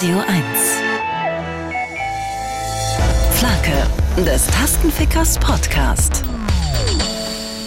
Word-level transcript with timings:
Radio 0.00 0.20
1. 0.20 0.26
Flake 3.32 4.24
des 4.24 4.46
Tastenfickers 4.46 5.40
Podcast. 5.40 6.22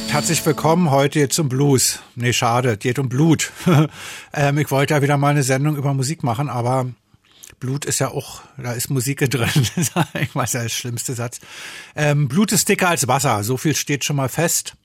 Herzlich 0.07 0.45
willkommen 0.45 0.91
heute 0.91 1.27
zum 1.27 1.49
Blues. 1.49 1.99
Nee, 2.15 2.31
schade, 2.31 2.77
geht 2.77 2.99
um 2.99 3.09
Blut. 3.09 3.51
ähm, 4.33 4.57
ich 4.59 4.71
wollte 4.71 4.93
ja 4.93 5.01
wieder 5.01 5.17
mal 5.17 5.31
eine 5.31 5.43
Sendung 5.43 5.75
über 5.75 5.93
Musik 5.93 6.23
machen, 6.23 6.47
aber 6.47 6.85
Blut 7.59 7.83
ist 7.83 7.99
ja 7.99 8.07
auch, 8.07 8.43
da 8.57 8.71
ist 8.71 8.89
Musik 8.89 9.19
drin. 9.29 9.49
ich 10.13 10.33
weiß 10.33 10.53
ja, 10.53 10.61
der 10.61 10.69
schlimmste 10.69 11.13
Satz. 11.13 11.41
Ähm, 11.97 12.29
Blut 12.29 12.53
ist 12.53 12.69
dicker 12.69 12.87
als 12.87 13.09
Wasser, 13.09 13.43
so 13.43 13.57
viel 13.57 13.75
steht 13.75 14.05
schon 14.05 14.15
mal 14.15 14.29
fest. 14.29 14.75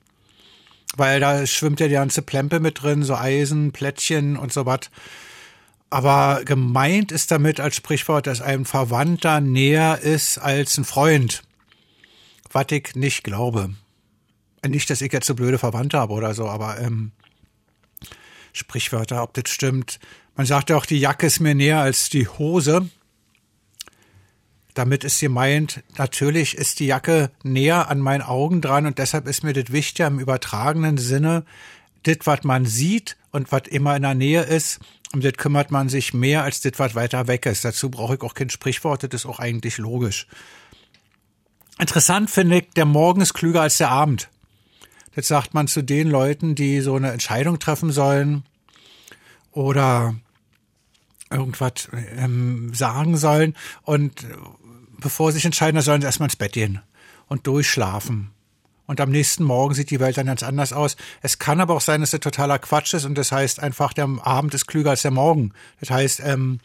Weil 0.97 1.21
da 1.21 1.47
schwimmt 1.47 1.79
ja 1.79 1.87
die 1.87 1.93
ganze 1.93 2.23
Plempe 2.23 2.59
mit 2.59 2.83
drin, 2.83 3.03
so 3.03 3.15
Eisen, 3.15 3.71
Plättchen 3.71 4.35
und 4.35 4.51
so 4.51 4.65
was. 4.65 4.89
Aber 5.89 6.41
gemeint 6.43 7.11
ist 7.11 7.31
damit 7.31 7.59
als 7.59 7.75
Sprichwort, 7.75 8.27
dass 8.27 8.41
ein 8.41 8.65
Verwandter 8.65 9.39
näher 9.39 9.99
ist 9.99 10.37
als 10.37 10.77
ein 10.77 10.83
Freund. 10.83 11.43
Was 12.51 12.65
ich 12.71 12.95
nicht 12.95 13.23
glaube. 13.23 13.73
Nicht, 14.65 14.89
dass 14.89 15.01
ich 15.01 15.13
jetzt 15.13 15.27
so 15.27 15.35
blöde 15.35 15.57
Verwandte 15.57 15.97
habe 15.99 16.13
oder 16.13 16.33
so, 16.33 16.47
aber 16.47 16.79
ähm, 16.79 17.11
Sprichwörter, 18.51 19.23
ob 19.23 19.33
das 19.33 19.49
stimmt. 19.49 19.99
Man 20.35 20.45
sagt 20.45 20.69
ja 20.69 20.77
auch, 20.77 20.85
die 20.85 20.99
Jacke 20.99 21.27
ist 21.27 21.39
mir 21.39 21.55
näher 21.55 21.79
als 21.79 22.09
die 22.09 22.27
Hose. 22.27 22.89
Damit 24.73 25.03
ist 25.03 25.19
gemeint, 25.19 25.83
natürlich 25.97 26.55
ist 26.55 26.79
die 26.79 26.87
Jacke 26.87 27.31
näher 27.43 27.89
an 27.89 27.99
meinen 27.99 28.21
Augen 28.21 28.61
dran 28.61 28.85
und 28.85 28.99
deshalb 28.99 29.27
ist 29.27 29.43
mir 29.43 29.53
das 29.53 29.71
wichtiger 29.71 30.07
im 30.07 30.19
übertragenen 30.19 30.97
Sinne, 30.97 31.45
das, 32.03 32.17
was 32.25 32.43
man 32.43 32.65
sieht 32.65 33.17
und 33.31 33.51
was 33.51 33.63
immer 33.69 33.95
in 33.95 34.03
der 34.03 34.13
Nähe 34.13 34.43
ist, 34.43 34.79
um 35.13 35.21
das 35.21 35.33
kümmert 35.33 35.71
man 35.71 35.89
sich 35.89 36.13
mehr 36.13 36.43
als 36.43 36.61
das, 36.61 36.73
was 36.77 36.95
weiter 36.95 37.27
weg 37.27 37.45
ist. 37.45 37.63
Dazu 37.63 37.89
brauche 37.89 38.15
ich 38.15 38.21
auch 38.21 38.33
kein 38.33 38.49
Sprichwort, 38.49 39.03
das 39.03 39.09
ist 39.13 39.25
auch 39.25 39.39
eigentlich 39.39 39.77
logisch. 39.77 40.27
Interessant 41.79 42.29
finde 42.29 42.59
ich, 42.59 42.69
der 42.75 42.85
Morgen 42.85 43.21
ist 43.21 43.33
klüger 43.33 43.61
als 43.61 43.77
der 43.77 43.89
Abend. 43.89 44.29
Das 45.15 45.27
sagt 45.27 45.53
man 45.53 45.67
zu 45.67 45.83
den 45.83 46.09
Leuten, 46.09 46.55
die 46.55 46.81
so 46.81 46.95
eine 46.95 47.11
Entscheidung 47.11 47.59
treffen 47.59 47.91
sollen 47.91 48.43
oder 49.51 50.15
irgendwas 51.29 51.89
ähm, 52.17 52.73
sagen 52.73 53.17
sollen. 53.17 53.55
Und 53.83 54.25
bevor 54.99 55.31
sie 55.31 55.37
sich 55.37 55.45
entscheiden, 55.45 55.79
sollen 55.81 56.01
sie 56.01 56.05
erstmal 56.05 56.27
ins 56.27 56.35
Bett 56.35 56.53
gehen 56.53 56.81
und 57.27 57.47
durchschlafen 57.47 58.31
und 58.87 58.99
am 58.99 59.11
nächsten 59.11 59.43
Morgen 59.43 59.75
sieht 59.75 59.91
die 59.91 59.99
Welt 59.99 60.17
dann 60.17 60.25
ganz 60.25 60.41
anders 60.41 60.73
aus. 60.73 60.95
Es 61.21 61.37
kann 61.37 61.61
aber 61.61 61.75
auch 61.75 61.81
sein, 61.81 62.01
dass 62.01 62.13
es 62.13 62.19
totaler 62.21 62.57
Quatsch 62.57 62.93
ist 62.93 63.05
und 63.05 63.17
das 63.17 63.31
heißt 63.31 63.61
einfach, 63.61 63.93
der 63.93 64.09
Abend 64.21 64.53
ist 64.53 64.65
klüger 64.65 64.91
als 64.91 65.03
der 65.03 65.11
Morgen. 65.11 65.53
Das 65.79 65.91
heißt, 65.91 66.21
ähm, 66.25 66.59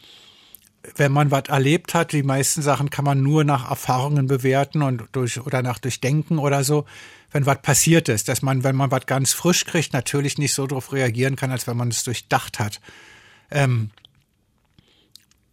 wenn 0.95 1.11
man 1.11 1.31
was 1.31 1.43
erlebt 1.47 1.93
hat, 1.93 2.11
die 2.11 2.23
meisten 2.23 2.61
Sachen 2.61 2.89
kann 2.89 3.05
man 3.05 3.21
nur 3.21 3.43
nach 3.43 3.69
Erfahrungen 3.69 4.27
bewerten 4.27 4.81
und 4.81 5.03
durch 5.11 5.39
oder 5.39 5.61
nach 5.61 5.79
Durchdenken 5.79 6.39
oder 6.39 6.63
so, 6.63 6.85
wenn 7.31 7.45
was 7.45 7.61
passiert 7.61 8.09
ist, 8.09 8.27
dass 8.27 8.41
man, 8.41 8.63
wenn 8.63 8.75
man 8.75 8.91
was 8.91 9.05
ganz 9.05 9.33
frisch 9.33 9.65
kriegt, 9.65 9.93
natürlich 9.93 10.37
nicht 10.37 10.53
so 10.53 10.67
darauf 10.67 10.91
reagieren 10.91 11.35
kann, 11.35 11.51
als 11.51 11.67
wenn 11.67 11.77
man 11.77 11.89
es 11.89 12.03
durchdacht 12.03 12.59
hat. 12.59 12.81
Ähm, 13.49 13.91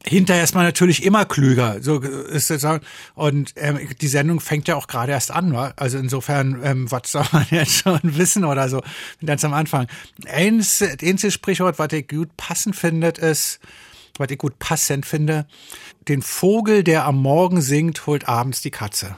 hinterher 0.04 0.44
ist 0.44 0.54
man 0.54 0.64
natürlich 0.64 1.04
immer 1.04 1.24
klüger. 1.24 1.82
So 1.82 2.00
ist 2.00 2.50
es 2.50 2.66
und 3.14 3.52
ähm, 3.56 3.78
die 4.00 4.08
Sendung 4.08 4.40
fängt 4.40 4.68
ja 4.68 4.76
auch 4.76 4.86
gerade 4.86 5.12
erst 5.12 5.30
an, 5.30 5.52
wa? 5.52 5.72
Also 5.76 5.98
insofern, 5.98 6.60
ähm, 6.64 6.90
was 6.90 7.12
soll 7.12 7.24
man 7.32 7.46
jetzt 7.50 7.82
schon 7.82 8.00
wissen 8.02 8.44
oder 8.44 8.68
so 8.68 8.82
ganz 9.24 9.44
am 9.44 9.54
Anfang. 9.54 9.86
Eins, 10.26 10.82
einziges 10.82 11.34
Sprichwort, 11.34 11.78
was 11.78 11.92
ich 11.92 12.08
gut 12.08 12.36
passend 12.36 12.76
findet, 12.76 13.18
ist, 13.18 13.60
was 14.18 14.30
ich 14.30 14.38
gut 14.38 14.58
passend 14.58 15.06
finde, 15.06 15.46
den 16.08 16.22
Vogel, 16.22 16.82
der 16.82 17.04
am 17.04 17.20
Morgen 17.20 17.60
singt, 17.60 18.06
holt 18.06 18.28
abends 18.28 18.62
die 18.62 18.70
Katze. 18.70 19.16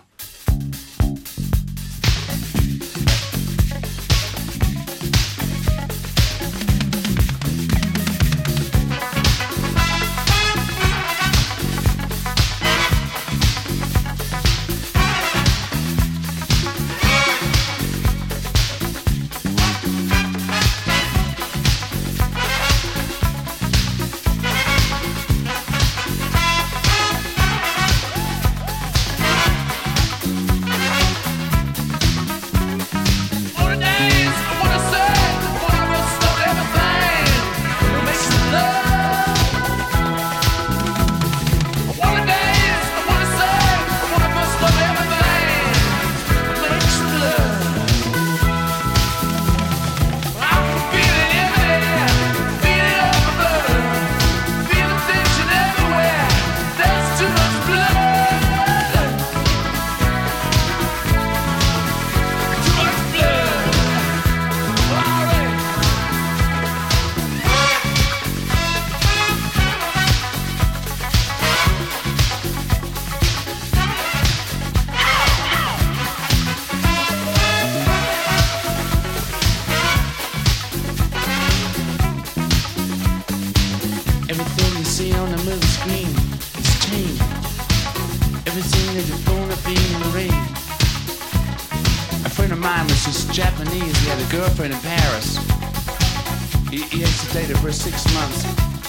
he, 96.72 96.80
he 96.88 97.00
had 97.05 97.12
her 97.52 97.56
for 97.60 97.70
six 97.70 98.08
months, 98.14 98.44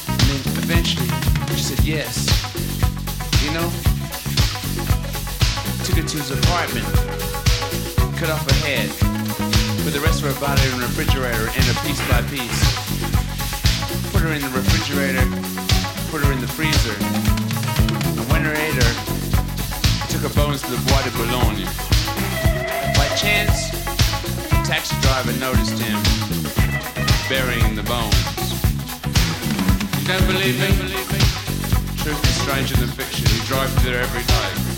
and 0.07 0.19
then 0.31 0.39
eventually 0.63 1.07
she 1.51 1.59
said 1.59 1.83
yes. 1.83 2.31
You 3.43 3.51
know, 3.51 3.67
took 5.83 5.99
her 5.99 6.07
to 6.07 6.17
his 6.17 6.31
apartment, 6.31 6.87
cut 8.15 8.31
off 8.31 8.39
her 8.47 8.59
head, 8.63 8.87
put 9.83 9.91
the 9.91 9.99
rest 9.99 10.23
of 10.23 10.31
her 10.31 10.39
body 10.39 10.63
in 10.63 10.79
the 10.79 10.87
refrigerator, 10.87 11.51
and 11.51 11.63
her 11.67 11.77
piece 11.83 11.99
by 12.07 12.23
piece. 12.31 12.63
Put 14.15 14.23
her 14.23 14.31
in 14.31 14.39
the 14.39 14.53
refrigerator, 14.55 15.27
put 16.07 16.23
her 16.23 16.31
in 16.31 16.39
the 16.39 16.47
freezer, 16.47 16.95
and 16.95 18.23
when 18.31 18.47
her 18.47 18.55
ate 18.55 18.79
her, 18.79 18.93
took 20.07 20.23
her 20.23 20.33
bones 20.39 20.61
to 20.63 20.71
the 20.71 20.79
Bois 20.87 21.03
de 21.03 21.11
Boulogne. 21.19 21.67
By 22.95 23.11
chance, 23.19 23.75
the 24.47 24.63
taxi 24.63 24.95
driver 25.01 25.33
noticed 25.33 25.77
him 25.77 26.42
burying 27.29 27.75
the 27.75 27.83
bones. 27.83 28.15
You 30.01 30.07
don't 30.07 30.27
believe 30.27 30.59
me? 30.59 30.67
Truth 32.01 32.23
is 32.23 32.41
stranger 32.41 32.75
than 32.75 32.89
fiction. 32.89 33.25
You 33.35 33.43
drive 33.45 33.71
through 33.73 33.91
there 33.91 34.01
every 34.01 34.23
day. 34.23 34.72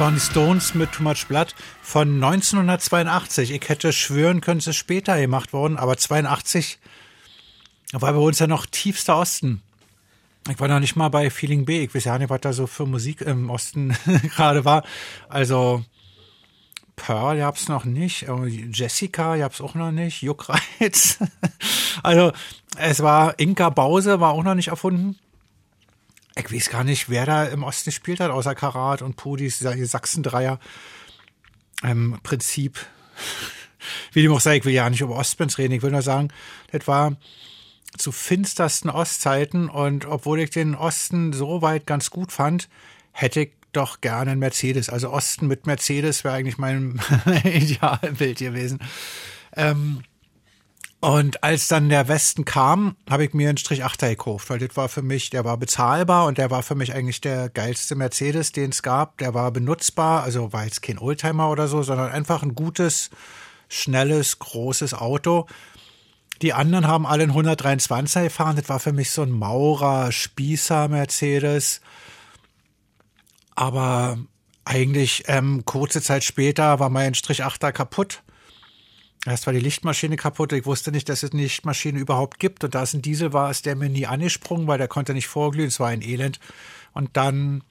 Waren 0.00 0.14
die 0.14 0.20
Stones 0.20 0.74
mit 0.74 0.92
Too 0.92 1.02
Much 1.02 1.26
Blood 1.28 1.54
von 1.82 2.14
1982. 2.24 3.50
Ich 3.50 3.68
hätte 3.68 3.92
schwören 3.92 4.40
können, 4.40 4.60
es 4.60 4.66
ist 4.66 4.76
später 4.76 5.20
gemacht 5.20 5.52
worden, 5.52 5.76
aber 5.76 5.98
82 5.98 6.78
war 7.92 8.10
bei 8.10 8.18
uns 8.18 8.38
ja 8.38 8.46
noch 8.46 8.64
tiefster 8.64 9.18
Osten. 9.18 9.60
Ich 10.48 10.58
war 10.58 10.68
noch 10.68 10.80
nicht 10.80 10.96
mal 10.96 11.10
bei 11.10 11.28
Feeling 11.28 11.66
B. 11.66 11.84
Ich 11.84 11.94
weiß 11.94 12.04
ja 12.04 12.16
nicht, 12.16 12.30
was 12.30 12.40
da 12.40 12.54
so 12.54 12.66
für 12.66 12.86
Musik 12.86 13.20
im 13.20 13.50
Osten 13.50 13.94
gerade 14.34 14.64
war. 14.64 14.84
Also 15.28 15.84
Pearl 16.96 17.36
gab's 17.36 17.68
noch 17.68 17.84
nicht, 17.84 18.26
Jessica 18.72 19.36
gab's 19.36 19.60
auch 19.60 19.74
noch 19.74 19.92
nicht, 19.92 20.22
Juckreiz. 20.22 21.18
also 22.02 22.32
es 22.78 23.02
war 23.02 23.38
Inka 23.38 23.68
Bause 23.68 24.18
war 24.18 24.32
auch 24.32 24.44
noch 24.44 24.54
nicht 24.54 24.68
erfunden. 24.68 25.18
Ich 26.40 26.52
weiß 26.52 26.70
gar 26.70 26.84
nicht, 26.84 27.10
wer 27.10 27.26
da 27.26 27.44
im 27.44 27.62
Osten 27.62 27.90
gespielt 27.90 28.20
hat, 28.20 28.30
außer 28.30 28.54
Karat 28.54 29.02
und 29.02 29.16
Pudis, 29.16 29.58
dieser 29.58 29.76
Sachsen-Dreier. 29.86 30.58
Im 31.82 32.18
Prinzip, 32.22 32.78
wie 34.12 34.22
dem 34.22 34.32
auch 34.32 34.40
sei, 34.40 34.56
ich 34.56 34.64
will 34.64 34.72
ja 34.72 34.88
nicht 34.88 35.00
über 35.00 35.16
Ostbands 35.16 35.58
reden, 35.58 35.74
ich 35.74 35.82
will 35.82 35.90
nur 35.90 36.02
sagen, 36.02 36.28
das 36.72 36.86
war 36.86 37.16
zu 37.96 38.12
finstersten 38.12 38.90
Ostzeiten 38.90 39.68
und 39.68 40.06
obwohl 40.06 40.40
ich 40.40 40.50
den 40.50 40.74
Osten 40.74 41.32
so 41.32 41.62
weit 41.62 41.86
ganz 41.86 42.10
gut 42.10 42.32
fand, 42.32 42.68
hätte 43.12 43.40
ich 43.40 43.52
doch 43.72 44.00
gerne 44.00 44.32
einen 44.32 44.40
Mercedes. 44.40 44.88
Also 44.88 45.10
Osten 45.10 45.46
mit 45.46 45.66
Mercedes 45.66 46.24
wäre 46.24 46.34
eigentlich 46.34 46.58
mein 46.58 47.00
Idealbild 47.44 48.38
gewesen. 48.38 48.80
Ähm, 49.56 50.02
und 51.00 51.42
als 51.42 51.68
dann 51.68 51.88
der 51.88 52.08
Westen 52.08 52.44
kam, 52.44 52.94
habe 53.08 53.24
ich 53.24 53.32
mir 53.32 53.48
einen 53.48 53.56
Strich 53.56 53.84
8er 53.84 54.10
gekauft, 54.10 54.50
weil 54.50 54.58
das 54.58 54.76
war 54.76 54.90
für 54.90 55.00
mich, 55.00 55.30
der 55.30 55.46
war 55.46 55.56
bezahlbar 55.56 56.26
und 56.26 56.36
der 56.36 56.50
war 56.50 56.62
für 56.62 56.74
mich 56.74 56.94
eigentlich 56.94 57.22
der 57.22 57.48
geilste 57.48 57.94
Mercedes, 57.94 58.52
den 58.52 58.70
es 58.70 58.82
gab. 58.82 59.16
Der 59.16 59.32
war 59.32 59.50
benutzbar, 59.50 60.22
also 60.22 60.52
war 60.52 60.64
jetzt 60.64 60.82
kein 60.82 60.98
Oldtimer 60.98 61.50
oder 61.50 61.68
so, 61.68 61.82
sondern 61.82 62.12
einfach 62.12 62.42
ein 62.42 62.54
gutes, 62.54 63.08
schnelles, 63.68 64.40
großes 64.40 64.92
Auto. 64.92 65.46
Die 66.42 66.52
anderen 66.52 66.86
haben 66.86 67.06
alle 67.06 67.22
einen 67.22 67.32
123er 67.32 68.24
gefahren. 68.24 68.56
Das 68.56 68.68
war 68.68 68.78
für 68.78 68.92
mich 68.92 69.10
so 69.10 69.22
ein 69.22 69.30
Maurer, 69.30 70.12
Spießer 70.12 70.88
Mercedes. 70.88 71.80
Aber 73.54 74.18
eigentlich 74.66 75.24
ähm, 75.28 75.64
kurze 75.64 76.02
Zeit 76.02 76.24
später 76.24 76.78
war 76.78 76.90
mein 76.90 77.14
Strich 77.14 77.42
8er 77.42 77.72
kaputt. 77.72 78.22
Erst 79.26 79.46
war 79.46 79.52
die 79.52 79.60
Lichtmaschine 79.60 80.16
kaputt. 80.16 80.52
Ich 80.52 80.64
wusste 80.64 80.92
nicht, 80.92 81.08
dass 81.08 81.22
es 81.22 81.32
eine 81.32 81.42
Lichtmaschine 81.42 81.98
überhaupt 81.98 82.38
gibt. 82.38 82.64
Und 82.64 82.74
da 82.74 82.82
es 82.82 82.94
ein 82.94 83.02
Diesel 83.02 83.32
war, 83.32 83.50
ist 83.50 83.66
der 83.66 83.76
mir 83.76 83.90
nie 83.90 84.06
angesprungen, 84.06 84.66
weil 84.66 84.78
der 84.78 84.88
konnte 84.88 85.12
nicht 85.12 85.28
vorglühen. 85.28 85.68
Es 85.68 85.78
war 85.78 85.88
ein 85.88 86.02
Elend. 86.02 86.40
Und 86.92 87.10
dann 87.16 87.62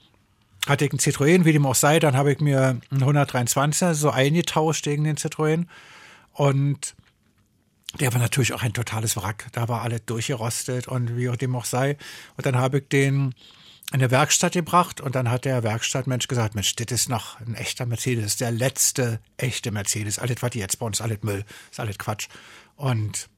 hatte 0.68 0.84
ich 0.84 0.92
einen 0.92 1.00
Citroën, 1.00 1.44
wie 1.44 1.52
dem 1.52 1.66
auch 1.66 1.74
sei. 1.74 1.98
Dann 1.98 2.16
habe 2.16 2.32
ich 2.32 2.40
mir 2.40 2.80
einen 2.90 3.02
123er 3.02 3.94
so 3.94 4.10
eingetauscht 4.10 4.84
gegen 4.84 5.04
den 5.04 5.16
Citroën. 5.16 5.66
Und 6.32 6.94
der 7.98 8.12
war 8.12 8.20
natürlich 8.20 8.52
auch 8.52 8.62
ein 8.62 8.72
totales 8.72 9.16
Wrack. 9.16 9.46
Da 9.50 9.68
war 9.68 9.82
alles 9.82 10.04
durchgerostet 10.06 10.86
und 10.86 11.16
wie 11.16 11.28
auch 11.28 11.36
dem 11.36 11.56
auch 11.56 11.64
sei. 11.64 11.96
Und 12.36 12.46
dann 12.46 12.56
habe 12.56 12.78
ich 12.78 12.88
den 12.88 13.34
in 13.92 13.98
der 14.00 14.10
Werkstatt 14.10 14.52
gebracht 14.52 15.00
und 15.00 15.14
dann 15.14 15.30
hat 15.30 15.44
der 15.44 15.62
Werkstattmensch 15.62 16.28
gesagt, 16.28 16.54
Mensch, 16.54 16.76
das 16.76 16.92
ist 16.92 17.08
noch 17.08 17.40
ein 17.40 17.54
echter 17.54 17.86
Mercedes, 17.86 18.36
der 18.36 18.52
letzte 18.52 19.20
echte 19.36 19.72
Mercedes. 19.72 20.18
Alles, 20.18 20.36
was 20.40 20.50
die 20.50 20.60
jetzt 20.60 20.78
bei 20.78 20.86
uns, 20.86 21.00
alles 21.00 21.18
Müll, 21.22 21.44
ist 21.70 21.80
alles 21.80 21.98
Quatsch. 21.98 22.28
Und 22.76 23.28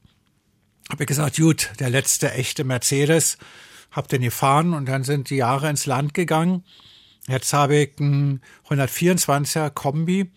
habe 0.91 1.03
ich 1.03 1.07
gesagt, 1.07 1.37
gut, 1.37 1.71
der 1.79 1.89
letzte 1.89 2.31
echte 2.33 2.63
Mercedes, 2.63 3.37
hab 3.91 4.07
den 4.09 4.21
gefahren 4.21 4.73
und 4.73 4.85
dann 4.87 5.03
sind 5.03 5.29
die 5.29 5.37
Jahre 5.37 5.69
ins 5.69 5.85
Land 5.85 6.13
gegangen. 6.13 6.63
Jetzt 7.27 7.53
habe 7.53 7.75
ich 7.77 7.99
einen 7.99 8.41
124er 8.67 9.69
Kombi. 9.69 10.31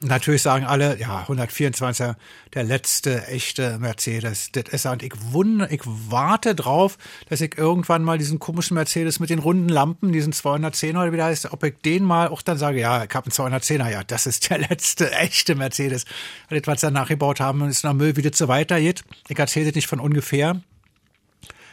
Natürlich 0.00 0.42
sagen 0.42 0.64
alle, 0.64 0.96
ja, 1.00 1.24
124er, 1.26 2.14
der 2.54 2.62
letzte 2.62 3.26
echte 3.26 3.80
Mercedes. 3.80 4.50
Das 4.52 4.68
ist. 4.68 4.86
Und 4.86 5.02
ich 5.02 5.12
wundere, 5.32 5.72
ich 5.72 5.80
warte 5.84 6.54
drauf, 6.54 6.98
dass 7.28 7.40
ich 7.40 7.58
irgendwann 7.58 8.04
mal 8.04 8.16
diesen 8.16 8.38
komischen 8.38 8.76
Mercedes 8.76 9.18
mit 9.18 9.28
den 9.28 9.40
runden 9.40 9.68
Lampen, 9.68 10.12
diesen 10.12 10.32
210er 10.32 10.90
oder 11.02 11.12
wie 11.12 11.16
der 11.16 11.24
heißt, 11.24 11.52
ob 11.52 11.64
ich 11.64 11.74
den 11.84 12.04
mal 12.04 12.28
auch 12.28 12.42
dann 12.42 12.58
sage, 12.58 12.78
ja, 12.78 13.02
ich 13.02 13.12
habe 13.12 13.26
einen 13.26 13.60
210er, 13.60 13.90
ja, 13.90 14.04
das 14.04 14.26
ist 14.26 14.48
der 14.50 14.58
letzte 14.70 15.10
echte 15.10 15.56
Mercedes. 15.56 16.04
Weil 16.48 16.60
das, 16.60 16.68
was 16.68 16.80
sie 16.80 16.92
nachgebaut 16.92 17.40
haben, 17.40 17.68
ist 17.68 17.82
nach 17.82 17.92
Müll, 17.92 18.16
wie 18.16 18.22
das 18.22 18.38
so 18.38 18.46
weitergeht. 18.46 19.02
Ich 19.28 19.38
erzähle 19.38 19.66
das 19.66 19.74
nicht 19.74 19.88
von 19.88 19.98
ungefähr. 19.98 20.60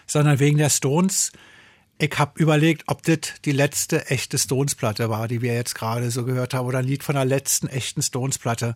sondern 0.08 0.39
wegen 0.39 0.58
der 0.58 0.72
Stones. 0.72 1.32
Ich 1.97 2.17
habe 2.17 2.41
überlegt, 2.41 2.83
ob 2.87 3.03
das 3.03 3.19
die 3.45 3.53
letzte 3.53 4.07
echte 4.07 4.37
Stones-Platte 4.37 5.09
war, 5.09 5.27
die 5.29 5.41
wir 5.41 5.53
jetzt 5.53 5.75
gerade 5.75 6.11
so 6.11 6.25
gehört 6.25 6.53
haben, 6.53 6.67
oder 6.67 6.79
ein 6.79 6.85
Lied 6.85 7.03
von 7.03 7.15
der 7.15 7.23
letzten 7.23 7.67
echten 7.67 8.01
Stones-Platte. 8.01 8.75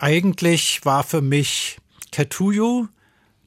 Eigentlich 0.00 0.84
war 0.84 1.04
für 1.04 1.22
mich 1.22 1.78
Tattoo 2.10 2.50
You 2.50 2.88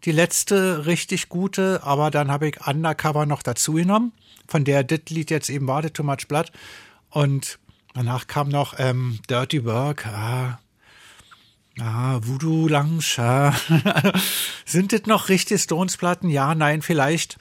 die 0.06 0.14
letzte 0.14 0.86
richtig 0.86 1.28
gute, 1.28 1.82
aber 1.84 2.12
dann 2.12 2.32
habe 2.32 2.48
ich 2.48 2.66
Undercover 2.66 3.26
noch 3.26 3.44
dazu 3.44 3.74
genommen, 3.74 4.14
von 4.48 4.64
der 4.64 4.84
das 4.84 5.02
Lied 5.10 5.30
jetzt 5.30 5.50
eben 5.50 5.68
war, 5.68 5.84
The 5.84 5.90
Too 5.90 6.04
Much 6.04 6.28
Blood. 6.30 6.52
Und 7.10 7.60
danach 7.94 8.28
kam 8.28 8.48
noch 8.48 8.76
ähm, 8.78 9.20
Dirty 9.30 9.66
Work, 9.66 10.06
ah, 10.08 10.60
ah, 11.82 12.20
Voodoo 12.22 12.70
ah. 12.74 13.54
Sind 14.66 14.94
das 14.94 15.02
noch 15.06 15.28
richtig 15.28 15.62
Stones-Platten? 15.62 16.30
Ja, 16.30 16.56
nein, 16.56 16.82
vielleicht. 16.82 17.38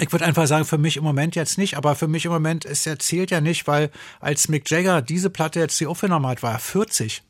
Ich 0.00 0.12
würde 0.12 0.24
einfach 0.24 0.46
sagen, 0.46 0.64
für 0.64 0.78
mich 0.78 0.96
im 0.96 1.04
Moment 1.04 1.36
jetzt 1.36 1.58
nicht, 1.58 1.76
aber 1.76 1.94
für 1.94 2.08
mich 2.08 2.24
im 2.24 2.32
Moment 2.32 2.64
ist 2.64 2.86
er 2.86 2.98
zählt 2.98 3.30
ja 3.30 3.40
nicht, 3.40 3.66
weil 3.66 3.90
als 4.20 4.48
Mick 4.48 4.70
Jagger 4.70 5.02
diese 5.02 5.30
Platte 5.30 5.60
jetzt 5.60 5.78
die 5.78 5.86
aufgenommen 5.86 6.26
hat, 6.26 6.42
war 6.42 6.52
er 6.52 6.58
40. 6.58 7.22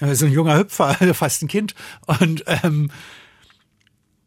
Äh, 0.00 0.14
So 0.14 0.26
ein 0.26 0.32
junger 0.32 0.58
Hüpfer, 0.58 0.94
fast 1.14 1.42
ein 1.42 1.48
Kind. 1.48 1.74
Und 2.06 2.44
ähm, 2.46 2.90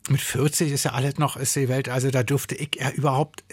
mit 0.09 0.21
40 0.21 0.71
ist 0.71 0.85
ja 0.85 0.91
alles 0.91 1.17
noch, 1.17 1.35
ist 1.37 1.55
die 1.55 1.69
Welt, 1.69 1.89
also 1.89 2.09
da 2.09 2.23
durfte 2.23 2.55
ich 2.55 2.75
ja 2.75 2.91
überhaupt 2.91 3.43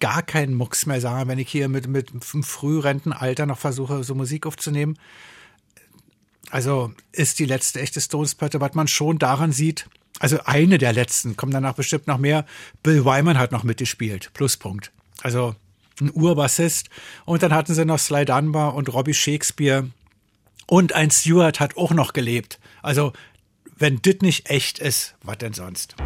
gar 0.00 0.22
keinen 0.22 0.54
Mucks 0.54 0.86
mehr 0.86 1.00
sagen, 1.00 1.28
wenn 1.28 1.38
ich 1.38 1.50
hier 1.50 1.68
mit, 1.68 1.88
mit 1.88 2.12
einem 2.12 2.42
Frührentenalter 2.42 3.46
noch 3.46 3.58
versuche, 3.58 4.04
so 4.04 4.14
Musik 4.14 4.46
aufzunehmen. 4.46 4.98
Also 6.50 6.92
ist 7.12 7.38
die 7.38 7.44
letzte 7.44 7.80
echte 7.80 8.00
Stones-Platte, 8.00 8.60
was 8.60 8.74
man 8.74 8.88
schon 8.88 9.18
daran 9.18 9.52
sieht, 9.52 9.88
also 10.18 10.38
eine 10.44 10.78
der 10.78 10.92
letzten, 10.92 11.36
kommen 11.36 11.52
danach 11.52 11.74
bestimmt 11.74 12.06
noch 12.06 12.18
mehr. 12.18 12.44
Bill 12.82 13.04
Wyman 13.04 13.38
hat 13.38 13.52
noch 13.52 13.62
mitgespielt, 13.62 14.32
Pluspunkt. 14.34 14.92
Also 15.22 15.54
ein 16.00 16.10
Urbassist. 16.10 16.88
Und 17.24 17.42
dann 17.42 17.52
hatten 17.52 17.74
sie 17.74 17.84
noch 17.84 17.98
Sly 17.98 18.24
Dunbar 18.24 18.74
und 18.74 18.92
Robbie 18.92 19.14
Shakespeare. 19.14 19.88
Und 20.66 20.94
ein 20.94 21.10
Stewart 21.10 21.60
hat 21.60 21.76
auch 21.76 21.92
noch 21.92 22.12
gelebt. 22.12 22.58
Also, 22.82 23.12
wenn 23.76 24.00
das 24.02 24.16
nicht 24.20 24.50
echt 24.50 24.78
ist, 24.78 25.14
was 25.22 25.38
denn 25.38 25.54
sonst? 25.54 25.96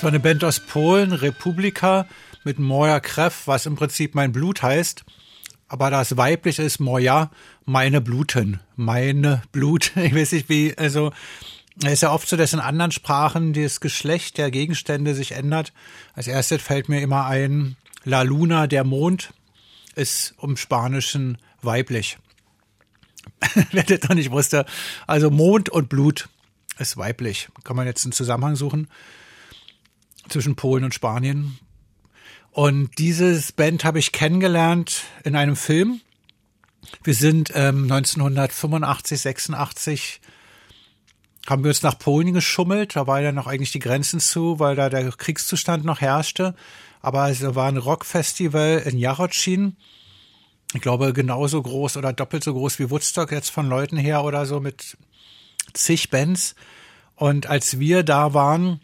Das 0.00 0.04
war 0.04 0.12
eine 0.12 0.20
Band 0.20 0.42
aus 0.44 0.60
Polen, 0.60 1.12
Republika, 1.12 2.06
mit 2.42 2.58
Moja 2.58 3.00
Krev, 3.00 3.42
was 3.44 3.66
im 3.66 3.76
Prinzip 3.76 4.14
mein 4.14 4.32
Blut 4.32 4.62
heißt. 4.62 5.04
Aber 5.68 5.90
das 5.90 6.16
weiblich 6.16 6.58
ist 6.58 6.80
Moja, 6.80 7.30
meine 7.66 8.00
Bluten, 8.00 8.60
meine 8.76 9.42
Blut. 9.52 9.92
Ich 9.96 10.14
weiß 10.14 10.32
nicht 10.32 10.48
wie, 10.48 10.74
also 10.78 11.12
es 11.84 11.92
ist 11.92 12.00
ja 12.00 12.12
oft 12.12 12.26
so, 12.26 12.38
dass 12.38 12.54
in 12.54 12.60
anderen 12.60 12.92
Sprachen 12.92 13.52
das 13.52 13.80
Geschlecht 13.80 14.38
der 14.38 14.50
Gegenstände 14.50 15.14
sich 15.14 15.32
ändert. 15.32 15.74
Als 16.14 16.28
erstes 16.28 16.62
fällt 16.62 16.88
mir 16.88 17.02
immer 17.02 17.26
ein, 17.26 17.76
La 18.02 18.22
Luna, 18.22 18.68
der 18.68 18.84
Mond, 18.84 19.34
ist 19.96 20.34
im 20.40 20.56
Spanischen 20.56 21.36
weiblich. 21.60 22.16
Wer 23.72 23.82
das 23.82 24.08
noch 24.08 24.16
nicht 24.16 24.30
wusste. 24.30 24.64
Also 25.06 25.30
Mond 25.30 25.68
und 25.68 25.90
Blut 25.90 26.30
ist 26.78 26.96
weiblich. 26.96 27.50
Kann 27.64 27.76
man 27.76 27.86
jetzt 27.86 28.06
einen 28.06 28.12
Zusammenhang 28.12 28.56
suchen 28.56 28.88
zwischen 30.30 30.56
Polen 30.56 30.84
und 30.84 30.94
Spanien. 30.94 31.58
Und 32.52 32.98
dieses 32.98 33.52
Band 33.52 33.84
habe 33.84 33.98
ich 33.98 34.12
kennengelernt 34.12 35.02
in 35.24 35.36
einem 35.36 35.56
Film. 35.56 36.00
Wir 37.04 37.14
sind 37.14 37.52
ähm, 37.54 37.84
1985, 37.84 39.20
86 39.20 40.20
haben 41.48 41.64
wir 41.64 41.70
uns 41.70 41.82
nach 41.82 41.98
Polen 41.98 42.32
geschummelt. 42.32 42.96
Da 42.96 43.06
war 43.06 43.20
ja 43.20 43.32
noch 43.32 43.46
eigentlich 43.46 43.72
die 43.72 43.78
Grenzen 43.78 44.20
zu, 44.20 44.58
weil 44.58 44.76
da 44.76 44.88
der 44.88 45.10
Kriegszustand 45.10 45.84
noch 45.84 46.00
herrschte. 46.00 46.54
Aber 47.00 47.30
es 47.30 47.42
war 47.42 47.68
ein 47.68 47.76
Rockfestival 47.76 48.82
in 48.84 48.98
Jarocin. 48.98 49.76
Ich 50.74 50.80
glaube, 50.80 51.12
genauso 51.12 51.60
groß 51.62 51.96
oder 51.96 52.12
doppelt 52.12 52.44
so 52.44 52.52
groß 52.52 52.78
wie 52.78 52.90
Woodstock 52.90 53.32
jetzt 53.32 53.50
von 53.50 53.68
Leuten 53.68 53.96
her 53.96 54.22
oder 54.22 54.46
so 54.46 54.60
mit 54.60 54.96
zig 55.72 56.10
Bands. 56.10 56.54
Und 57.16 57.46
als 57.46 57.78
wir 57.78 58.02
da 58.02 58.34
waren, 58.34 58.80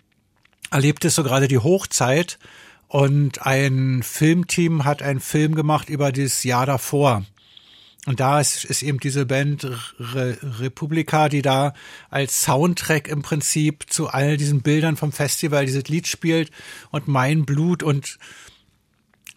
erlebte 0.70 1.10
so 1.10 1.22
gerade 1.22 1.48
die 1.48 1.58
Hochzeit 1.58 2.38
und 2.88 3.42
ein 3.46 4.02
Filmteam 4.02 4.84
hat 4.84 5.02
einen 5.02 5.20
Film 5.20 5.54
gemacht 5.54 5.88
über 5.88 6.12
dieses 6.12 6.44
Jahr 6.44 6.66
davor. 6.66 7.24
Und 8.06 8.20
da 8.20 8.40
ist, 8.40 8.64
ist 8.64 8.82
eben 8.82 9.00
diese 9.00 9.26
Band 9.26 9.64
Re 9.98 10.38
Republika, 10.60 11.28
die 11.28 11.42
da 11.42 11.74
als 12.08 12.42
Soundtrack 12.44 13.08
im 13.08 13.22
Prinzip 13.22 13.86
zu 13.88 14.08
all 14.08 14.36
diesen 14.36 14.62
Bildern 14.62 14.96
vom 14.96 15.10
Festival 15.10 15.66
dieses 15.66 15.88
Lied 15.88 16.06
spielt 16.06 16.52
und 16.92 17.08
Mein 17.08 17.44
Blut 17.44 17.82
und 17.82 18.18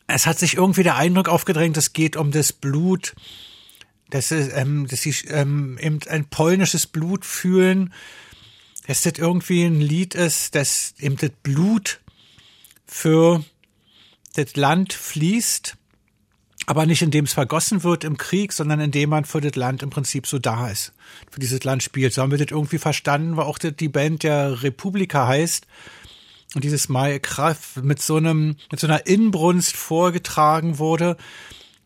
es 0.05 0.27
hat 0.27 0.37
sich 0.39 0.55
irgendwie 0.55 0.83
der 0.83 0.97
Eindruck 0.97 1.29
aufgedrängt, 1.29 1.77
es 1.77 1.93
geht 1.93 2.15
um 2.15 2.31
das 2.31 2.53
Blut, 2.53 3.15
dass, 4.09 4.31
ähm, 4.31 4.87
dass 4.87 5.01
sie 5.01 5.15
ähm, 5.27 5.77
eben 5.81 5.99
ein 6.07 6.25
polnisches 6.25 6.87
Blut 6.87 7.25
fühlen, 7.25 7.93
dass 8.87 9.03
das 9.03 9.13
irgendwie 9.17 9.63
ein 9.63 9.81
Lied 9.81 10.15
ist, 10.15 10.55
dass 10.55 10.93
eben 10.99 11.17
das 11.17 11.31
Blut 11.43 11.99
für 12.85 13.43
das 14.35 14.55
Land 14.55 14.93
fließt, 14.93 15.75
aber 16.65 16.85
nicht 16.85 17.01
indem 17.01 17.25
es 17.25 17.33
vergossen 17.33 17.83
wird 17.83 18.03
im 18.03 18.17
Krieg, 18.17 18.53
sondern 18.53 18.79
indem 18.79 19.09
man 19.09 19.25
für 19.25 19.41
das 19.41 19.55
Land 19.55 19.83
im 19.83 19.89
Prinzip 19.89 20.27
so 20.27 20.39
da 20.39 20.69
ist, 20.69 20.93
für 21.31 21.39
dieses 21.39 21.63
Land 21.63 21.83
spielt. 21.83 22.13
So 22.13 22.21
haben 22.21 22.31
wir 22.31 22.37
das 22.37 22.51
irgendwie 22.51 22.77
verstanden, 22.77 23.37
weil 23.37 23.45
auch 23.45 23.57
die 23.57 23.89
Band 23.89 24.23
der 24.23 24.61
Republika 24.63 25.27
heißt 25.27 25.65
und 26.55 26.63
dieses 26.63 26.89
Mai 26.89 27.19
Kraft 27.19 27.77
mit 27.83 28.01
so 28.01 28.17
einem, 28.17 28.55
mit 28.71 28.79
so 28.79 28.87
einer 28.87 29.05
Inbrunst 29.07 29.75
vorgetragen 29.75 30.79
wurde, 30.79 31.17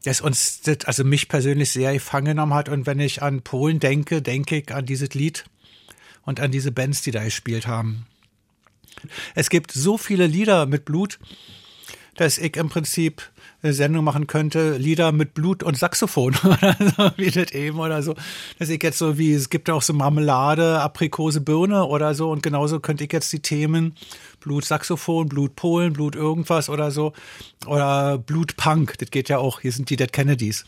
das 0.04 0.22
uns, 0.22 0.62
das, 0.62 0.80
also 0.86 1.04
mich 1.04 1.30
persönlich 1.30 1.72
sehr 1.72 1.94
gefangen 1.94 2.26
genommen 2.26 2.54
hat. 2.54 2.70
Und 2.70 2.86
wenn 2.86 3.00
ich 3.00 3.22
an 3.22 3.42
Polen 3.42 3.80
denke, 3.80 4.22
denke 4.22 4.58
ich 4.58 4.74
an 4.74 4.86
dieses 4.86 5.14
Lied 5.14 5.46
und 6.26 6.40
an 6.40 6.52
diese 6.52 6.72
Bands, 6.72 7.02
die 7.02 7.12
da 7.12 7.24
gespielt 7.24 7.68
haben. 7.68 8.06
Es 9.36 9.50
gibt 9.50 9.72
so 9.72 9.98
viele 9.98 10.28
Lieder 10.28 10.66
mit 10.66 10.86
Blut, 10.86 11.20
dass 12.16 12.38
ich 12.38 12.56
im 12.58 12.70
Prinzip 12.70 13.24
eine 13.64 13.74
Sendung 13.74 14.04
machen 14.04 14.28
könnte, 14.28 14.78
Lieder 14.78 15.12
mit 15.12 15.34
Blut 15.34 15.64
und 15.64 15.78
Saxophon 15.78 16.36
oder 16.44 16.76
so, 16.80 17.12
wie 17.18 17.32
das 17.32 17.52
eben 17.54 17.80
oder 17.80 18.04
so. 18.04 18.14
Dass 18.60 18.70
ich 18.70 18.84
jetzt 18.84 18.98
so 18.98 19.18
wie, 19.18 19.34
es 19.34 19.50
gibt 19.50 19.70
auch 19.70 19.82
so 19.82 19.94
Marmelade, 19.94 20.80
Aprikose, 20.82 21.42
Birne 21.42 21.86
oder 21.86 22.14
so 22.14 22.30
und 22.30 22.44
genauso 22.44 22.80
könnte 22.80 23.06
ich 23.06 23.14
jetzt 23.14 23.32
die 23.32 23.42
Themen 23.42 23.96
Blut 24.42 24.66
Saxophon, 24.66 25.30
Blut 25.30 25.56
Polen, 25.56 25.94
Blut 25.94 26.16
irgendwas 26.16 26.70
oder 26.70 26.92
so 26.92 27.14
oder 27.66 28.18
Blut 28.18 28.58
Punk, 28.58 28.98
das 28.98 29.10
geht 29.10 29.30
ja 29.30 29.38
auch, 29.38 29.62
hier 29.62 29.72
sind 29.72 29.90
die 29.90 29.96
Dead 29.96 30.12
Kennedys. 30.12 30.66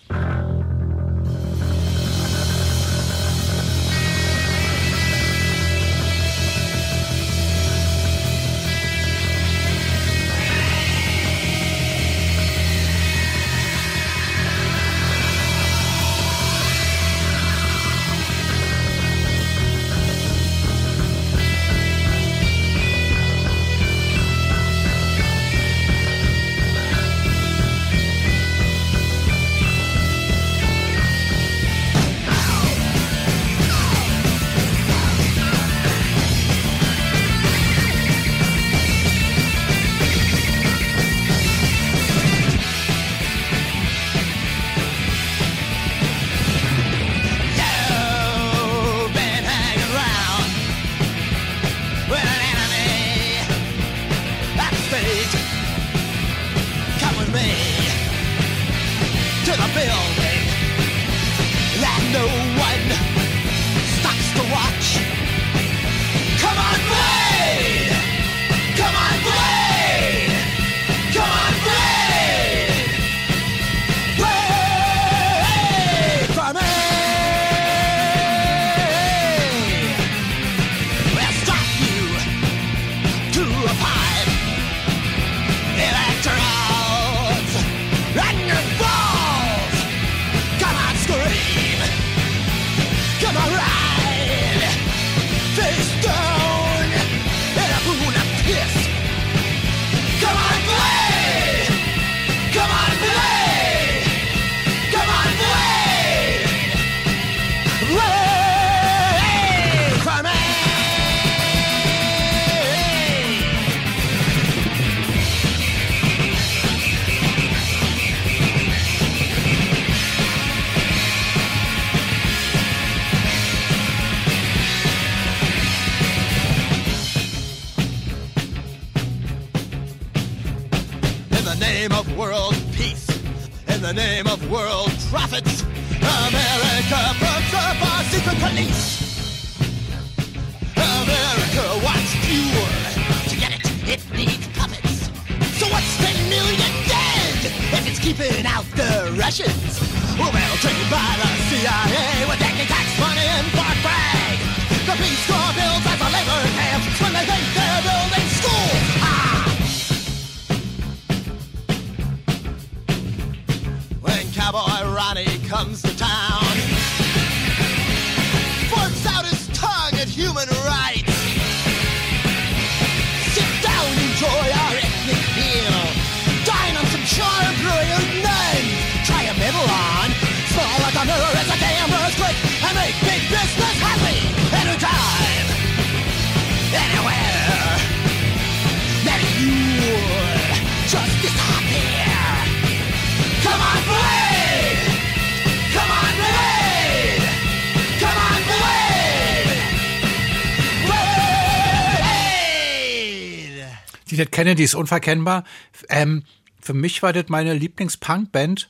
Die 204.55 204.61
Kennedys, 204.61 204.73
unverkennbar. 204.73 205.43
Ähm, 205.89 206.23
für 206.61 206.73
mich 206.73 207.03
war 207.03 207.11
das 207.11 207.25
meine 207.27 207.53
Lieblings-Punk-Band, 207.53 208.69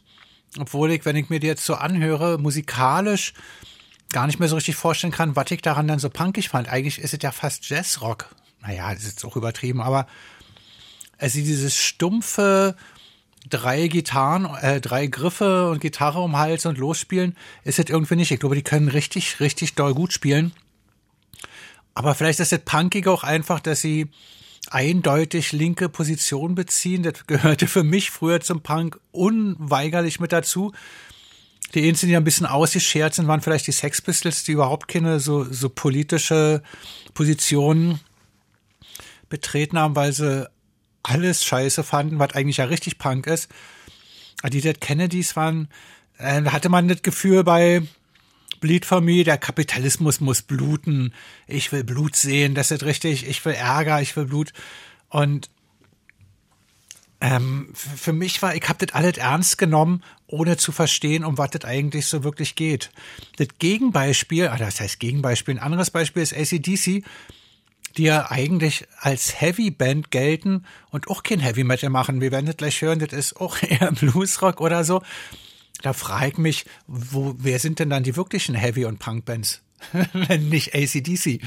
obwohl 0.57 0.91
ich, 0.91 1.05
wenn 1.05 1.15
ich 1.15 1.29
mir 1.29 1.39
die 1.39 1.45
jetzt 1.45 1.63
so 1.63 1.75
anhöre, 1.75 2.39
musikalisch 2.39 3.33
gar 4.11 4.25
nicht 4.25 4.39
mehr 4.39 4.49
so 4.49 4.55
richtig 4.55 4.75
vorstellen 4.75 5.13
kann, 5.13 5.35
was 5.35 5.51
ich 5.51 5.61
daran 5.61 5.87
dann 5.87 5.99
so 5.99 6.09
punkig 6.09 6.49
fand. 6.49 6.69
Eigentlich 6.69 6.97
ist 6.97 7.13
es 7.13 7.19
ja 7.21 7.31
fast 7.31 7.69
Jazzrock. 7.69 8.33
Naja, 8.61 8.91
das 8.93 9.03
ist 9.03 9.09
jetzt 9.09 9.25
auch 9.25 9.35
übertrieben, 9.35 9.79
aber 9.79 10.07
also 11.19 11.37
dieses 11.37 11.75
stumpfe 11.75 12.75
drei 13.47 13.87
Gitarren, 13.87 14.45
äh, 14.61 14.81
drei 14.81 15.05
Griffe 15.05 15.69
und 15.69 15.81
Gitarre 15.81 16.21
um 16.21 16.35
Hals 16.35 16.65
und 16.65 16.79
losspielen, 16.79 17.37
ist 17.63 17.77
es 17.77 17.89
irgendwie 17.89 18.15
nicht. 18.15 18.31
Ich 18.31 18.39
glaube, 18.39 18.55
die 18.55 18.63
können 18.63 18.87
richtig, 18.87 19.39
richtig 19.39 19.75
doll 19.75 19.93
gut 19.93 20.13
spielen. 20.13 20.51
Aber 21.93 22.15
vielleicht 22.15 22.39
ist 22.39 22.51
das 22.51 22.59
Punkige 22.65 23.11
auch 23.11 23.23
einfach, 23.23 23.59
dass 23.59 23.81
sie 23.81 24.09
eindeutig 24.69 25.51
linke 25.51 25.89
Position 25.89 26.55
beziehen. 26.55 27.03
Das 27.03 27.27
gehörte 27.27 27.67
für 27.67 27.83
mich 27.83 28.11
früher 28.11 28.41
zum 28.41 28.61
Punk 28.61 28.99
unweigerlich 29.11 30.19
mit 30.19 30.31
dazu. 30.31 30.73
Die 31.73 31.87
einzigen, 31.87 32.11
die 32.11 32.17
ein 32.17 32.23
bisschen 32.23 32.45
ausgeschert 32.45 33.13
sind, 33.13 33.27
waren 33.27 33.41
vielleicht 33.41 33.67
die 33.67 33.71
Sex 33.71 34.01
Pistols, 34.01 34.43
die 34.43 34.53
überhaupt 34.53 34.87
keine 34.87 35.19
so, 35.19 35.43
so 35.43 35.69
politische 35.69 36.61
Positionen 37.13 37.99
betreten 39.29 39.77
haben, 39.77 39.95
weil 39.95 40.13
sie 40.13 40.49
alles 41.03 41.43
scheiße 41.43 41.83
fanden, 41.83 42.19
was 42.19 42.33
eigentlich 42.33 42.57
ja 42.57 42.65
richtig 42.65 42.97
Punk 42.97 43.27
ist. 43.27 43.49
Die 44.49 44.61
Dead 44.61 44.79
Kennedys 44.79 45.35
waren, 45.35 45.69
äh, 46.17 46.43
hatte 46.45 46.69
man 46.69 46.87
das 46.87 47.01
Gefühl 47.01 47.43
bei 47.43 47.81
Bleed 48.65 48.83
for 48.83 48.99
Me, 48.99 49.23
der 49.23 49.37
Kapitalismus 49.37 50.21
muss 50.21 50.41
bluten. 50.41 51.13
Ich 51.45 51.71
will 51.71 51.83
Blut 51.83 52.15
sehen, 52.15 52.55
das 52.55 52.71
ist 52.71 52.81
richtig. 52.81 53.27
Ich 53.27 53.45
will 53.45 53.53
Ärger, 53.53 54.01
ich 54.01 54.15
will 54.17 54.25
Blut. 54.25 54.53
Und 55.07 55.51
ähm, 57.21 57.69
für 57.75 58.11
mich 58.11 58.41
war, 58.41 58.55
ich 58.55 58.67
habe 58.67 58.83
das 58.83 58.95
alles 58.95 59.17
ernst 59.17 59.59
genommen, 59.59 60.01
ohne 60.25 60.57
zu 60.57 60.71
verstehen, 60.71 61.23
um 61.23 61.37
was 61.37 61.51
das 61.51 61.63
eigentlich 61.63 62.07
so 62.07 62.23
wirklich 62.23 62.55
geht. 62.55 62.89
Das 63.37 63.49
Gegenbeispiel, 63.59 64.47
ah, 64.47 64.57
das 64.57 64.79
heißt 64.79 64.99
Gegenbeispiel, 64.99 65.53
ein 65.53 65.63
anderes 65.63 65.91
Beispiel 65.91 66.23
ist 66.23 66.33
ACDC, 66.33 67.03
die 67.97 68.03
ja 68.03 68.31
eigentlich 68.31 68.87
als 68.97 69.39
Heavy 69.39 69.69
Band 69.69 70.09
gelten 70.09 70.65
und 70.89 71.07
auch 71.07 71.21
kein 71.21 71.39
Heavy 71.39 71.63
Metal 71.63 71.91
machen. 71.91 72.19
Wir 72.19 72.31
werden 72.31 72.47
das 72.47 72.57
gleich 72.57 72.81
hören, 72.81 72.97
das 72.97 73.13
ist 73.13 73.39
auch 73.39 73.57
eher 73.61 73.91
Bluesrock 73.91 74.59
oder 74.59 74.83
so. 74.83 75.03
Da 75.81 75.93
frage 75.93 76.27
ich 76.27 76.37
mich, 76.37 76.65
wo, 76.87 77.35
wer 77.37 77.59
sind 77.59 77.79
denn 77.79 77.89
dann 77.89 78.03
die 78.03 78.15
wirklichen 78.15 78.55
Heavy- 78.55 78.85
und 78.85 78.99
Punk-Bands? 78.99 79.61
Wenn 80.13 80.49
nicht 80.49 80.73
ACDC. 80.73 81.41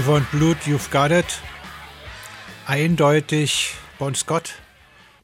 You 0.00 0.06
want 0.06 0.30
blood, 0.30 0.56
you've 0.66 0.90
got 0.90 1.10
it. 1.10 1.40
Eindeutig 2.66 3.74
Bon 3.98 4.14
Scott. 4.14 4.54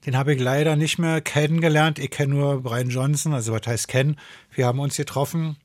Den 0.04 0.16
habe 0.16 0.34
ich 0.34 0.40
leider 0.40 0.76
nicht 0.76 0.98
mehr 0.98 1.20
kennengelernt. 1.20 1.98
Ich 1.98 2.10
kenne 2.10 2.34
nur 2.34 2.62
Brian 2.62 2.90
Johnson, 2.90 3.32
also 3.32 3.52
was 3.52 3.66
heißt 3.66 3.88
kennen. 3.88 4.16
Wir 4.52 4.66
haben 4.66 4.78
uns 4.78 4.96
getroffen, 4.96 5.56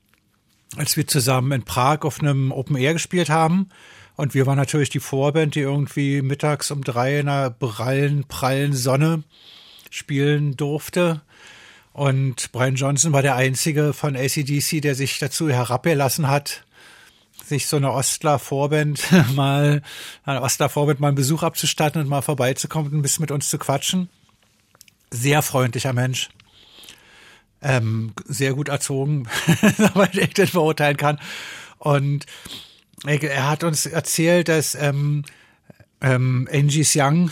als 0.76 0.96
wir 0.96 1.06
zusammen 1.06 1.52
in 1.52 1.62
Prag 1.64 2.02
auf 2.02 2.20
einem 2.20 2.52
Open 2.52 2.76
Air 2.76 2.94
gespielt 2.94 3.28
haben. 3.28 3.68
Und 4.16 4.34
wir 4.34 4.46
waren 4.46 4.58
natürlich 4.58 4.90
die 4.90 5.00
Vorband, 5.00 5.56
die 5.56 5.60
irgendwie 5.60 6.22
mittags 6.22 6.70
um 6.70 6.82
drei 6.82 7.18
in 7.18 7.28
einer 7.28 7.50
prallen, 7.50 8.24
prallen 8.24 8.72
Sonne 8.72 9.24
spielen 9.90 10.56
durfte. 10.56 11.20
Und 11.92 12.50
Brian 12.52 12.76
Johnson 12.76 13.12
war 13.12 13.22
der 13.22 13.36
einzige 13.36 13.92
von 13.92 14.16
ACDC, 14.16 14.80
der 14.80 14.94
sich 14.94 15.18
dazu 15.18 15.50
herabgelassen 15.50 16.28
hat, 16.28 16.64
sich 17.52 17.66
so 17.66 17.76
eine 17.76 17.92
Ostler-Vorband 17.92 19.00
mal, 19.34 19.82
eine 20.24 20.42
Ostler-Vorband 20.42 21.00
mal 21.00 21.08
einen 21.08 21.16
Besuch 21.16 21.42
abzustatten 21.42 22.00
und 22.00 22.08
mal 22.08 22.22
vorbeizukommen 22.22 22.90
und 22.90 22.98
ein 22.98 23.02
bisschen 23.02 23.22
mit 23.22 23.30
uns 23.30 23.50
zu 23.50 23.58
quatschen. 23.58 24.08
Sehr 25.10 25.42
freundlicher 25.42 25.92
Mensch. 25.92 26.30
Ähm, 27.60 28.14
sehr 28.26 28.54
gut 28.54 28.68
erzogen, 28.68 29.28
soweit 29.76 30.16
ich 30.16 30.34
das 30.34 30.52
beurteilen 30.52 30.96
kann. 30.96 31.20
Und 31.78 32.24
er, 33.04 33.48
hat 33.48 33.64
uns 33.64 33.86
erzählt, 33.86 34.48
dass 34.48 34.74
ähm, 34.74 35.24
ähm, 36.00 36.48
Angie 36.50 36.86
Young 36.94 37.30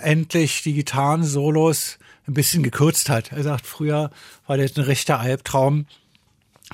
endlich 0.00 0.62
die 0.62 0.72
Gitarren-Solos 0.72 1.98
ein 2.26 2.34
bisschen 2.34 2.62
gekürzt 2.62 3.10
hat. 3.10 3.32
Er 3.32 3.42
sagt, 3.42 3.66
früher 3.66 4.10
war 4.46 4.56
das 4.56 4.76
ein 4.76 4.84
rechter 4.84 5.20
Albtraum. 5.20 5.86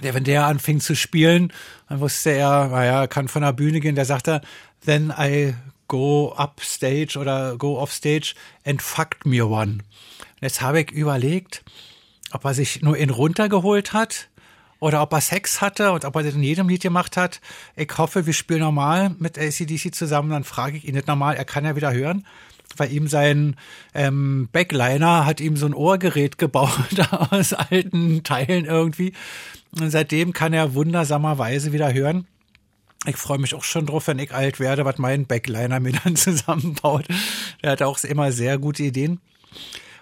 Der, 0.03 0.14
wenn 0.14 0.25
der 0.25 0.46
anfing 0.46 0.81
zu 0.81 0.94
spielen, 0.94 1.53
dann 1.88 2.01
wusste 2.01 2.31
er, 2.31 2.68
naja, 2.68 3.03
er 3.03 3.09
kann 3.09 3.29
von 3.29 3.42
der 3.42 3.53
Bühne 3.53 3.81
gehen. 3.81 3.94
Der 3.94 4.05
sagte, 4.05 4.40
then 4.85 5.12
I 5.16 5.55
go 5.88 6.35
upstage 6.37 7.16
oder 7.18 7.57
go 7.57 7.79
offstage 7.79 8.35
and 8.64 8.83
fucked 8.83 9.25
me 9.25 9.44
one. 9.44 9.72
Und 9.72 10.42
jetzt 10.42 10.61
habe 10.61 10.81
ich 10.81 10.90
überlegt, 10.90 11.64
ob 12.33 12.44
er 12.44 12.55
sich 12.55 12.83
nur 12.83 12.96
in 12.96 13.11
runtergeholt 13.11 13.92
hat 13.92 14.29
oder 14.81 15.03
ob 15.03 15.12
er 15.12 15.20
Sex 15.20 15.61
hatte 15.61 15.92
und 15.92 16.05
ob 16.05 16.16
er 16.16 16.22
das 16.22 16.35
in 16.35 16.42
jedem 16.42 16.68
Lied 16.68 16.83
gemacht 16.83 17.16
hat. 17.16 17.40
Ich 17.77 17.90
hoffe, 17.96 18.27
wir 18.27 18.33
spielen 18.33 18.61
normal 18.61 19.14
mit 19.18 19.38
ACDC 19.38 19.94
zusammen, 19.94 20.31
dann 20.31 20.44
frage 20.44 20.77
ich 20.77 20.87
ihn 20.87 20.94
nicht 20.94 21.07
normal, 21.07 21.37
er 21.37 21.44
kann 21.44 21.64
ja 21.64 21.77
wieder 21.77 21.92
hören. 21.92 22.27
Weil 22.77 22.92
ihm 22.92 23.07
sein 23.07 23.57
ähm, 23.94 24.49
Backliner 24.53 25.25
hat 25.25 25.40
ihm 25.40 25.57
so 25.57 25.66
ein 25.66 25.72
Ohrgerät 25.72 26.37
gebaut 26.37 26.70
aus 27.31 27.53
alten 27.55 28.22
Teilen 28.22 28.64
irgendwie. 28.64 29.14
Und 29.79 29.91
seitdem 29.91 30.33
kann 30.33 30.53
er 30.53 30.75
wundersamerweise 30.75 31.73
wieder 31.73 31.93
hören. 31.93 32.27
Ich 33.07 33.17
freue 33.17 33.39
mich 33.39 33.55
auch 33.55 33.65
schon 33.65 33.87
drauf, 33.87 34.07
wenn 34.07 34.19
ich 34.19 34.35
alt 34.35 34.59
werde, 34.59 34.85
was 34.85 34.99
mein 34.99 35.27
Backliner 35.27 35.81
mir 35.81 35.93
dann 36.05 36.17
zusammenbaut. 36.17 37.07
Der 37.62 37.73
hat 37.73 37.83
auch 37.83 38.03
immer 38.05 38.33
sehr 38.33 38.59
gute 38.59 38.85
Ideen. 38.85 39.21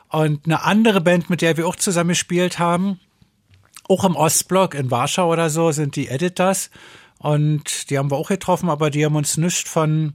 Und 0.09 0.47
eine 0.47 0.63
andere 0.63 1.01
Band, 1.01 1.29
mit 1.29 1.43
der 1.43 1.57
wir 1.57 1.67
auch 1.67 1.77
zusammen 1.77 2.11
gespielt 2.11 2.59
haben, 2.59 3.01
auch 3.89 4.05
im 4.05 4.17
Ostblock 4.17 4.75
in 4.75 4.91
Warschau 4.91 5.31
oder 5.31 5.51
so, 5.51 5.73
sind 5.73 5.97
die 5.97 6.09
Editors. 6.09 6.71
Und 7.19 7.91
die 7.91 7.99
haben 7.99 8.11
wir 8.11 8.17
auch 8.17 8.29
getroffen, 8.29 8.71
aber 8.71 8.91
die 8.91 9.05
haben 9.05 9.17
uns 9.17 9.37
nichts 9.37 9.69
von 9.69 10.15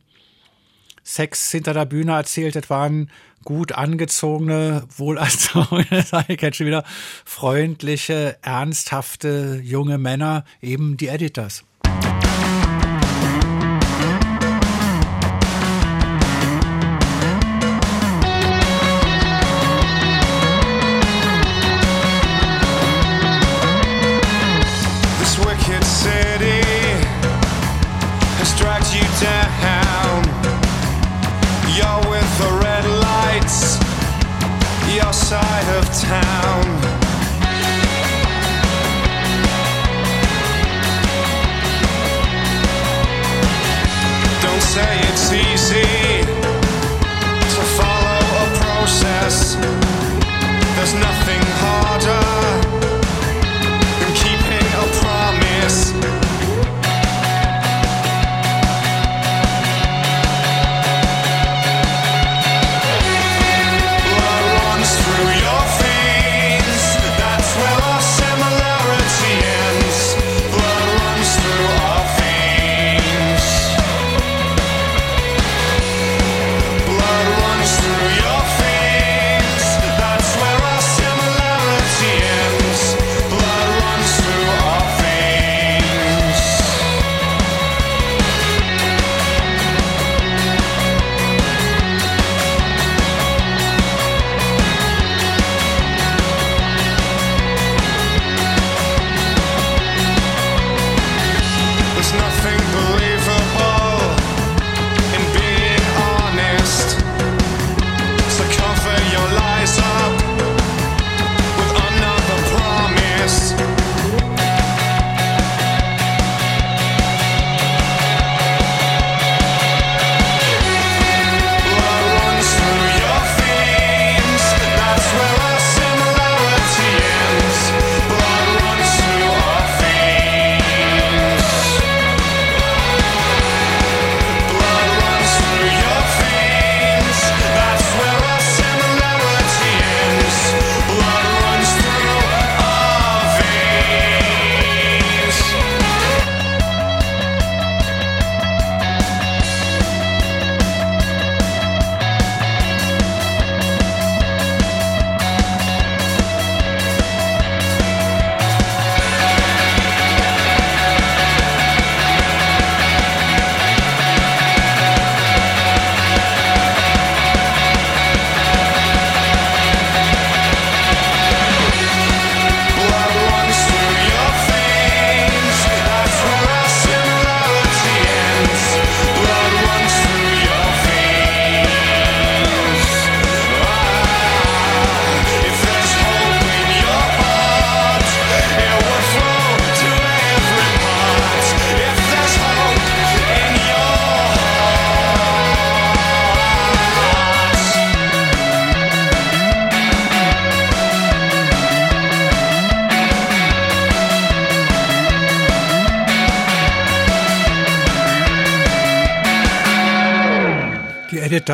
Sex 1.09 1.49
hinter 1.49 1.73
der 1.73 1.85
Bühne 1.85 2.11
erzählt. 2.11 2.55
Das 2.55 2.69
waren 2.69 3.09
gut 3.43 3.71
angezogene, 3.71 4.83
wohlerzogene, 4.95 6.03
sage 6.05 6.33
ich 6.33 6.41
jetzt 6.41 6.57
schon 6.57 6.67
wieder, 6.67 6.83
freundliche, 7.25 8.37
ernsthafte 8.43 9.59
junge 9.63 9.97
Männer, 9.97 10.45
eben 10.61 10.97
die 10.97 11.07
Editors. 11.07 11.63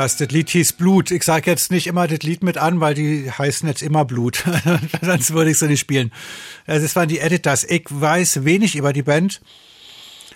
Editors, 0.06 0.18
das 0.18 0.30
Lied 0.30 0.50
hieß 0.52 0.74
Blut. 0.74 1.12
Ich 1.12 1.24
sage 1.24 1.50
jetzt 1.50 1.72
nicht 1.72 1.88
immer 1.88 2.08
das 2.08 2.20
Lied 2.20 2.44
mit 2.44 2.58
an, 2.58 2.80
weil 2.80 2.94
die 2.94 3.32
heißen 3.32 3.68
jetzt 3.68 3.82
immer 3.82 4.06
Blut. 4.06 4.44
Sonst 5.02 5.34
würde 5.34 5.50
ich 5.50 5.58
sie 5.58 5.68
nicht 5.68 5.80
spielen. 5.80 6.12
Also 6.68 6.84
das 6.84 6.96
waren 6.96 7.08
die 7.08 7.20
Editors. 7.20 7.64
Ich 7.64 7.86
weiß 7.90 8.46
wenig 8.46 8.76
über 8.76 8.94
die 8.94 9.02
Band 9.02 9.42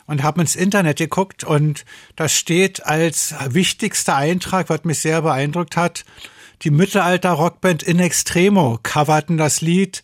und 0.07 0.23
habe 0.23 0.41
ins 0.41 0.55
Internet 0.55 0.97
geguckt 0.97 1.43
und 1.43 1.85
da 2.15 2.27
steht 2.27 2.83
als 2.85 3.35
wichtigster 3.49 4.15
Eintrag, 4.15 4.69
was 4.69 4.85
mich 4.85 4.99
sehr 4.99 5.21
beeindruckt 5.21 5.77
hat, 5.77 6.03
die 6.63 6.71
Mittelalter-Rockband 6.71 7.83
In 7.83 7.99
Extremo 7.99 8.79
coverten 8.81 9.37
das 9.37 9.61
Lied 9.61 10.01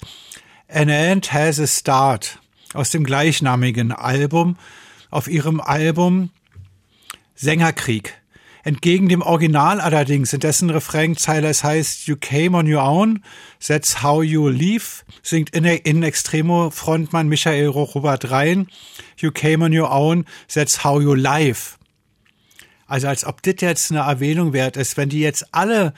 An 0.67 0.89
End 0.89 1.33
Has 1.33 1.59
a 1.59 1.65
Start 1.65 2.39
aus 2.73 2.91
dem 2.91 3.03
gleichnamigen 3.03 3.91
Album 3.91 4.57
auf 5.09 5.27
ihrem 5.27 5.59
Album 5.59 6.29
Sängerkrieg. 7.33 8.21
Entgegen 8.65 9.09
dem 9.09 9.21
Original 9.21 9.79
allerdings, 9.79 10.33
in 10.33 10.39
dessen 10.39 10.71
Refrainzeile 10.71 11.47
es 11.49 11.63
heißt 11.63 12.07
You 12.07 12.15
came 12.15 12.57
on 12.57 12.65
your 12.65 12.81
own, 12.81 13.23
that's 13.65 14.01
how 14.01 14.23
you 14.23 14.49
leave, 14.49 15.03
singt 15.21 15.51
in, 15.51 15.65
in 15.65 16.01
Extremo 16.01 16.71
Frontmann 16.71 17.29
Michael 17.29 17.67
Robert 17.67 18.31
rein 18.31 18.67
You 19.19 19.29
came 19.29 19.63
on 19.63 19.71
your 19.71 19.91
own, 19.91 20.25
that's 20.51 20.83
how 20.83 20.99
you 20.99 21.13
live. 21.13 21.77
Also 22.87 23.07
als 23.07 23.23
ob 23.23 23.43
das 23.43 23.57
jetzt 23.59 23.91
eine 23.91 23.99
Erwähnung 23.99 24.51
wert 24.51 24.77
ist, 24.77 24.97
wenn 24.97 25.09
die 25.09 25.19
jetzt 25.19 25.53
alle 25.53 25.93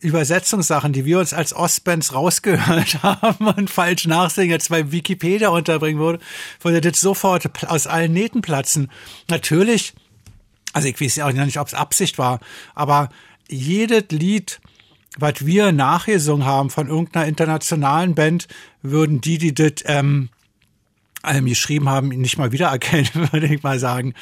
Übersetzungssachen, 0.00 0.92
die 0.92 1.06
wir 1.06 1.20
uns 1.20 1.32
als 1.32 1.54
Ostbands 1.54 2.12
rausgehört 2.12 3.02
haben 3.02 3.46
und 3.46 3.70
falsch 3.70 4.06
nachsingen, 4.06 4.50
jetzt 4.50 4.68
bei 4.68 4.92
Wikipedia 4.92 5.48
unterbringen 5.48 5.98
würde, 5.98 6.22
würde 6.60 6.82
das 6.82 7.00
sofort 7.00 7.66
aus 7.66 7.86
allen 7.86 8.12
Nähten 8.12 8.42
platzen. 8.42 8.90
Natürlich 9.28 9.94
also 10.72 10.88
ich 10.88 11.00
weiß 11.00 11.16
ja 11.16 11.26
auch 11.26 11.32
nicht, 11.32 11.58
ob 11.58 11.66
es 11.66 11.74
Absicht 11.74 12.18
war, 12.18 12.40
aber 12.74 13.08
jedes 13.48 14.04
Lied, 14.10 14.60
was 15.18 15.44
wir 15.44 15.72
nachgesungen 15.72 16.46
haben 16.46 16.70
von 16.70 16.88
irgendeiner 16.88 17.26
internationalen 17.26 18.14
Band, 18.14 18.46
würden 18.82 19.20
die, 19.20 19.38
die 19.38 19.54
das 19.54 19.84
ähm, 19.84 20.28
ähm, 21.24 21.46
geschrieben 21.46 21.88
haben, 21.88 22.08
nicht 22.08 22.38
mal 22.38 22.52
wiedererkennen, 22.52 23.08
würde 23.32 23.52
ich 23.52 23.62
mal 23.62 23.78
sagen. 23.78 24.14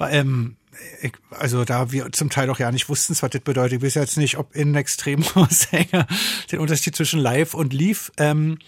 Ähm, 0.00 0.56
ich, 1.02 1.12
also 1.30 1.64
da 1.64 1.92
wir 1.92 2.10
zum 2.12 2.30
Teil 2.30 2.50
auch 2.50 2.58
ja 2.58 2.72
nicht 2.72 2.88
wussten, 2.88 3.16
was 3.20 3.30
das 3.30 3.40
bedeutet. 3.42 3.78
Ich 3.78 3.82
weiß 3.84 3.94
jetzt 3.94 4.16
nicht, 4.16 4.38
ob 4.38 4.54
in 4.56 4.74
Extremo-Sänger 4.74 6.06
den 6.52 6.58
Unterschied 6.58 6.96
zwischen 6.96 7.20
Live 7.20 7.54
und 7.54 7.72
Lief 7.72 8.10
ähm, 8.18 8.58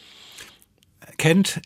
kennt 1.19 1.61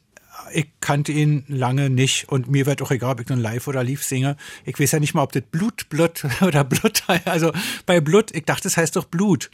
ich 0.52 0.68
kannte 0.80 1.12
ihn 1.12 1.44
lange 1.48 1.90
nicht 1.90 2.28
und 2.28 2.50
mir 2.50 2.66
wird 2.66 2.82
auch 2.82 2.90
egal, 2.90 3.12
ob 3.12 3.20
ich 3.20 3.28
nun 3.28 3.40
live 3.40 3.66
oder 3.68 3.84
live 3.84 4.02
singe. 4.02 4.36
Ich 4.64 4.78
weiß 4.78 4.92
ja 4.92 5.00
nicht 5.00 5.14
mal, 5.14 5.22
ob 5.22 5.32
das 5.32 5.42
Blut, 5.50 5.88
Blut 5.88 6.24
oder 6.40 6.64
Blut. 6.64 7.02
Also 7.24 7.52
bei 7.86 8.00
Blut, 8.00 8.34
ich 8.34 8.44
dachte, 8.44 8.68
es 8.68 8.76
heißt 8.76 8.96
doch 8.96 9.04
Blut. 9.04 9.50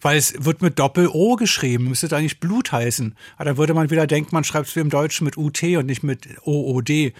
Weil 0.00 0.16
es 0.16 0.44
wird 0.44 0.62
mit 0.62 0.78
Doppel-O 0.78 1.34
geschrieben, 1.36 1.88
müsste 1.88 2.06
es 2.06 2.12
eigentlich 2.12 2.38
Blut 2.38 2.70
heißen. 2.70 3.16
Aber 3.36 3.46
dann 3.46 3.56
würde 3.56 3.74
man 3.74 3.90
wieder 3.90 4.06
denken, 4.06 4.30
man 4.32 4.44
schreibt 4.44 4.68
es 4.68 4.76
wie 4.76 4.80
im 4.80 4.90
Deutschen 4.90 5.24
mit 5.24 5.36
UT 5.36 5.60
und 5.62 5.86
nicht 5.86 6.04
mit 6.04 6.28
OOD. 6.44 7.12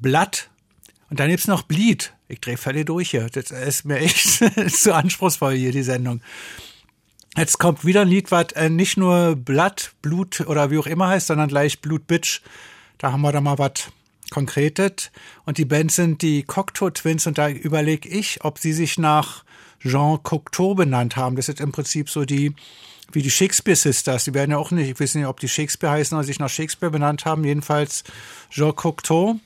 Blatt. 0.00 0.50
Und 1.10 1.18
dann 1.18 1.30
gibt's 1.30 1.48
noch 1.48 1.62
Bleed. 1.62 2.12
Ich 2.28 2.40
drehe 2.40 2.56
völlig 2.56 2.86
durch 2.86 3.10
hier. 3.10 3.28
Das 3.30 3.50
ist 3.50 3.84
mir 3.84 3.98
echt 3.98 4.40
zu 4.70 4.94
anspruchsvoll 4.94 5.54
hier, 5.54 5.72
die 5.72 5.82
Sendung. 5.82 6.20
Jetzt 7.36 7.58
kommt 7.58 7.84
wieder 7.84 8.00
ein 8.00 8.08
Lied, 8.08 8.30
was 8.30 8.52
äh, 8.52 8.70
nicht 8.70 8.96
nur 8.96 9.36
Blatt, 9.36 9.92
Blut 10.00 10.40
oder 10.40 10.70
wie 10.70 10.78
auch 10.78 10.86
immer 10.86 11.08
heißt, 11.08 11.26
sondern 11.26 11.48
gleich 11.48 11.82
Blut 11.82 12.06
Bitch. 12.06 12.40
Da 12.96 13.12
haben 13.12 13.20
wir 13.20 13.30
da 13.30 13.42
mal 13.42 13.58
was 13.58 13.90
Konkretes. 14.30 15.10
Und 15.44 15.58
die 15.58 15.66
Band 15.66 15.92
sind 15.92 16.22
die 16.22 16.44
Cocteau 16.44 16.88
Twins 16.88 17.26
und 17.26 17.36
da 17.36 17.50
überlege 17.50 18.08
ich, 18.08 18.42
ob 18.42 18.58
sie 18.58 18.72
sich 18.72 18.96
nach 18.96 19.44
Jean 19.80 20.22
Cocteau 20.22 20.74
benannt 20.74 21.16
haben. 21.16 21.36
Das 21.36 21.50
ist 21.50 21.60
im 21.60 21.72
Prinzip 21.72 22.08
so 22.08 22.24
die, 22.24 22.54
wie 23.12 23.20
die 23.20 23.30
Shakespeare 23.30 23.76
Sisters. 23.76 24.24
Die 24.24 24.32
werden 24.32 24.52
ja 24.52 24.56
auch 24.56 24.70
nicht, 24.70 24.88
ich 24.88 24.98
weiß 24.98 25.14
nicht, 25.16 25.26
ob 25.26 25.38
die 25.38 25.48
Shakespeare 25.48 25.92
heißen 25.92 26.16
oder 26.16 26.26
sich 26.26 26.38
nach 26.38 26.48
Shakespeare 26.48 26.90
benannt 26.90 27.26
haben. 27.26 27.44
Jedenfalls 27.44 28.02
Jean 28.50 28.74
Cocteau. 28.74 29.36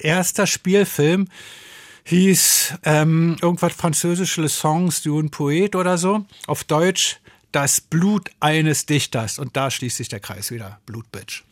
Erster 0.00 0.46
Spielfilm 0.46 1.28
hieß 2.10 2.74
ähm, 2.84 3.36
irgendwas 3.40 3.72
französische 3.72 4.48
Songs 4.48 5.02
d'un 5.02 5.30
Poet 5.30 5.76
oder 5.76 5.96
so. 5.96 6.26
Auf 6.46 6.64
Deutsch 6.64 7.20
das 7.52 7.80
Blut 7.80 8.30
eines 8.40 8.86
Dichters. 8.86 9.38
Und 9.38 9.56
da 9.56 9.70
schließt 9.70 9.96
sich 9.96 10.08
der 10.08 10.20
Kreis 10.20 10.50
wieder. 10.50 10.80
Blutbitch. 10.86 11.44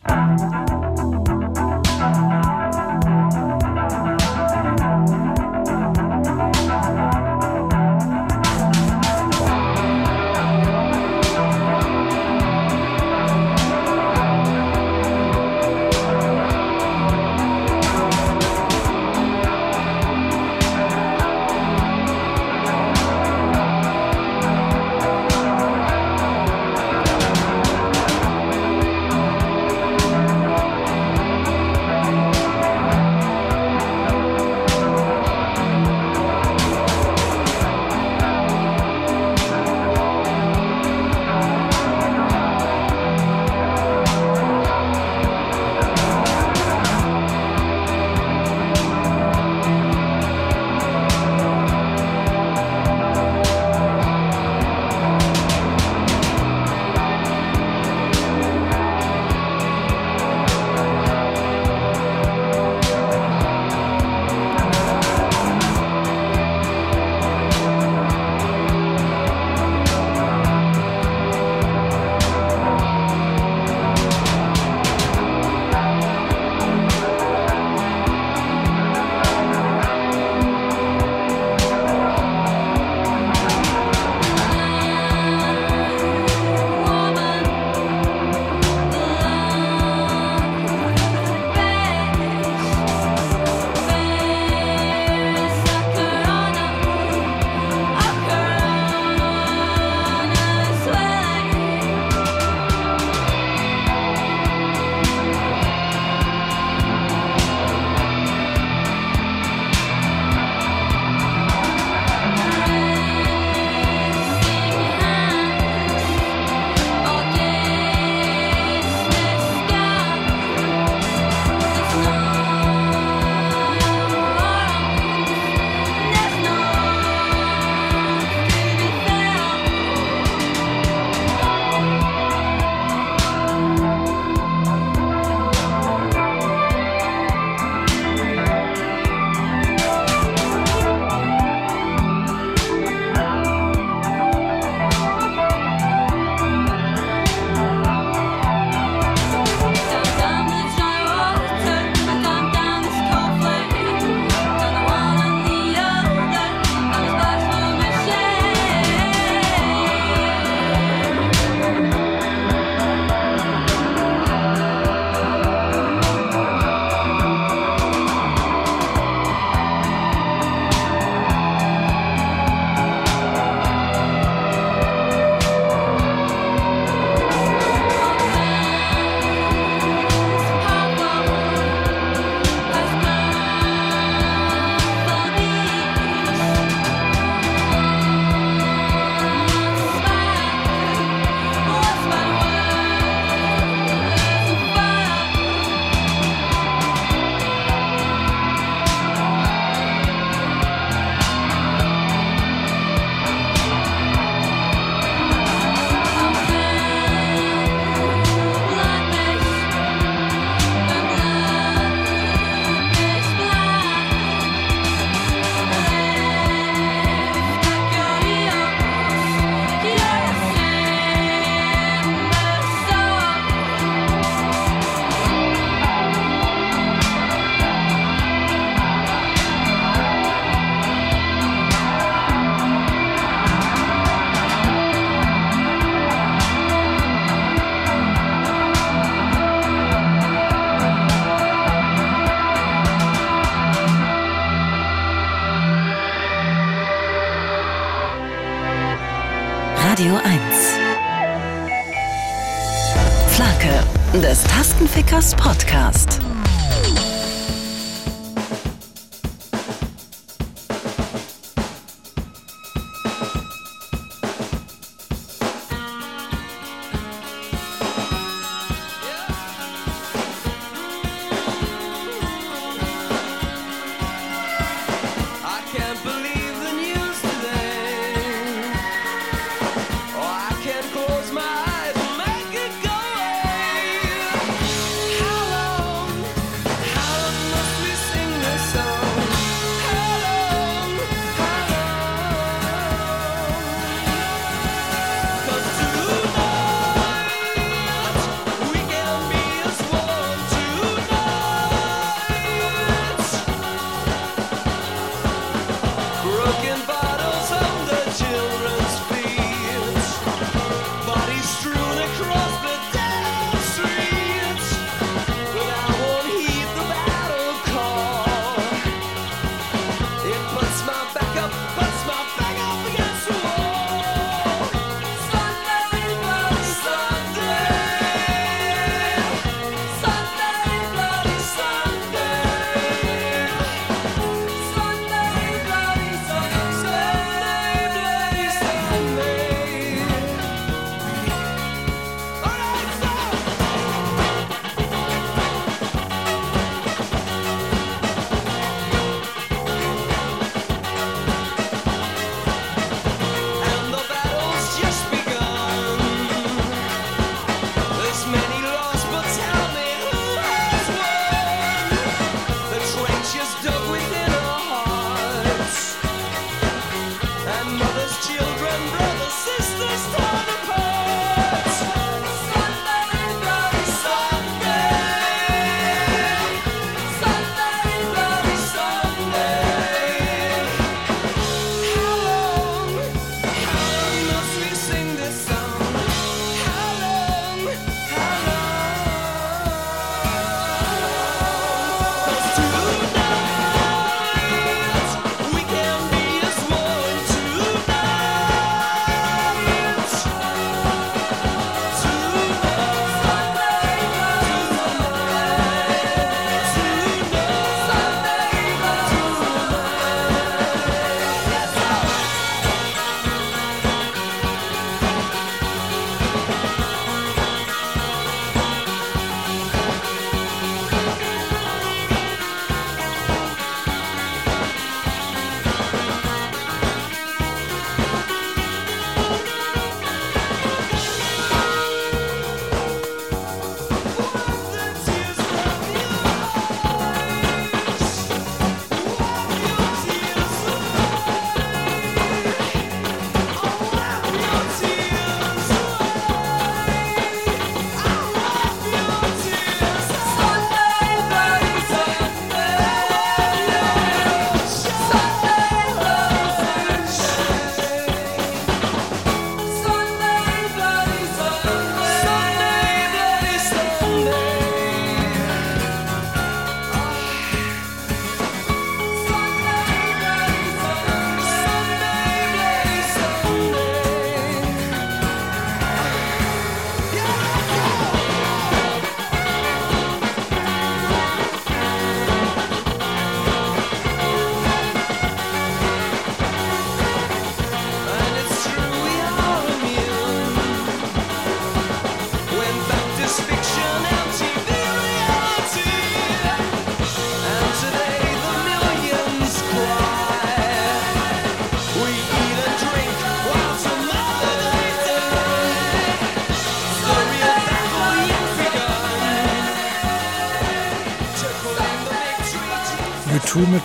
Das 255.19 255.35
Podcast. 255.35 255.68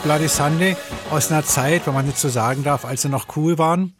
Bloody 0.05 0.29
Sunday 0.29 0.77
aus 1.11 1.31
einer 1.33 1.47
Zeit, 1.47 1.87
wenn 1.87 1.95
man 1.95 2.05
nicht 2.05 2.19
so 2.19 2.29
sagen 2.29 2.63
darf, 2.63 2.85
als 2.85 3.01
sie 3.01 3.09
noch 3.09 3.37
cool 3.37 3.57
waren. 3.57 3.95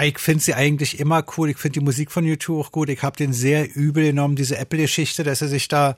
Ich 0.00 0.18
finde 0.18 0.42
sie 0.42 0.54
eigentlich 0.54 0.98
immer 0.98 1.22
cool. 1.36 1.50
Ich 1.50 1.58
finde 1.58 1.78
die 1.78 1.84
Musik 1.84 2.10
von 2.10 2.24
YouTube 2.24 2.64
auch 2.64 2.72
gut. 2.72 2.88
Ich 2.88 3.02
habe 3.02 3.18
den 3.18 3.34
sehr 3.34 3.76
übel 3.76 4.04
genommen, 4.04 4.34
diese 4.34 4.56
Apple-Geschichte, 4.56 5.24
dass 5.24 5.40
sie 5.40 5.48
sich 5.48 5.68
da 5.68 5.94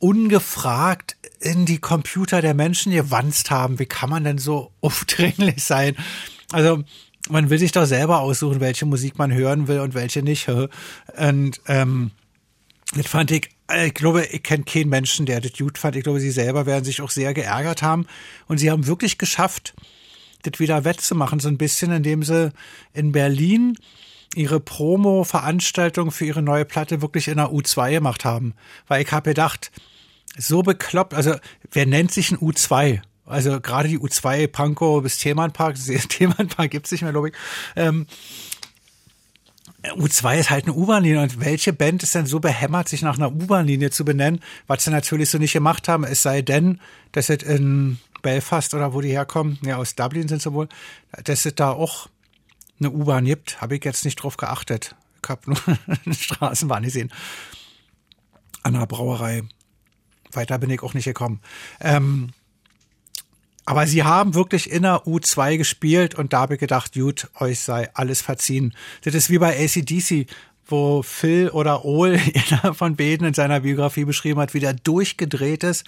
ungefragt 0.00 1.16
in 1.40 1.64
die 1.64 1.78
Computer 1.78 2.42
der 2.42 2.52
Menschen 2.52 2.92
gewanzt 2.92 3.50
haben. 3.50 3.78
Wie 3.78 3.86
kann 3.86 4.10
man 4.10 4.24
denn 4.24 4.36
so 4.36 4.70
aufdringlich 4.82 5.64
sein? 5.64 5.96
Also 6.52 6.84
man 7.30 7.48
will 7.48 7.58
sich 7.58 7.72
doch 7.72 7.86
selber 7.86 8.20
aussuchen, 8.20 8.60
welche 8.60 8.84
Musik 8.84 9.16
man 9.16 9.32
hören 9.32 9.66
will 9.66 9.80
und 9.80 9.94
welche 9.94 10.22
nicht. 10.22 10.46
Und 11.16 11.60
ähm, 11.68 12.10
das 12.94 13.06
fand 13.06 13.30
ich 13.30 13.53
äh, 13.70 13.88
ich 13.88 13.94
glaube, 13.94 14.24
ich 14.26 14.42
kenne 14.42 14.64
keinen 14.64 14.88
Menschen, 14.88 15.26
der 15.26 15.40
das 15.40 15.52
gut 15.52 15.78
fand. 15.78 15.96
Ich 15.96 16.04
glaube, 16.04 16.20
sie 16.20 16.30
selber 16.30 16.66
werden 16.66 16.84
sich 16.84 17.00
auch 17.00 17.10
sehr 17.10 17.34
geärgert 17.34 17.82
haben. 17.82 18.06
Und 18.46 18.58
sie 18.58 18.70
haben 18.70 18.86
wirklich 18.86 19.18
geschafft, 19.18 19.74
das 20.42 20.60
wieder 20.60 20.84
wettzumachen, 20.84 21.40
so 21.40 21.48
ein 21.48 21.58
bisschen, 21.58 21.90
indem 21.92 22.22
sie 22.22 22.52
in 22.92 23.12
Berlin 23.12 23.76
ihre 24.34 24.60
Promo-Veranstaltung 24.60 26.10
für 26.10 26.24
ihre 26.24 26.42
neue 26.42 26.64
Platte 26.64 27.02
wirklich 27.02 27.28
in 27.28 27.36
der 27.36 27.50
U2 27.50 27.92
gemacht 27.92 28.24
haben. 28.24 28.54
Weil 28.88 29.02
ich 29.02 29.12
habe 29.12 29.30
gedacht, 29.30 29.70
so 30.36 30.62
bekloppt, 30.62 31.14
also 31.14 31.36
wer 31.70 31.86
nennt 31.86 32.12
sich 32.12 32.30
ein 32.30 32.38
U2? 32.38 33.00
Also 33.26 33.60
gerade 33.60 33.88
die 33.88 33.98
U2 33.98 34.48
Pankow 34.48 35.02
bis 35.02 35.18
Themenpark, 35.18 35.76
Themenpark 36.08 36.70
gibt 36.70 36.86
es 36.86 36.92
nicht 36.92 37.02
mehr, 37.02 37.12
glaube 37.12 37.30
ich. 37.30 37.34
Ähm, 37.76 38.06
U2 39.92 40.38
ist 40.38 40.50
halt 40.50 40.64
eine 40.64 40.74
U-Bahn-Linie 40.74 41.22
und 41.22 41.40
welche 41.40 41.72
Band 41.72 42.02
ist 42.02 42.14
denn 42.14 42.26
so 42.26 42.40
behämmert, 42.40 42.88
sich 42.88 43.02
nach 43.02 43.16
einer 43.16 43.32
U-Bahn-Linie 43.32 43.90
zu 43.90 44.04
benennen, 44.04 44.40
was 44.66 44.84
sie 44.84 44.90
natürlich 44.90 45.30
so 45.30 45.38
nicht 45.38 45.52
gemacht 45.52 45.88
haben, 45.88 46.04
es 46.04 46.22
sei 46.22 46.42
denn, 46.42 46.80
dass 47.12 47.28
es 47.28 47.42
in 47.42 47.98
Belfast 48.22 48.72
oder 48.74 48.94
wo 48.94 49.00
die 49.00 49.10
herkommen, 49.10 49.58
ja 49.62 49.76
aus 49.76 49.94
Dublin 49.94 50.28
sind 50.28 50.42
sie 50.42 50.52
wohl, 50.52 50.68
dass 51.24 51.44
es 51.44 51.54
da 51.54 51.70
auch 51.70 52.08
eine 52.80 52.90
U-Bahn 52.90 53.26
gibt, 53.26 53.60
habe 53.60 53.76
ich 53.76 53.84
jetzt 53.84 54.04
nicht 54.04 54.16
drauf 54.16 54.36
geachtet. 54.36 54.96
Ich 55.22 55.28
habe 55.28 55.42
nur 55.46 55.58
eine 56.04 56.14
Straßenbahn 56.14 56.82
gesehen. 56.82 57.12
An 58.62 58.74
der 58.74 58.86
Brauerei. 58.86 59.42
Weiter 60.32 60.58
bin 60.58 60.70
ich 60.70 60.82
auch 60.82 60.94
nicht 60.94 61.04
gekommen. 61.04 61.40
Ähm, 61.80 62.30
aber 63.66 63.86
sie 63.86 64.04
haben 64.04 64.34
wirklich 64.34 64.70
in 64.70 64.82
der 64.82 65.04
U2 65.04 65.56
gespielt 65.56 66.14
und 66.14 66.32
da 66.32 66.40
habe 66.40 66.54
ich 66.54 66.60
gedacht, 66.60 66.94
gut, 66.94 67.28
euch 67.40 67.60
sei 67.60 67.88
alles 67.94 68.20
verziehen. 68.20 68.74
Das 69.02 69.14
ist 69.14 69.30
wie 69.30 69.38
bei 69.38 69.58
ACDC, 69.58 70.26
wo 70.66 71.02
Phil 71.02 71.48
oder 71.50 71.82
einer 71.84 72.74
von 72.74 72.96
beiden 72.96 73.26
in 73.26 73.34
seiner 73.34 73.60
Biografie 73.60 74.04
beschrieben 74.04 74.40
hat, 74.40 74.54
wie 74.54 74.60
der 74.60 74.74
durchgedreht 74.74 75.64
ist, 75.64 75.84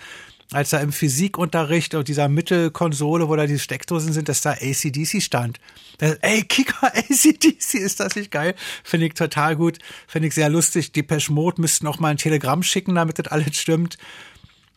als 0.52 0.72
er 0.72 0.80
im 0.80 0.92
Physikunterricht 0.92 1.94
auf 1.94 2.04
dieser 2.04 2.28
Mittelkonsole, 2.28 3.28
wo 3.28 3.36
da 3.36 3.46
die 3.46 3.58
Steckdosen 3.58 4.12
sind, 4.12 4.28
dass 4.28 4.40
da 4.40 4.52
ACDC 4.52 5.20
stand. 5.20 5.58
Das, 5.98 6.14
ey, 6.22 6.42
Kicker, 6.44 6.86
ACDC, 6.94 7.74
ist 7.74 8.00
das 8.00 8.16
nicht 8.16 8.30
geil? 8.30 8.54
Finde 8.84 9.06
ich 9.06 9.14
total 9.14 9.56
gut, 9.56 9.78
finde 10.06 10.28
ich 10.28 10.34
sehr 10.34 10.48
lustig. 10.48 10.92
Die 10.92 11.04
Mode 11.30 11.60
müssten 11.60 11.86
auch 11.86 11.98
mal 11.98 12.08
ein 12.08 12.16
Telegramm 12.16 12.62
schicken, 12.62 12.94
damit 12.94 13.18
das 13.18 13.26
alles 13.26 13.56
stimmt. 13.58 13.98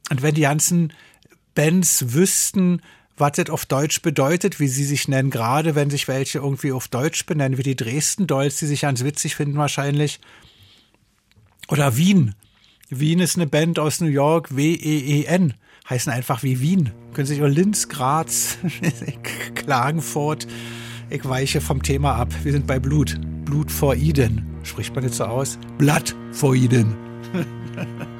Und 0.09 0.21
wenn 0.21 0.33
die 0.33 0.41
ganzen 0.41 0.91
Bands 1.55 2.13
wüssten, 2.13 2.81
was 3.17 3.33
das 3.33 3.49
auf 3.49 3.65
Deutsch 3.65 4.01
bedeutet, 4.01 4.59
wie 4.59 4.67
sie 4.67 4.85
sich 4.85 5.07
nennen, 5.07 5.29
gerade 5.29 5.75
wenn 5.75 5.89
sich 5.89 6.07
welche 6.07 6.39
irgendwie 6.39 6.71
auf 6.71 6.87
Deutsch 6.87 7.25
benennen, 7.25 7.57
wie 7.57 7.63
die 7.63 7.75
Dresden 7.75 8.27
Dolls, 8.27 8.57
die 8.57 8.65
sich 8.65 8.81
ganz 8.81 9.03
witzig 9.03 9.35
finden 9.35 9.57
wahrscheinlich. 9.57 10.19
Oder 11.67 11.97
Wien. 11.97 12.33
Wien 12.89 13.19
ist 13.19 13.35
eine 13.35 13.45
Band 13.45 13.77
aus 13.77 14.01
New 14.01 14.07
York, 14.07 14.55
W-E-E-N. 14.55 15.53
Heißen 15.89 16.11
einfach 16.11 16.43
wie 16.43 16.59
Wien. 16.59 16.91
Können 17.13 17.27
sich 17.27 17.41
auch 17.41 17.47
Linz, 17.47 17.89
Graz, 17.89 18.57
Klagenfurt. 19.55 20.47
Ich 21.09 21.27
weiche 21.27 21.61
vom 21.61 21.83
Thema 21.83 22.15
ab. 22.15 22.29
Wir 22.43 22.51
sind 22.51 22.67
bei 22.67 22.79
Blut. 22.79 23.19
Blut 23.45 23.71
vor 23.71 23.95
Eden. 23.95 24.45
Spricht 24.63 24.93
man 24.95 25.03
jetzt 25.03 25.17
so 25.17 25.25
aus? 25.25 25.57
Blood 25.77 26.15
vor 26.31 26.55
Eden. 26.55 26.95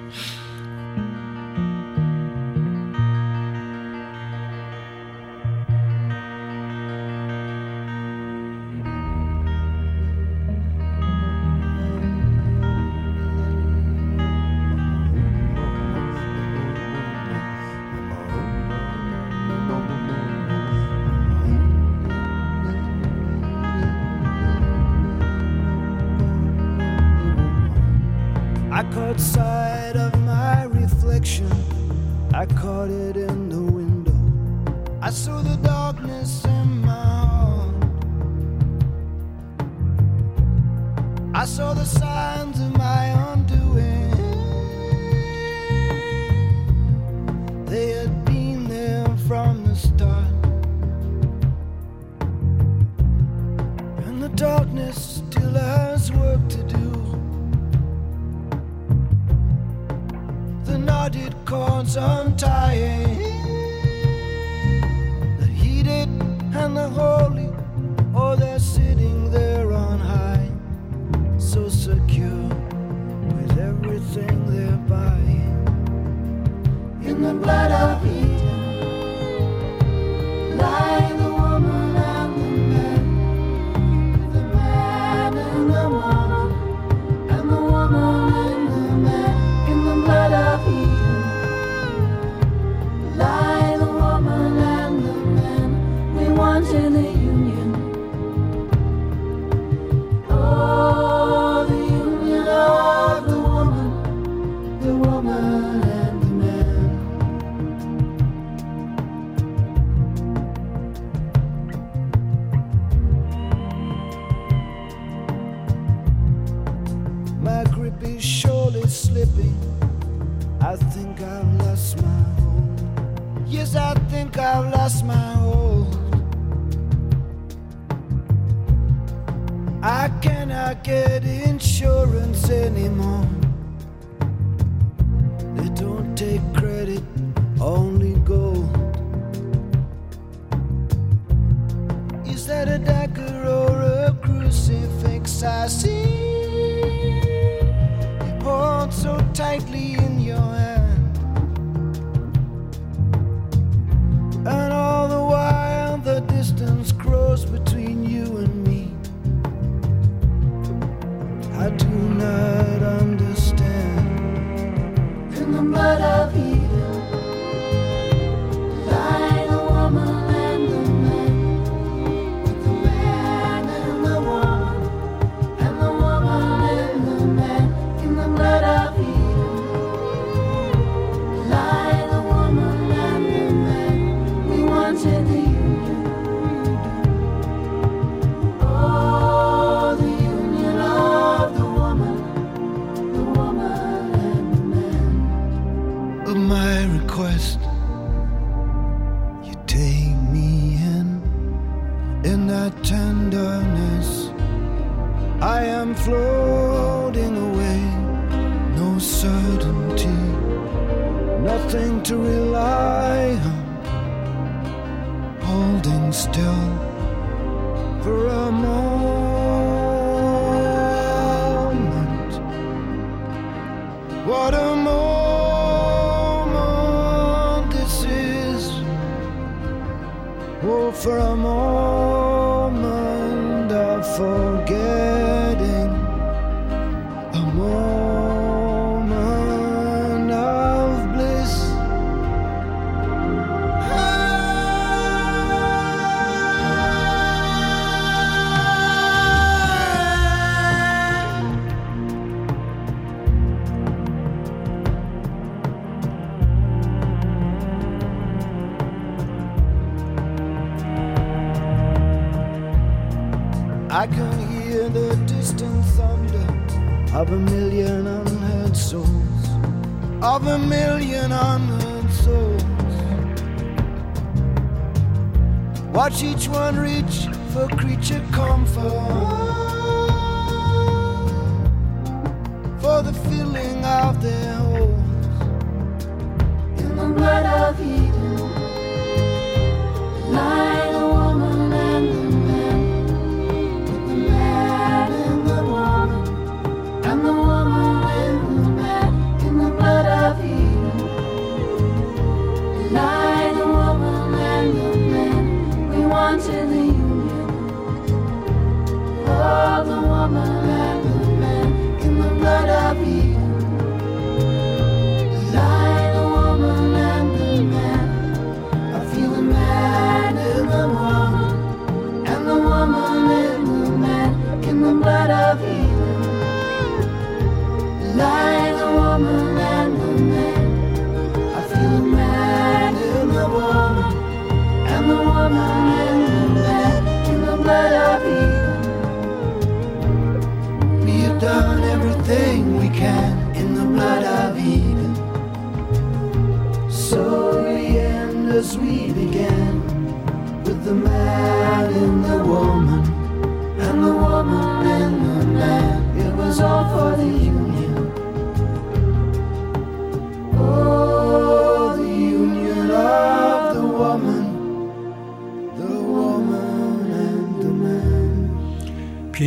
assim. 145.43 146.09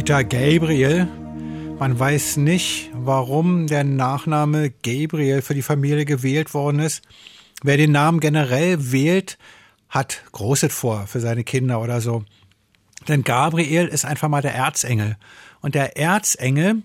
Peter 0.02 0.24
Gabriel. 0.24 1.06
Man 1.78 1.96
weiß 1.96 2.36
nicht, 2.38 2.90
warum 2.92 3.68
der 3.68 3.84
Nachname 3.84 4.70
Gabriel 4.82 5.42
für 5.42 5.54
die 5.54 5.62
Familie 5.62 6.04
gewählt 6.04 6.54
worden 6.54 6.80
ist. 6.80 7.02
Wer 7.62 7.76
den 7.76 7.92
Namen 7.92 8.18
generell 8.18 8.90
wählt, 8.90 9.38
hat 9.88 10.24
Großes 10.32 10.74
vor 10.74 11.06
für 11.06 11.20
seine 11.20 11.44
Kinder 11.44 11.80
oder 11.80 12.00
so. 12.00 12.24
Denn 13.06 13.22
Gabriel 13.22 13.86
ist 13.86 14.04
einfach 14.04 14.28
mal 14.28 14.42
der 14.42 14.56
Erzengel. 14.56 15.16
Und 15.60 15.76
der 15.76 15.96
Erzengel 15.96 16.82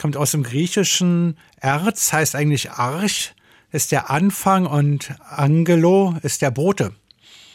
kommt 0.00 0.16
aus 0.16 0.30
dem 0.30 0.42
griechischen 0.42 1.36
Erz, 1.60 2.14
heißt 2.14 2.34
eigentlich 2.34 2.70
Arch, 2.70 3.34
ist 3.72 3.92
der 3.92 4.08
Anfang 4.08 4.64
und 4.64 5.14
Angelo 5.28 6.16
ist 6.22 6.40
der 6.40 6.50
Bote. 6.50 6.94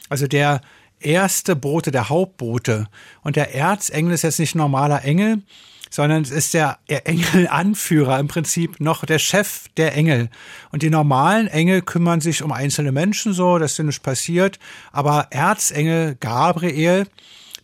Also 0.07 0.27
der 0.27 0.61
erste 0.99 1.55
Bote, 1.55 1.91
der 1.91 2.09
Hauptbote. 2.09 2.87
Und 3.21 3.35
der 3.35 3.55
Erzengel 3.55 4.13
ist 4.13 4.23
jetzt 4.23 4.39
nicht 4.39 4.55
normaler 4.55 5.03
Engel, 5.03 5.43
sondern 5.89 6.21
es 6.21 6.31
ist 6.31 6.53
der 6.53 6.79
Engelanführer 6.87 8.19
im 8.19 8.27
Prinzip 8.27 8.79
noch 8.79 9.05
der 9.05 9.19
Chef 9.19 9.67
der 9.77 9.95
Engel. 9.95 10.29
Und 10.71 10.83
die 10.83 10.89
normalen 10.89 11.47
Engel 11.47 11.81
kümmern 11.81 12.21
sich 12.21 12.43
um 12.43 12.51
einzelne 12.51 12.91
Menschen 12.91 13.33
so, 13.33 13.57
dass 13.57 13.75
dir 13.75 13.83
nicht 13.83 14.03
passiert. 14.03 14.59
Aber 14.91 15.27
Erzengel 15.31 16.15
Gabriel 16.19 17.07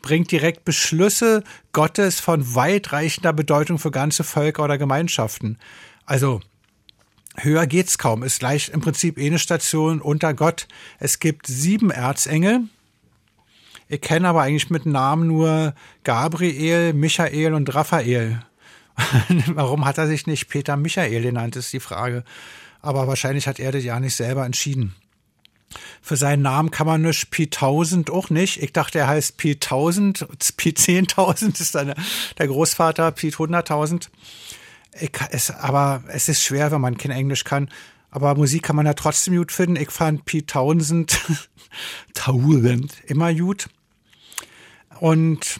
bringt 0.01 0.31
direkt 0.31 0.65
Beschlüsse 0.65 1.43
Gottes 1.71 2.19
von 2.19 2.55
weitreichender 2.55 3.33
Bedeutung 3.33 3.79
für 3.79 3.91
ganze 3.91 4.23
Völker 4.23 4.63
oder 4.63 4.77
Gemeinschaften. 4.77 5.57
Also 6.05 6.41
höher 7.37 7.67
geht's 7.67 7.97
kaum. 7.97 8.23
Ist 8.23 8.39
gleich 8.39 8.69
im 8.69 8.81
Prinzip 8.81 9.17
eh 9.17 9.27
eine 9.27 9.39
Station 9.39 10.01
unter 10.01 10.33
Gott. 10.33 10.67
Es 10.99 11.19
gibt 11.19 11.47
sieben 11.47 11.91
Erzengel. 11.91 12.61
Ich 13.87 14.01
kenne 14.01 14.27
aber 14.27 14.41
eigentlich 14.41 14.69
mit 14.69 14.85
Namen 14.85 15.27
nur 15.27 15.75
Gabriel, 16.03 16.93
Michael 16.93 17.53
und 17.53 17.73
Raphael. 17.73 18.41
Warum 19.47 19.85
hat 19.85 19.97
er 19.97 20.07
sich 20.07 20.25
nicht 20.25 20.49
Peter 20.49 20.75
Michael 20.77 21.21
genannt, 21.21 21.55
ist 21.55 21.71
die 21.73 21.79
Frage. 21.79 22.23
Aber 22.81 23.07
wahrscheinlich 23.07 23.47
hat 23.47 23.59
er 23.59 23.71
das 23.71 23.83
ja 23.83 23.99
nicht 23.99 24.15
selber 24.15 24.45
entschieden. 24.45 24.95
Für 26.01 26.15
seinen 26.15 26.43
Namen 26.43 26.71
kann 26.71 26.87
man 26.87 27.01
nicht 27.01 27.31
Pi 27.31 27.43
1000 27.43 28.09
auch 28.09 28.29
nicht. 28.29 28.61
Ich 28.61 28.73
dachte, 28.73 28.99
er 28.99 29.07
heißt 29.07 29.37
Pi 29.37 29.53
1000, 29.53 30.27
Pi 30.57 30.69
10.000 30.69 31.59
ist 31.59 31.75
dann 31.75 31.93
der 32.37 32.47
Großvater, 32.47 33.11
Pi 33.11 33.29
100.000. 33.29 34.07
Ich, 34.99 35.11
es, 35.31 35.51
aber 35.51 36.03
es 36.07 36.29
ist 36.29 36.43
schwer, 36.43 36.71
wenn 36.71 36.81
man 36.81 36.97
kein 36.97 37.11
Englisch 37.11 37.43
kann. 37.43 37.69
Aber 38.11 38.35
Musik 38.35 38.63
kann 38.63 38.77
man 38.77 38.85
ja 38.85 38.93
trotzdem 38.93 39.35
gut 39.35 39.51
finden. 39.51 39.75
Ich 39.75 39.91
fand 39.91 40.25
Pi 40.25 40.39
1000, 40.39 41.19
1000 42.15 43.03
immer 43.07 43.33
gut. 43.33 43.67
Und 44.99 45.59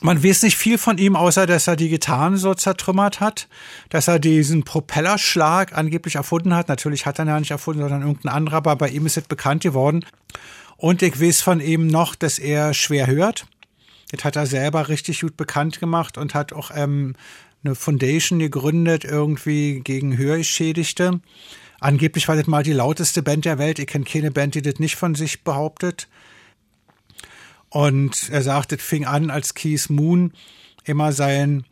man 0.00 0.22
weiß 0.22 0.42
nicht 0.42 0.56
viel 0.56 0.78
von 0.78 0.98
ihm, 0.98 1.14
außer 1.14 1.46
dass 1.46 1.68
er 1.68 1.76
die 1.76 1.88
Gitarren 1.88 2.36
so 2.36 2.54
zertrümmert 2.54 3.20
hat, 3.20 3.48
dass 3.88 4.08
er 4.08 4.18
diesen 4.18 4.64
Propellerschlag 4.64 5.76
angeblich 5.76 6.16
erfunden 6.16 6.54
hat. 6.54 6.68
Natürlich 6.68 7.06
hat 7.06 7.18
er 7.18 7.24
ihn 7.24 7.28
ja 7.28 7.38
nicht 7.38 7.52
erfunden, 7.52 7.82
sondern 7.82 8.02
irgendein 8.02 8.32
anderer, 8.32 8.56
aber 8.56 8.76
bei 8.76 8.88
ihm 8.88 9.06
ist 9.06 9.16
es 9.16 9.24
bekannt 9.24 9.62
geworden. 9.62 10.04
Und 10.76 11.02
ich 11.02 11.20
weiß 11.20 11.40
von 11.40 11.60
ihm 11.60 11.86
noch, 11.86 12.16
dass 12.16 12.40
er 12.40 12.74
schwer 12.74 13.06
hört. 13.06 13.46
Das 14.10 14.24
hat 14.24 14.36
er 14.36 14.46
selber 14.46 14.88
richtig 14.88 15.20
gut 15.20 15.36
bekannt 15.36 15.78
gemacht 15.78 16.18
und 16.18 16.34
hat 16.34 16.52
auch 16.52 16.72
ähm, 16.74 17.14
eine 17.64 17.76
Foundation 17.76 18.40
gegründet, 18.40 19.04
irgendwie 19.04 19.80
gegen 19.80 20.18
Hörgeschädigte. 20.18 21.20
Angeblich 21.80 22.28
war 22.28 22.36
das 22.36 22.46
mal 22.46 22.62
die 22.62 22.72
lauteste 22.72 23.22
Band 23.22 23.44
der 23.44 23.58
Welt. 23.58 23.78
Ich 23.78 23.86
kenne 23.86 24.04
keine 24.04 24.30
Band, 24.30 24.54
die 24.56 24.62
das 24.62 24.78
nicht 24.78 24.96
von 24.96 25.14
sich 25.14 25.44
behauptet. 25.44 26.08
Und 27.72 28.28
er 28.28 28.42
sagt, 28.42 28.72
es 28.72 28.82
fing 28.82 29.06
an, 29.06 29.30
als 29.30 29.54
Keith 29.54 29.88
Moon 29.88 30.34
immer 30.84 31.12
sein 31.12 31.64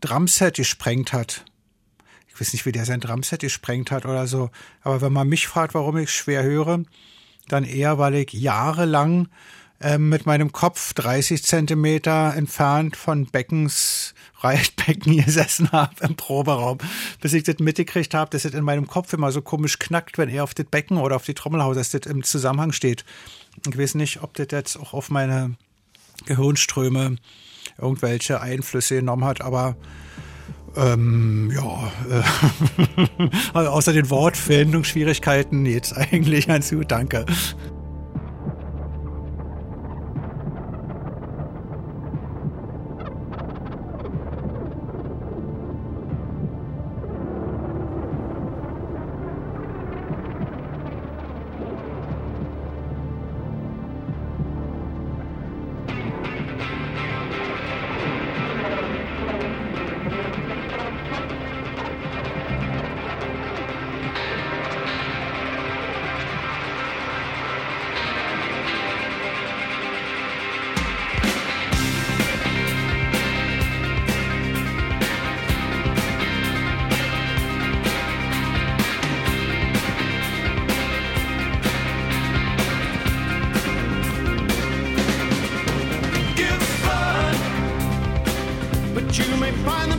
Drumset 0.00 0.54
gesprengt 0.54 1.12
hat. 1.12 1.44
Ich 2.28 2.40
weiß 2.40 2.52
nicht, 2.52 2.66
wie 2.66 2.72
der 2.72 2.84
sein 2.84 3.00
Drumset 3.00 3.40
gesprengt 3.40 3.90
hat 3.90 4.06
oder 4.06 4.28
so. 4.28 4.50
Aber 4.82 5.00
wenn 5.00 5.12
man 5.12 5.28
mich 5.28 5.48
fragt, 5.48 5.74
warum 5.74 5.96
ich 5.96 6.12
schwer 6.12 6.44
höre, 6.44 6.84
dann 7.48 7.64
eher, 7.64 7.98
weil 7.98 8.14
ich 8.14 8.32
jahrelang 8.32 9.28
ähm, 9.80 10.08
mit 10.08 10.24
meinem 10.24 10.52
Kopf 10.52 10.94
30 10.94 11.42
Zentimeter 11.42 12.32
entfernt 12.36 12.96
von 12.96 13.26
Beckens 13.26 14.14
Reitbecken 14.42 15.16
gesessen 15.16 15.72
habe 15.72 15.94
im 16.02 16.14
Proberaum, 16.14 16.78
bis 17.20 17.32
ich 17.32 17.42
das 17.42 17.58
mitgekriegt 17.58 18.14
habe, 18.14 18.30
dass 18.30 18.42
das 18.42 18.52
in 18.52 18.62
meinem 18.62 18.86
Kopf 18.86 19.12
immer 19.12 19.32
so 19.32 19.42
komisch 19.42 19.80
knackt, 19.80 20.16
wenn 20.16 20.28
er 20.28 20.44
auf 20.44 20.54
das 20.54 20.66
Becken 20.66 20.96
oder 20.96 21.16
auf 21.16 21.24
die 21.24 21.34
Trommelhaus, 21.34 21.76
dass 21.76 21.90
das 21.90 22.06
im 22.06 22.22
Zusammenhang 22.22 22.70
steht. 22.70 23.04
Ich 23.68 23.78
weiß 23.78 23.94
nicht, 23.96 24.22
ob 24.22 24.34
das 24.34 24.48
jetzt 24.50 24.76
auch 24.76 24.94
auf 24.94 25.10
meine 25.10 25.56
Gehirnströme 26.26 27.16
irgendwelche 27.78 28.40
Einflüsse 28.40 28.96
genommen 28.96 29.24
hat, 29.24 29.40
aber 29.40 29.76
ähm, 30.76 31.50
ja, 31.54 31.92
äh, 32.10 33.28
also 33.54 33.70
außer 33.70 33.92
den 33.92 34.08
Wortfindungsschwierigkeiten 34.08 35.66
jetzt 35.66 35.96
eigentlich 35.96 36.46
ganz 36.46 36.70
gut, 36.70 36.90
danke. 36.90 37.26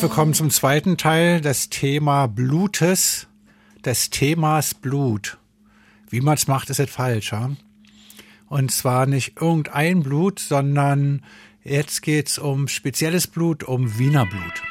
Willkommen 0.00 0.32
zum 0.32 0.48
zweiten 0.48 0.96
Teil 0.96 1.42
des 1.42 1.68
Thema 1.68 2.26
Blutes, 2.26 3.26
des 3.84 4.08
Themas 4.08 4.72
Blut. 4.72 5.36
Wie 6.08 6.22
man 6.22 6.34
es 6.34 6.46
macht, 6.46 6.70
ist 6.70 6.78
jetzt 6.78 6.94
falsch, 6.94 7.32
ja? 7.32 7.50
Und 8.48 8.72
zwar 8.72 9.04
nicht 9.04 9.38
irgendein 9.38 10.02
Blut, 10.02 10.38
sondern 10.38 11.22
jetzt 11.62 12.00
geht's 12.00 12.38
um 12.38 12.66
spezielles 12.66 13.26
Blut, 13.26 13.62
um 13.62 13.98
Wiener 13.98 14.24
Blut. 14.24 14.62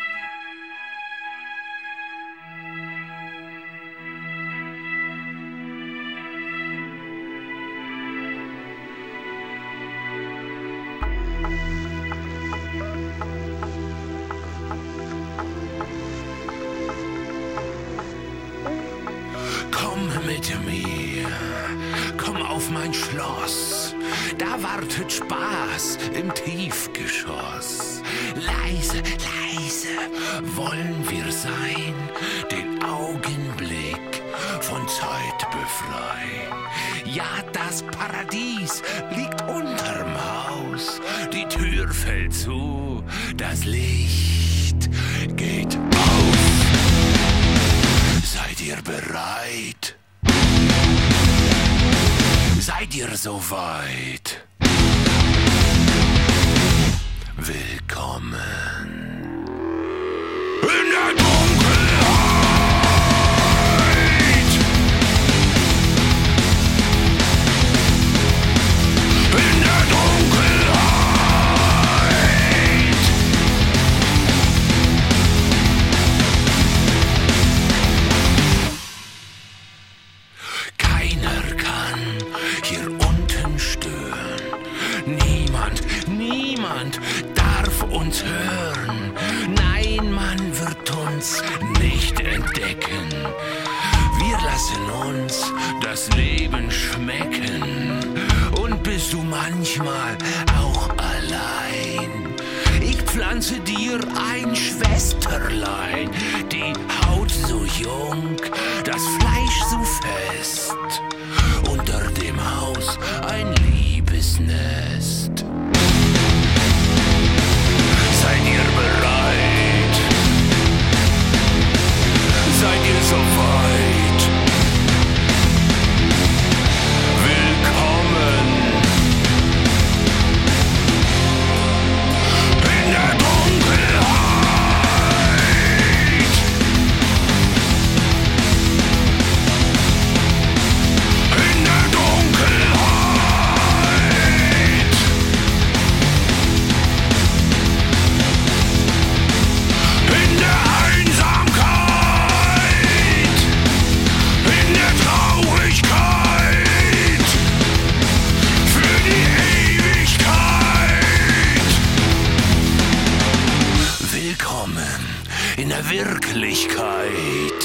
Wirklichkeit. 165.89 167.59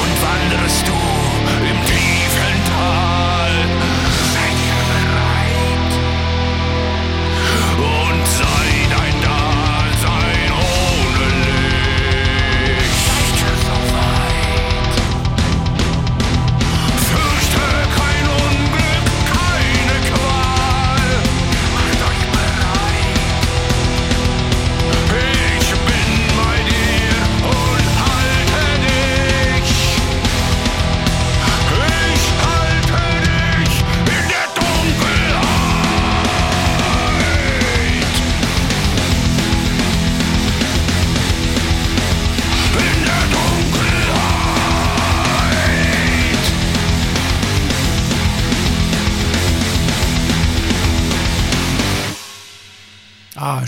Und 0.00 0.14
wanderst 0.22 0.86
du 0.86 0.92
im 0.92 1.86
tiefen 1.86 2.64
Tal. 2.66 3.17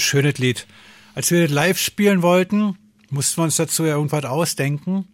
Schönes 0.00 0.38
Lied. 0.38 0.66
Als 1.14 1.30
wir 1.30 1.42
das 1.42 1.50
live 1.50 1.78
spielen 1.78 2.22
wollten, 2.22 2.76
mussten 3.10 3.38
wir 3.38 3.44
uns 3.44 3.56
dazu 3.56 3.84
ja 3.84 3.94
irgendwas 3.94 4.24
ausdenken. 4.24 5.06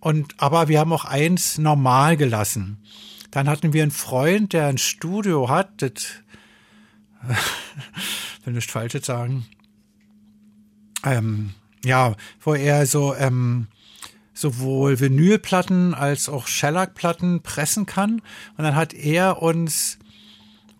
Und, 0.00 0.34
aber 0.38 0.68
wir 0.68 0.80
haben 0.80 0.92
auch 0.92 1.04
eins 1.04 1.58
normal 1.58 2.16
gelassen. 2.16 2.78
Dann 3.30 3.48
hatten 3.48 3.72
wir 3.72 3.82
einen 3.82 3.90
Freund, 3.90 4.52
der 4.52 4.66
ein 4.66 4.78
Studio 4.78 5.48
hat, 5.48 5.82
das, 5.82 5.92
will 8.44 8.54
nicht 8.54 8.70
Falsches 8.70 9.06
sagen, 9.06 9.46
ähm, 11.04 11.54
ja, 11.84 12.16
wo 12.40 12.54
er 12.54 12.86
so, 12.86 13.14
ähm, 13.14 13.68
sowohl 14.40 15.00
Vinylplatten 15.00 15.94
als 15.94 16.28
auch 16.28 16.46
Shellac-Platten 16.46 17.42
pressen 17.42 17.86
kann. 17.86 18.22
Und 18.56 18.64
dann 18.64 18.76
hat 18.76 18.94
er 18.94 19.42
uns 19.42 19.98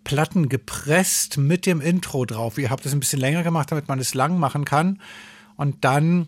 Platten 0.03 0.49
gepresst 0.49 1.37
mit 1.37 1.65
dem 1.65 1.81
Intro 1.81 2.25
drauf. 2.25 2.57
Ich 2.57 2.69
habe 2.69 2.81
das 2.81 2.93
ein 2.93 2.99
bisschen 2.99 3.19
länger 3.19 3.43
gemacht, 3.43 3.71
damit 3.71 3.87
man 3.87 3.99
es 3.99 4.13
lang 4.13 4.39
machen 4.39 4.65
kann. 4.65 4.99
Und 5.55 5.83
dann 5.83 6.27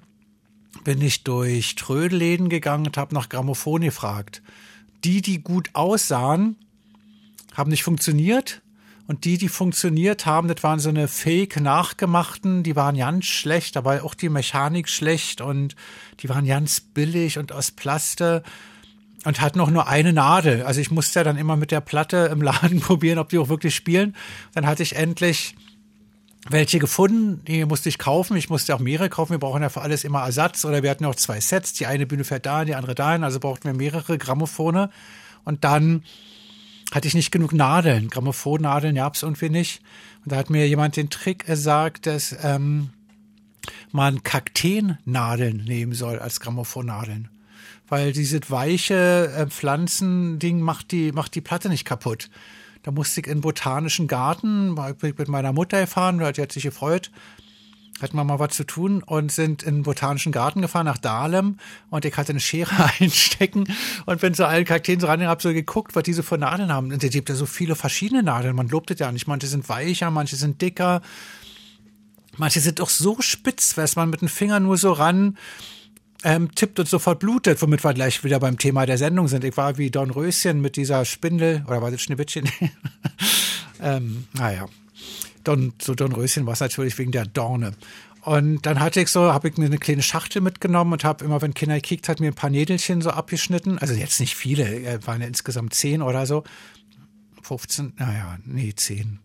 bin 0.83 1.01
ich 1.01 1.23
durch 1.23 1.75
Trödelläden 1.75 2.49
gegangen 2.49 2.85
und 2.85 2.97
habe 2.97 3.15
nach 3.15 3.29
Grammophon 3.29 3.81
gefragt. 3.81 4.41
Die, 5.03 5.21
die 5.21 5.41
gut 5.41 5.69
aussahen, 5.73 6.57
haben 7.53 7.71
nicht 7.71 7.83
funktioniert. 7.83 8.61
Und 9.07 9.25
die, 9.25 9.37
die 9.37 9.49
funktioniert 9.49 10.25
haben, 10.25 10.47
das 10.47 10.63
waren 10.63 10.79
so 10.79 10.89
eine 10.89 11.07
fake 11.07 11.59
nachgemachten, 11.59 12.63
die 12.63 12.75
waren 12.75 12.95
ganz 12.95 13.25
schlecht, 13.25 13.75
aber 13.77 14.03
auch 14.03 14.13
die 14.13 14.29
Mechanik 14.29 14.87
schlecht 14.89 15.41
und 15.41 15.75
die 16.19 16.29
waren 16.29 16.45
ganz 16.45 16.79
billig 16.79 17.37
und 17.37 17.51
aus 17.51 17.71
Plaste 17.71 18.43
und 19.25 19.41
hatten 19.41 19.59
auch 19.59 19.69
nur 19.69 19.87
eine 19.87 20.13
Nadel. 20.13 20.63
Also 20.63 20.81
ich 20.81 20.91
musste 20.91 21.19
ja 21.19 21.23
dann 21.23 21.37
immer 21.37 21.55
mit 21.55 21.71
der 21.71 21.81
Platte 21.81 22.29
im 22.31 22.41
Laden 22.41 22.79
probieren, 22.81 23.19
ob 23.19 23.29
die 23.29 23.37
auch 23.37 23.49
wirklich 23.49 23.75
spielen. 23.75 24.15
Dann 24.53 24.65
hatte 24.65 24.83
ich 24.83 24.95
endlich 24.95 25.55
welche 26.49 26.79
gefunden, 26.79 27.43
die 27.45 27.65
musste 27.65 27.89
ich 27.89 27.99
kaufen. 27.99 28.35
Ich 28.35 28.49
musste 28.49 28.73
auch 28.73 28.79
mehrere 28.79 29.09
kaufen. 29.09 29.31
Wir 29.31 29.39
brauchen 29.39 29.61
ja 29.61 29.69
für 29.69 29.81
alles 29.81 30.03
immer 30.03 30.21
Ersatz. 30.21 30.65
Oder 30.65 30.81
wir 30.81 30.89
hatten 30.89 31.05
auch 31.05 31.15
zwei 31.15 31.39
Sets. 31.39 31.73
Die 31.73 31.85
eine 31.85 32.07
Bühne 32.07 32.23
fährt 32.23 32.47
da, 32.47 32.65
die 32.65 32.73
andere 32.73 32.95
dahin. 32.95 33.23
Also 33.23 33.39
brauchten 33.39 33.65
wir 33.65 33.75
mehrere 33.75 34.17
Grammophone. 34.17 34.89
Und 35.43 35.63
dann 35.63 36.03
hatte 36.91 37.07
ich 37.07 37.13
nicht 37.13 37.31
genug 37.31 37.53
Nadeln. 37.53 38.09
Grammophonnadeln 38.09 38.95
gab 38.95 39.15
es 39.15 39.23
irgendwie 39.23 39.49
nicht. 39.49 39.81
Und 40.23 40.33
da 40.33 40.35
hat 40.35 40.49
mir 40.49 40.67
jemand 40.67 40.97
den 40.97 41.09
Trick 41.09 41.45
gesagt, 41.45 42.05
dass 42.05 42.35
ähm, 42.43 42.89
man 43.91 44.23
Kakteennadeln 44.23 45.63
nehmen 45.63 45.93
soll 45.93 46.19
als 46.19 46.39
Grammophonnadeln. 46.41 47.29
Weil 47.87 48.11
dieses 48.11 48.51
weiche 48.51 49.31
äh, 49.35 49.47
Pflanzending 49.47 50.59
macht 50.59 50.91
die, 50.91 51.11
macht 51.11 51.35
die 51.35 51.41
Platte 51.41 51.69
nicht 51.69 51.85
kaputt. 51.85 52.29
Da 52.83 52.91
musste 52.91 53.21
ich 53.21 53.27
in 53.27 53.35
den 53.35 53.41
botanischen 53.41 54.07
Garten, 54.07 54.75
mit 55.01 55.27
meiner 55.27 55.53
Mutter 55.53 55.81
gefahren, 55.81 56.19
die 56.19 56.41
hat 56.41 56.51
sich 56.51 56.63
gefreut, 56.63 57.11
hatten 58.01 58.17
wir 58.17 58.23
mal 58.23 58.39
was 58.39 58.55
zu 58.55 58.63
tun 58.63 59.03
und 59.03 59.31
sind 59.31 59.63
in 59.63 59.75
den 59.75 59.83
botanischen 59.83 60.31
Garten 60.31 60.61
gefahren 60.61 60.85
nach 60.85 60.97
Dahlem 60.97 61.57
und 61.89 62.05
ich 62.05 62.15
hatte 62.17 62.31
eine 62.31 62.39
Schere 62.39 62.91
einstecken 62.99 63.65
und 64.05 64.21
bin 64.21 64.33
zu 64.33 64.47
allen 64.47 64.65
Kakteen 64.65 64.99
so 64.99 65.07
ran 65.07 65.21
und 65.21 65.27
hab 65.27 65.41
so 65.41 65.53
geguckt, 65.53 65.95
was 65.95 66.03
diese 66.03 66.23
für 66.23 66.37
Nadeln 66.37 66.71
haben. 66.71 66.91
Und 66.91 67.03
es 67.03 67.11
gibt 67.11 67.29
ja 67.29 67.35
so 67.35 67.45
viele 67.45 67.75
verschiedene 67.75 68.23
Nadeln, 68.23 68.55
man 68.55 68.67
lobt 68.69 68.91
es 68.91 68.99
ja 68.99 69.11
nicht. 69.11 69.27
Manche 69.27 69.47
sind 69.47 69.67
weicher, 69.69 70.11
manche 70.11 70.35
sind 70.35 70.61
dicker, 70.61 71.01
manche 72.37 72.59
sind 72.59 72.81
auch 72.81 72.89
so 72.89 73.17
spitz, 73.21 73.75
dass 73.75 73.95
man 73.95 74.09
mit 74.09 74.21
dem 74.21 74.29
Finger 74.29 74.59
nur 74.59 74.77
so 74.77 74.91
ran 74.91 75.37
ähm, 76.23 76.53
tippt 76.53 76.79
und 76.79 76.87
sofort 76.87 77.19
blutet, 77.19 77.61
womit 77.61 77.83
wir 77.83 77.93
gleich 77.93 78.23
wieder 78.23 78.39
beim 78.39 78.57
Thema 78.57 78.85
der 78.85 78.97
Sendung 78.97 79.27
sind. 79.27 79.43
Ich 79.43 79.57
war 79.57 79.77
wie 79.77 79.89
Don 79.89 80.11
Röschen 80.11 80.61
mit 80.61 80.75
dieser 80.75 81.05
Spindel, 81.05 81.63
oder 81.67 81.81
war 81.81 81.91
das 81.91 82.01
Schneewittchen? 82.01 82.49
ähm, 83.81 84.27
naja, 84.33 84.67
Don, 85.43 85.73
so 85.81 85.95
Don 85.95 86.11
Röschen 86.11 86.45
war 86.45 86.53
es 86.53 86.59
natürlich 86.59 86.97
wegen 86.97 87.11
der 87.11 87.25
Dorne. 87.25 87.73
Und 88.21 88.65
dann 88.67 88.79
hatte 88.79 89.01
ich 89.01 89.09
so, 89.09 89.33
habe 89.33 89.49
ich 89.49 89.57
mir 89.57 89.65
eine 89.65 89.79
kleine 89.79 90.03
Schachtel 90.03 90.41
mitgenommen 90.41 90.93
und 90.93 91.03
habe 91.03 91.25
immer, 91.25 91.41
wenn 91.41 91.55
Kinder 91.55 91.75
gekickt 91.75 92.07
hat, 92.07 92.19
mir 92.19 92.27
ein 92.27 92.35
paar 92.35 92.51
Nädelchen 92.51 93.01
so 93.01 93.09
abgeschnitten. 93.09 93.79
Also 93.79 93.95
jetzt 93.95 94.19
nicht 94.19 94.35
viele, 94.35 94.63
äh, 94.63 94.99
waren 95.07 95.21
ja 95.21 95.27
insgesamt 95.27 95.73
zehn 95.73 96.01
oder 96.01 96.27
so. 96.27 96.43
15, 97.41 97.93
naja, 97.97 98.37
nee, 98.45 98.73
zehn. 98.75 99.19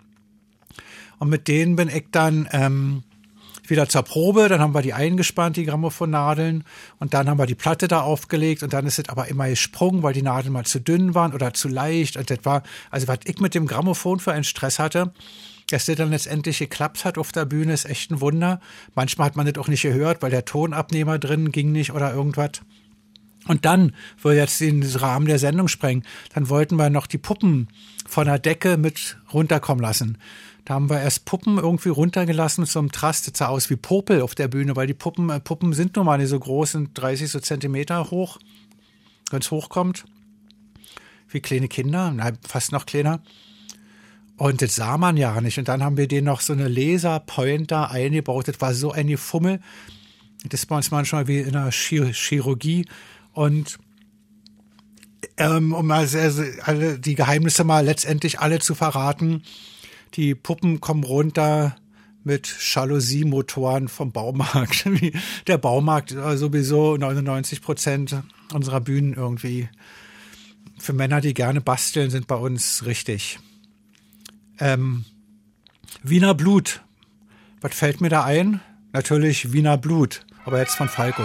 Und 1.18 1.28
mit 1.28 1.48
denen 1.48 1.76
bin 1.76 1.88
ich 1.88 2.06
dann 2.10 2.48
ähm, 2.52 3.02
wieder 3.68 3.88
zur 3.88 4.02
Probe, 4.02 4.48
dann 4.48 4.60
haben 4.60 4.74
wir 4.74 4.82
die 4.82 4.94
eingespannt, 4.94 5.56
die 5.56 5.64
Grammophonnadeln, 5.64 6.64
und 6.98 7.14
dann 7.14 7.28
haben 7.28 7.38
wir 7.38 7.46
die 7.46 7.54
Platte 7.54 7.88
da 7.88 8.00
aufgelegt 8.00 8.62
und 8.62 8.72
dann 8.72 8.86
ist 8.86 8.98
es 8.98 9.08
aber 9.08 9.28
immer 9.28 9.48
gesprungen, 9.48 10.02
weil 10.02 10.12
die 10.12 10.22
Nadeln 10.22 10.52
mal 10.52 10.64
zu 10.64 10.80
dünn 10.80 11.14
waren 11.14 11.34
oder 11.34 11.52
zu 11.52 11.68
leicht. 11.68 12.16
Und 12.16 12.30
das 12.30 12.38
war, 12.44 12.62
also 12.90 13.08
was 13.08 13.18
ich 13.24 13.40
mit 13.40 13.54
dem 13.54 13.66
Grammophon 13.66 14.20
für 14.20 14.32
einen 14.32 14.44
Stress 14.44 14.78
hatte, 14.78 15.12
dass 15.70 15.86
der 15.86 15.96
dann 15.96 16.10
letztendlich 16.10 16.58
geklappt 16.58 17.04
hat 17.04 17.18
auf 17.18 17.32
der 17.32 17.44
Bühne, 17.44 17.72
ist 17.72 17.86
echt 17.86 18.10
ein 18.10 18.20
Wunder. 18.20 18.60
Manchmal 18.94 19.26
hat 19.26 19.36
man 19.36 19.46
das 19.46 19.58
auch 19.58 19.68
nicht 19.68 19.82
gehört, 19.82 20.22
weil 20.22 20.30
der 20.30 20.44
Tonabnehmer 20.44 21.18
drin 21.18 21.52
ging 21.52 21.72
nicht 21.72 21.92
oder 21.92 22.12
irgendwas. 22.12 22.62
Und 23.48 23.64
dann, 23.64 23.92
wir 24.22 24.34
jetzt 24.34 24.60
den 24.60 24.82
Rahmen 24.82 25.26
der 25.26 25.38
Sendung 25.38 25.68
sprengen, 25.68 26.04
dann 26.34 26.48
wollten 26.48 26.76
wir 26.76 26.90
noch 26.90 27.06
die 27.06 27.18
Puppen 27.18 27.68
von 28.06 28.26
der 28.26 28.38
Decke 28.38 28.76
mit 28.76 29.18
runterkommen 29.32 29.82
lassen. 29.82 30.18
Da 30.64 30.74
haben 30.74 30.90
wir 30.90 31.00
erst 31.00 31.26
Puppen 31.26 31.58
irgendwie 31.58 31.90
runtergelassen 31.90 32.66
einem 32.74 32.90
Trast. 32.90 33.28
Das 33.28 33.38
sah 33.38 33.46
aus 33.46 33.70
wie 33.70 33.76
Popel 33.76 34.20
auf 34.20 34.34
der 34.34 34.48
Bühne, 34.48 34.74
weil 34.74 34.88
die 34.88 34.94
Puppen, 34.94 35.30
äh, 35.30 35.38
Puppen 35.38 35.72
sind 35.72 35.94
nun 35.94 36.06
mal 36.06 36.18
nicht 36.18 36.28
so 36.28 36.40
groß, 36.40 36.72
sind 36.72 36.90
30 36.94 37.30
so 37.30 37.38
Zentimeter 37.38 38.10
hoch. 38.10 38.38
Wenn 39.30 39.40
es 39.40 39.50
hochkommt. 39.52 40.04
Wie 41.28 41.40
kleine 41.40 41.68
Kinder, 41.68 42.10
nein, 42.10 42.38
fast 42.46 42.72
noch 42.72 42.86
kleiner. 42.86 43.20
Und 44.36 44.60
das 44.60 44.74
sah 44.74 44.98
man 44.98 45.16
ja 45.16 45.40
nicht. 45.40 45.58
Und 45.58 45.68
dann 45.68 45.82
haben 45.82 45.96
wir 45.96 46.08
denen 46.08 46.26
noch 46.26 46.40
so 46.40 46.52
eine 46.52 46.68
Laserpointer 46.68 47.90
eingebaut. 47.90 48.48
Das 48.48 48.60
war 48.60 48.74
so 48.74 48.92
ein 48.92 49.06
Gefummel. 49.06 49.60
Das 50.44 50.60
ist 50.60 50.66
bei 50.66 50.76
uns 50.76 50.90
manchmal 50.90 51.26
wie 51.26 51.38
in 51.38 51.70
Chir 51.70 52.12
Chirurgie. 52.12 52.86
Und 53.32 53.78
ähm, 55.38 55.72
um 55.72 55.90
also 55.90 56.42
alle 56.62 56.98
die 56.98 57.14
Geheimnisse 57.14 57.64
mal 57.64 57.84
letztendlich 57.84 58.40
alle 58.40 58.58
zu 58.58 58.74
verraten, 58.74 59.42
die 60.14 60.34
Puppen 60.34 60.80
kommen 60.80 61.04
runter 61.04 61.76
mit 62.24 62.46
Jalousie-Motoren 62.46 63.88
vom 63.88 64.12
Baumarkt. 64.12 64.88
Der 65.46 65.58
Baumarkt 65.58 66.12
äh, 66.12 66.36
sowieso 66.36 66.96
99 66.96 67.62
Prozent 67.62 68.16
unserer 68.52 68.80
Bühnen 68.80 69.14
irgendwie. 69.14 69.68
Für 70.78 70.92
Männer, 70.92 71.20
die 71.20 71.34
gerne 71.34 71.60
basteln, 71.60 72.10
sind 72.10 72.26
bei 72.26 72.34
uns 72.34 72.84
richtig. 72.84 73.38
Ähm, 74.58 75.04
Wiener 76.02 76.34
Blut. 76.34 76.82
Was 77.60 77.74
fällt 77.74 78.00
mir 78.00 78.08
da 78.08 78.24
ein? 78.24 78.60
Natürlich 78.92 79.52
Wiener 79.52 79.76
Blut, 79.76 80.24
aber 80.44 80.58
jetzt 80.58 80.76
von 80.76 80.88
Falco. 80.88 81.22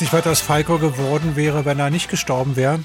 Weiß 0.00 0.14
nicht, 0.14 0.24
was 0.24 0.32
aus 0.32 0.40
Falco 0.40 0.78
geworden 0.78 1.36
wäre, 1.36 1.66
wenn 1.66 1.78
er 1.78 1.90
nicht 1.90 2.08
gestorben 2.08 2.56
wäre. 2.56 2.80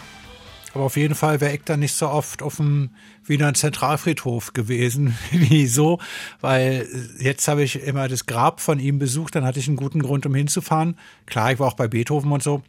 Aber 0.73 0.83
auf 0.83 0.97
jeden 0.97 1.15
Fall 1.15 1.39
wäre 1.39 1.55
ich 1.55 1.77
nicht 1.77 1.95
so 1.95 2.09
oft 2.09 2.43
auf 2.43 2.57
dem 2.57 2.89
Wiener 3.23 3.53
Zentralfriedhof 3.53 4.51
gewesen. 4.51 5.17
Wieso? 5.31 5.99
Weil 6.41 6.85
jetzt 7.17 7.47
habe 7.47 7.63
ich 7.63 7.81
immer 7.81 8.09
das 8.09 8.25
Grab 8.25 8.59
von 8.59 8.79
ihm 8.79 8.99
besucht, 8.99 9.33
dann 9.35 9.45
hatte 9.45 9.59
ich 9.59 9.69
einen 9.69 9.77
guten 9.77 10.01
Grund, 10.01 10.25
um 10.25 10.35
hinzufahren. 10.35 10.97
Klar, 11.25 11.53
ich 11.53 11.59
war 11.59 11.69
auch 11.69 11.75
bei 11.75 11.87
Beethoven 11.87 12.33
und 12.33 12.43
so. 12.43 12.63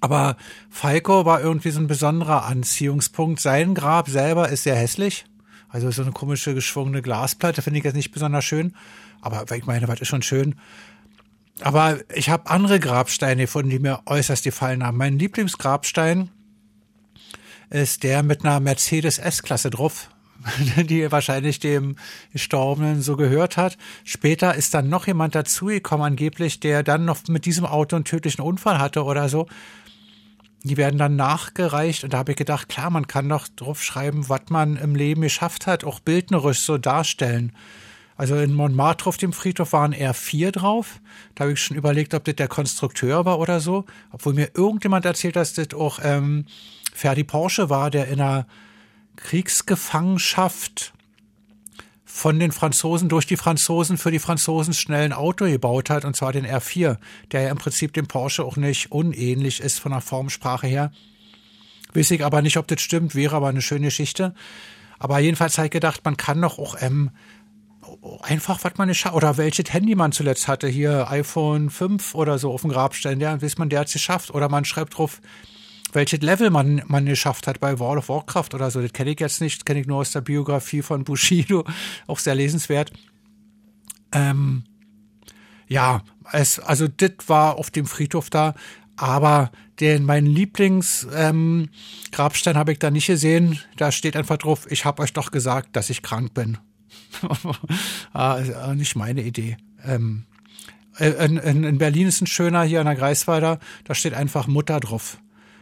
Aber 0.00 0.36
Falco 0.68 1.24
war 1.24 1.40
irgendwie 1.40 1.70
so 1.70 1.78
ein 1.78 1.86
besonderer 1.86 2.46
Anziehungspunkt. 2.46 3.38
Sein 3.38 3.76
Grab 3.76 4.08
selber 4.08 4.48
ist 4.48 4.64
sehr 4.64 4.74
hässlich. 4.74 5.26
Also 5.68 5.92
so 5.92 6.02
eine 6.02 6.10
komische 6.10 6.54
geschwungene 6.54 7.02
Glasplatte 7.02 7.62
finde 7.62 7.78
ich 7.78 7.84
jetzt 7.84 7.94
nicht 7.94 8.10
besonders 8.10 8.44
schön. 8.44 8.74
Aber 9.20 9.44
ich 9.56 9.64
meine, 9.64 9.86
was 9.86 10.00
ist 10.00 10.08
schon 10.08 10.22
schön? 10.22 10.56
Aber 11.60 12.00
ich 12.14 12.30
habe 12.30 12.50
andere 12.50 12.80
Grabsteine 12.80 13.42
gefunden, 13.42 13.70
die 13.70 13.78
mir 13.78 14.02
äußerst 14.06 14.44
gefallen 14.44 14.84
haben. 14.84 14.96
Mein 14.96 15.18
Lieblingsgrabstein 15.18 16.30
ist 17.70 18.02
der 18.02 18.22
mit 18.22 18.44
einer 18.44 18.60
Mercedes 18.60 19.18
S-Klasse 19.18 19.70
drauf, 19.70 20.10
die 20.76 21.10
wahrscheinlich 21.10 21.60
dem 21.60 21.96
Gestorbenen 22.32 23.02
so 23.02 23.16
gehört 23.16 23.56
hat. 23.56 23.78
Später 24.02 24.54
ist 24.54 24.74
dann 24.74 24.88
noch 24.88 25.06
jemand 25.06 25.34
dazugekommen, 25.34 26.06
angeblich, 26.06 26.60
der 26.60 26.82
dann 26.82 27.04
noch 27.04 27.18
mit 27.28 27.46
diesem 27.46 27.66
Auto 27.66 27.96
einen 27.96 28.04
tödlichen 28.04 28.42
Unfall 28.42 28.78
hatte 28.78 29.04
oder 29.04 29.28
so. 29.28 29.46
Die 30.64 30.76
werden 30.76 30.98
dann 30.98 31.14
nachgereicht 31.14 32.04
und 32.04 32.14
da 32.14 32.18
habe 32.18 32.32
ich 32.32 32.38
gedacht, 32.38 32.68
klar, 32.68 32.90
man 32.90 33.06
kann 33.06 33.28
doch 33.28 33.48
drauf 33.48 33.82
schreiben, 33.82 34.28
was 34.28 34.48
man 34.48 34.76
im 34.76 34.96
Leben 34.96 35.20
geschafft 35.20 35.66
hat, 35.66 35.84
auch 35.84 36.00
bildnerisch 36.00 36.60
so 36.60 36.78
darstellen. 36.78 37.52
Also 38.16 38.36
in 38.36 38.52
Montmartre 38.52 39.08
auf 39.08 39.16
dem 39.16 39.32
Friedhof 39.32 39.72
waren 39.72 39.92
eher 39.92 40.14
vier 40.14 40.52
drauf. 40.52 41.00
Da 41.34 41.44
habe 41.44 41.52
ich 41.52 41.60
schon 41.60 41.76
überlegt, 41.76 42.14
ob 42.14 42.24
das 42.24 42.36
der 42.36 42.48
Konstrukteur 42.48 43.24
war 43.24 43.38
oder 43.38 43.60
so. 43.60 43.84
Obwohl 44.12 44.34
mir 44.34 44.50
irgendjemand 44.54 45.04
erzählt, 45.04 45.36
dass 45.36 45.54
das 45.54 45.74
auch 45.74 45.98
ähm, 46.02 46.46
Ferdi 46.92 47.24
Porsche 47.24 47.70
war, 47.70 47.90
der 47.90 48.06
in 48.08 48.20
einer 48.20 48.46
Kriegsgefangenschaft 49.16 50.92
von 52.04 52.38
den 52.38 52.52
Franzosen 52.52 53.08
durch 53.08 53.26
die 53.26 53.36
Franzosen 53.36 53.98
für 53.98 54.12
die 54.12 54.20
Franzosen 54.20 54.72
schnell 54.72 55.04
ein 55.04 55.12
Auto 55.12 55.46
gebaut 55.46 55.90
hat, 55.90 56.04
und 56.04 56.14
zwar 56.14 56.32
den 56.32 56.46
R4, 56.46 56.98
der 57.32 57.42
ja 57.42 57.50
im 57.50 57.58
Prinzip 57.58 57.92
dem 57.92 58.06
Porsche 58.06 58.44
auch 58.44 58.56
nicht 58.56 58.92
unähnlich 58.92 59.58
ist 59.58 59.80
von 59.80 59.90
der 59.90 60.00
Formsprache 60.00 60.68
her. 60.68 60.92
Weiß 61.92 62.12
ich 62.12 62.24
aber 62.24 62.40
nicht, 62.40 62.56
ob 62.56 62.68
das 62.68 62.80
stimmt, 62.80 63.16
wäre 63.16 63.34
aber 63.34 63.48
eine 63.48 63.62
schöne 63.62 63.86
Geschichte. 63.86 64.32
Aber 65.00 65.18
jedenfalls 65.18 65.58
habe 65.58 65.66
ich 65.66 65.72
gedacht, 65.72 66.04
man 66.04 66.16
kann 66.16 66.40
doch 66.40 66.60
auch 66.60 66.76
ähm, 66.80 67.10
einfach, 68.22 68.62
was 68.62 68.76
man 68.76 68.88
nicht 68.88 69.06
oder 69.06 69.36
welches 69.36 69.72
Handy 69.72 69.94
man 69.94 70.12
zuletzt 70.12 70.48
hatte, 70.48 70.68
hier 70.68 71.10
iPhone 71.10 71.70
5 71.70 72.14
oder 72.14 72.38
so 72.38 72.52
auf 72.52 72.62
dem 72.62 72.70
Grabstein, 72.70 73.20
ja, 73.20 73.40
weiß 73.40 73.58
man, 73.58 73.68
der 73.68 73.80
hat 73.80 73.88
es 73.88 73.94
geschafft. 73.94 74.32
Oder 74.32 74.48
man 74.48 74.64
schreibt 74.64 74.96
drauf, 74.96 75.20
welches 75.92 76.20
Level 76.20 76.50
man, 76.50 76.82
man 76.86 77.06
geschafft 77.06 77.46
hat 77.46 77.60
bei 77.60 77.78
World 77.78 77.98
of 77.98 78.08
Warcraft 78.08 78.54
oder 78.54 78.70
so. 78.70 78.82
Das 78.82 78.92
kenne 78.92 79.10
ich 79.10 79.20
jetzt 79.20 79.40
nicht, 79.40 79.64
kenne 79.64 79.80
ich 79.80 79.86
nur 79.86 79.98
aus 79.98 80.12
der 80.12 80.20
Biografie 80.20 80.82
von 80.82 81.04
Bushido, 81.04 81.64
auch 82.06 82.18
sehr 82.18 82.34
lesenswert. 82.34 82.92
Ähm, 84.12 84.64
ja, 85.68 86.02
es, 86.32 86.58
also 86.58 86.88
das 86.88 87.12
war 87.26 87.58
auf 87.58 87.70
dem 87.70 87.86
Friedhof 87.86 88.30
da, 88.30 88.54
aber 88.96 89.50
den 89.80 90.04
mein 90.04 90.26
Lieblingsgrabstein 90.26 92.54
ähm, 92.54 92.58
habe 92.58 92.72
ich 92.72 92.78
da 92.78 92.90
nicht 92.90 93.06
gesehen. 93.06 93.58
Da 93.76 93.92
steht 93.92 94.16
einfach 94.16 94.38
drauf, 94.38 94.66
ich 94.70 94.84
habe 94.84 95.02
euch 95.02 95.12
doch 95.12 95.30
gesagt, 95.30 95.76
dass 95.76 95.90
ich 95.90 96.02
krank 96.02 96.34
bin. 96.34 96.58
Ah, 98.12 98.74
nicht 98.74 98.96
meine 98.96 99.22
Idee. 99.22 99.56
Ähm, 99.84 100.24
äh, 100.98 101.10
in, 101.24 101.36
in, 101.36 101.64
in 101.64 101.78
Berlin 101.78 102.08
ist 102.08 102.20
ein 102.20 102.26
schöner 102.26 102.62
hier 102.62 102.80
an 102.80 102.86
der 102.86 102.96
Greifswalder, 102.96 103.58
da 103.84 103.94
steht 103.94 104.14
einfach 104.14 104.46
Mutter 104.46 104.80
drauf. 104.80 105.18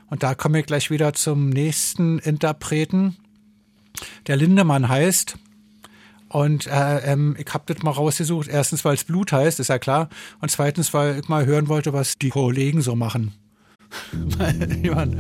Und 0.09 0.23
da 0.23 0.35
komme 0.35 0.61
ich 0.61 0.67
gleich 0.67 0.91
wieder 0.91 1.15
zum 1.15 1.49
nächsten 1.49 2.19
Interpreten, 2.19 3.17
der 4.27 4.37
Lindemann 4.37 4.89
heißt. 4.89 5.39
Und 6.29 6.67
äh, 6.67 6.99
ähm, 7.13 7.37
ich 7.39 7.53
habe 7.53 7.73
das 7.73 7.83
mal 7.83 7.91
rausgesucht. 7.93 8.49
Erstens, 8.49 8.85
weil 8.85 8.95
es 8.95 9.05
Blut 9.05 9.33
heißt, 9.33 9.61
ist 9.61 9.69
ja 9.69 9.79
klar. 9.79 10.09
Und 10.41 10.51
zweitens, 10.51 10.93
weil 10.95 11.21
ich 11.21 11.29
mal 11.29 11.47
hören 11.47 11.69
wollte, 11.69 11.93
was 11.93 12.19
die 12.19 12.31
Kollegen 12.31 12.81
so 12.81 12.95
machen. 12.95 13.33
Jemand. 14.83 15.17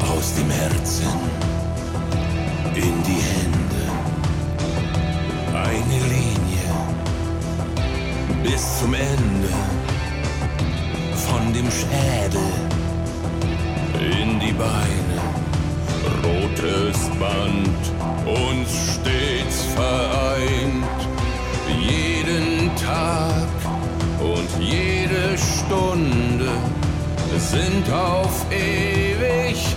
Aus 0.00 0.34
dem 0.34 0.50
Herzen 0.50 1.06
in 2.74 3.02
die 3.02 3.22
Hände. 3.30 3.84
Eine 5.52 5.98
Linie 6.14 6.68
bis 8.42 8.78
zum 8.80 8.94
Ende. 8.94 9.54
Von 11.26 11.52
dem 11.52 11.70
Schädel 11.70 12.50
in 14.20 14.40
die 14.40 14.52
Beine. 14.52 15.18
Rotes 16.22 16.98
Band 17.18 17.84
uns 18.26 18.70
stets 18.94 19.64
vereint. 19.74 20.84
Jeden 21.80 22.70
Tag 22.76 23.48
und 24.20 24.48
jede 24.62 25.36
Stunde 25.36 26.50
sind 27.38 27.92
auf 27.92 28.46
ewig 28.50 29.76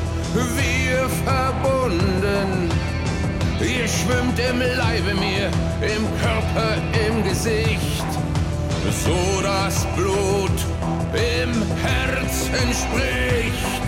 verbunden. 1.25 2.69
Ihr 3.59 3.87
schwimmt 3.87 4.39
im 4.39 4.59
Leibe 4.59 5.13
mir, 5.15 5.47
im 5.81 6.05
Körper, 6.21 6.75
im 7.07 7.23
Gesicht, 7.23 8.05
so 9.03 9.41
das 9.41 9.85
Blut 9.95 10.57
im 11.13 11.51
Herzen 11.81 12.73
spricht. 12.73 13.86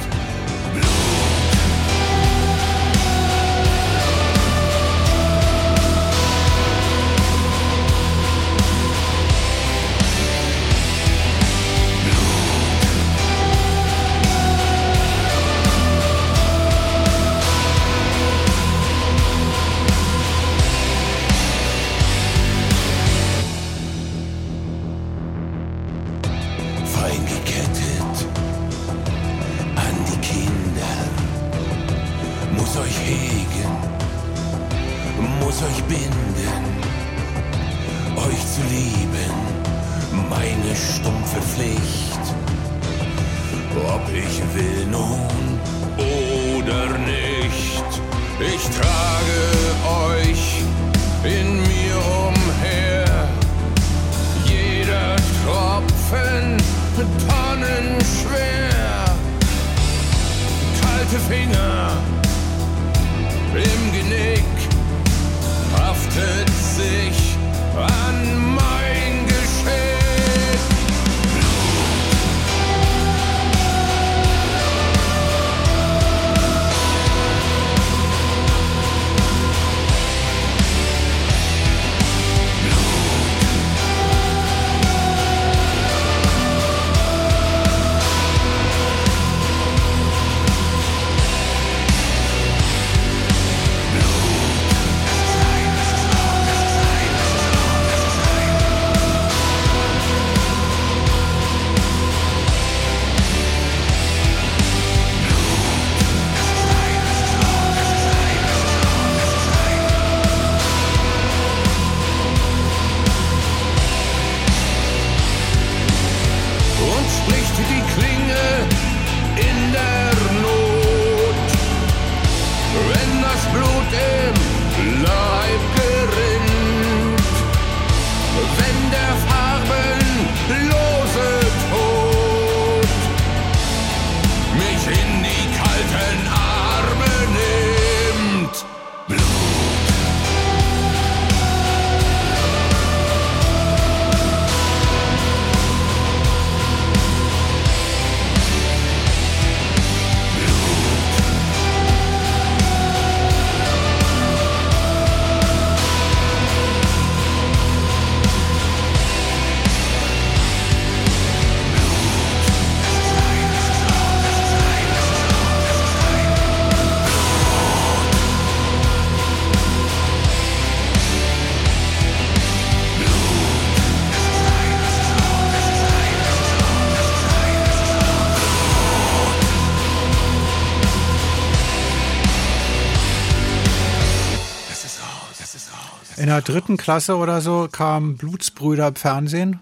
Der 186.39 186.53
dritten 186.53 186.77
Klasse 186.77 187.17
oder 187.17 187.41
so 187.41 187.67
kam 187.69 188.15
Blutsbrüder 188.15 188.87
im 188.87 188.95
Fernsehen. 188.95 189.59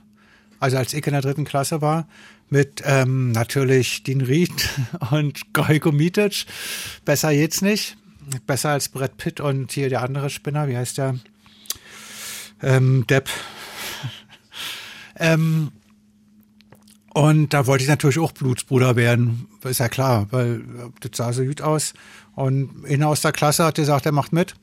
Also 0.60 0.78
als 0.78 0.94
ich 0.94 1.06
in 1.08 1.14
der 1.14 1.24
dritten 1.24 1.46
Klasse 1.46 1.82
war. 1.82 2.08
Mit 2.50 2.84
ähm, 2.86 3.32
natürlich 3.32 4.04
Dean 4.04 4.22
Reed 4.22 4.70
und 5.12 5.54
Gojko 5.54 5.92
Mitic. 5.92 6.46
Besser 7.04 7.32
geht's 7.32 7.64
nicht. 7.64 7.98
Besser 8.46 8.70
als 8.70 8.90
Brett 8.90 9.18
Pitt 9.18 9.40
und 9.40 9.72
hier 9.72 9.90
der 9.90 10.04
andere 10.04 10.30
Spinner. 10.30 10.68
Wie 10.68 10.78
heißt 10.78 11.00
der? 11.00 11.16
Ähm, 12.62 13.06
Depp. 13.08 13.28
ähm, 15.16 15.72
und 17.14 17.54
da 17.56 17.66
wollte 17.66 17.84
ich 17.84 17.90
natürlich 17.90 18.20
auch 18.20 18.34
Blutsbruder 18.34 18.96
werden. 18.96 19.48
Ist 19.64 19.80
ja 19.80 19.90
klar, 19.90 20.28
weil 20.30 20.62
das 21.00 21.12
sah 21.16 21.34
so 21.34 21.44
gut 21.44 21.62
aus. 21.62 21.94
Und 22.36 22.86
einer 22.88 23.08
aus 23.08 23.22
der 23.22 23.32
Klasse 23.32 23.66
hat 23.66 23.76
gesagt, 23.76 24.06
er 24.06 24.12
macht 24.12 24.32
mit. 24.32 24.54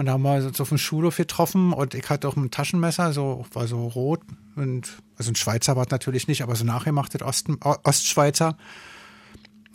Und 0.00 0.06
da 0.06 0.12
haben 0.12 0.22
wir 0.22 0.32
uns 0.32 0.58
auf 0.58 0.70
dem 0.70 0.78
Schulhof 0.78 1.18
getroffen 1.18 1.74
und 1.74 1.92
ich 1.92 2.08
hatte 2.08 2.26
auch 2.26 2.34
ein 2.34 2.50
Taschenmesser, 2.50 3.12
so 3.12 3.44
war 3.52 3.66
so 3.66 3.86
rot 3.86 4.22
und 4.56 4.88
also 5.18 5.30
ein 5.30 5.36
Schweizer 5.36 5.76
war 5.76 5.84
es 5.84 5.90
natürlich 5.90 6.26
nicht, 6.26 6.42
aber 6.42 6.56
so 6.56 6.64
nachgemachtes 6.64 7.20
Osten, 7.20 7.58
Ostschweizer. 7.60 8.56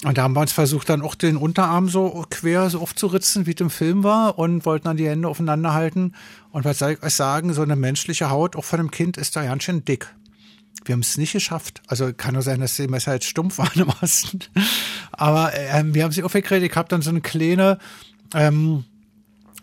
Und 0.04 0.18
da 0.18 0.24
haben 0.24 0.34
wir 0.34 0.42
uns 0.42 0.52
versucht, 0.52 0.90
dann 0.90 1.04
auch 1.04 1.14
den 1.14 1.38
Unterarm 1.38 1.90
so 1.90 2.26
quer 2.32 2.72
so 2.72 2.82
aufzuritzen, 2.82 3.46
wie 3.46 3.54
es 3.54 3.62
im 3.62 3.70
Film 3.70 4.04
war, 4.04 4.40
und 4.40 4.66
wollten 4.66 4.86
dann 4.86 4.98
die 4.98 5.08
Hände 5.08 5.28
aufeinander 5.28 5.76
halten. 5.76 6.14
Und 6.50 6.66
was 6.66 6.80
soll 6.80 6.94
ich 6.94 7.04
euch 7.04 7.14
sagen, 7.14 7.54
so 7.54 7.62
eine 7.62 7.76
menschliche 7.76 8.32
Haut, 8.32 8.56
auch 8.56 8.66
von 8.66 8.80
einem 8.80 8.90
Kind, 8.90 9.18
ist 9.18 9.36
da 9.36 9.44
ganz 9.44 9.62
schön 9.62 9.86
dick. 9.86 10.12
Wir 10.86 10.94
haben 10.94 11.02
es 11.02 11.20
nicht 11.20 11.34
geschafft. 11.34 11.84
Also 11.86 12.12
kann 12.14 12.34
nur 12.34 12.42
sein, 12.42 12.62
dass 12.62 12.76
die 12.76 12.88
Messer 12.88 13.14
jetzt 13.14 13.28
stumpf 13.28 13.58
waren 13.60 13.80
im 13.80 13.90
Osten. 14.02 14.40
Aber 15.12 15.54
ähm, 15.54 15.94
wir 15.94 16.04
haben 16.04 16.12
sie 16.12 16.24
aufgekriegt. 16.24 16.64
Ich 16.64 16.76
habe 16.76 16.90
dann 16.90 17.04
so 17.04 17.12
eine 17.12 17.22
kleine, 17.22 17.78
ähm, 18.34 18.86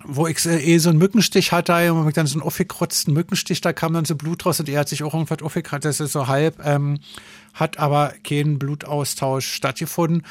wo 0.05 0.27
ich 0.27 0.45
äh, 0.47 0.59
eh 0.59 0.79
so 0.79 0.91
einen 0.91 0.99
Mückenstich 0.99 1.53
hatte, 1.53 1.93
und 1.93 2.09
ich 2.09 2.15
dann 2.15 2.27
so 2.27 2.39
einen 2.39 2.43
aufgekrotzten 2.43 3.13
Mückenstich, 3.13 3.61
da 3.61 3.73
kam 3.73 3.93
dann 3.93 4.05
so 4.05 4.17
Blut 4.17 4.45
raus 4.47 4.61
und 4.61 4.69
er 4.69 4.81
hat 4.81 4.89
sich 4.89 5.03
auch 5.03 5.15
irgendwas 5.15 5.43
aufgekratzt, 5.43 5.85
das 5.85 6.01
ist 6.01 6.13
so 6.13 6.27
halb, 6.27 6.65
ähm, 6.65 7.01
hat 7.55 7.79
aber 7.79 8.15
keinen 8.25 8.59
Blutaustausch 8.59 9.47
stattgefunden. 9.47 10.25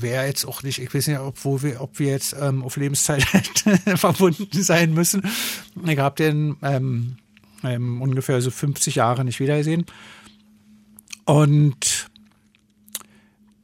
Wäre 0.00 0.26
jetzt 0.26 0.46
auch 0.46 0.62
nicht, 0.62 0.80
ich 0.80 0.94
weiß 0.94 1.08
nicht, 1.08 1.18
ob, 1.18 1.44
wo 1.44 1.62
wir, 1.62 1.80
ob 1.80 1.98
wir 1.98 2.10
jetzt 2.10 2.36
ähm, 2.40 2.62
auf 2.62 2.76
Lebenszeit 2.76 3.24
verbunden 3.96 4.62
sein 4.62 4.94
müssen. 4.94 5.22
Ich 5.86 5.98
habe 5.98 6.14
den 6.14 6.56
ähm, 6.62 7.16
ähm, 7.64 8.00
ungefähr 8.00 8.40
so 8.40 8.50
50 8.50 8.94
Jahre 8.94 9.24
nicht 9.24 9.40
wiedergesehen. 9.40 9.86
Und 11.24 12.08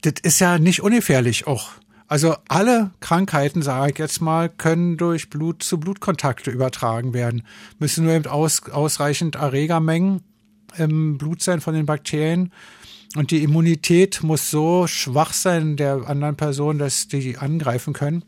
das 0.01 0.13
ist 0.21 0.39
ja 0.39 0.59
nicht 0.59 0.81
ungefährlich 0.81 1.47
auch. 1.47 1.71
Also 2.07 2.35
alle 2.47 2.91
Krankheiten, 2.99 3.63
sage 3.63 3.91
ich 3.91 3.97
jetzt 3.97 4.21
mal, 4.21 4.47
können 4.49 4.97
durch 4.97 5.29
Blut 5.29 5.63
zu 5.63 5.79
Blutkontakte 5.79 6.51
übertragen 6.51 7.13
werden. 7.13 7.43
Müssen 7.79 8.05
nur 8.05 8.13
eben 8.13 8.27
aus, 8.27 8.69
ausreichend 8.69 9.35
Erregermengen 9.35 10.21
im 10.77 11.17
Blut 11.17 11.41
sein 11.41 11.61
von 11.61 11.73
den 11.73 11.87
Bakterien. 11.87 12.51
Und 13.15 13.31
die 13.31 13.43
Immunität 13.43 14.21
muss 14.23 14.51
so 14.51 14.87
schwach 14.87 15.33
sein 15.33 15.77
der 15.77 16.07
anderen 16.07 16.35
Person, 16.35 16.77
dass 16.77 17.07
die 17.07 17.37
angreifen 17.37 17.93
können. 17.93 18.23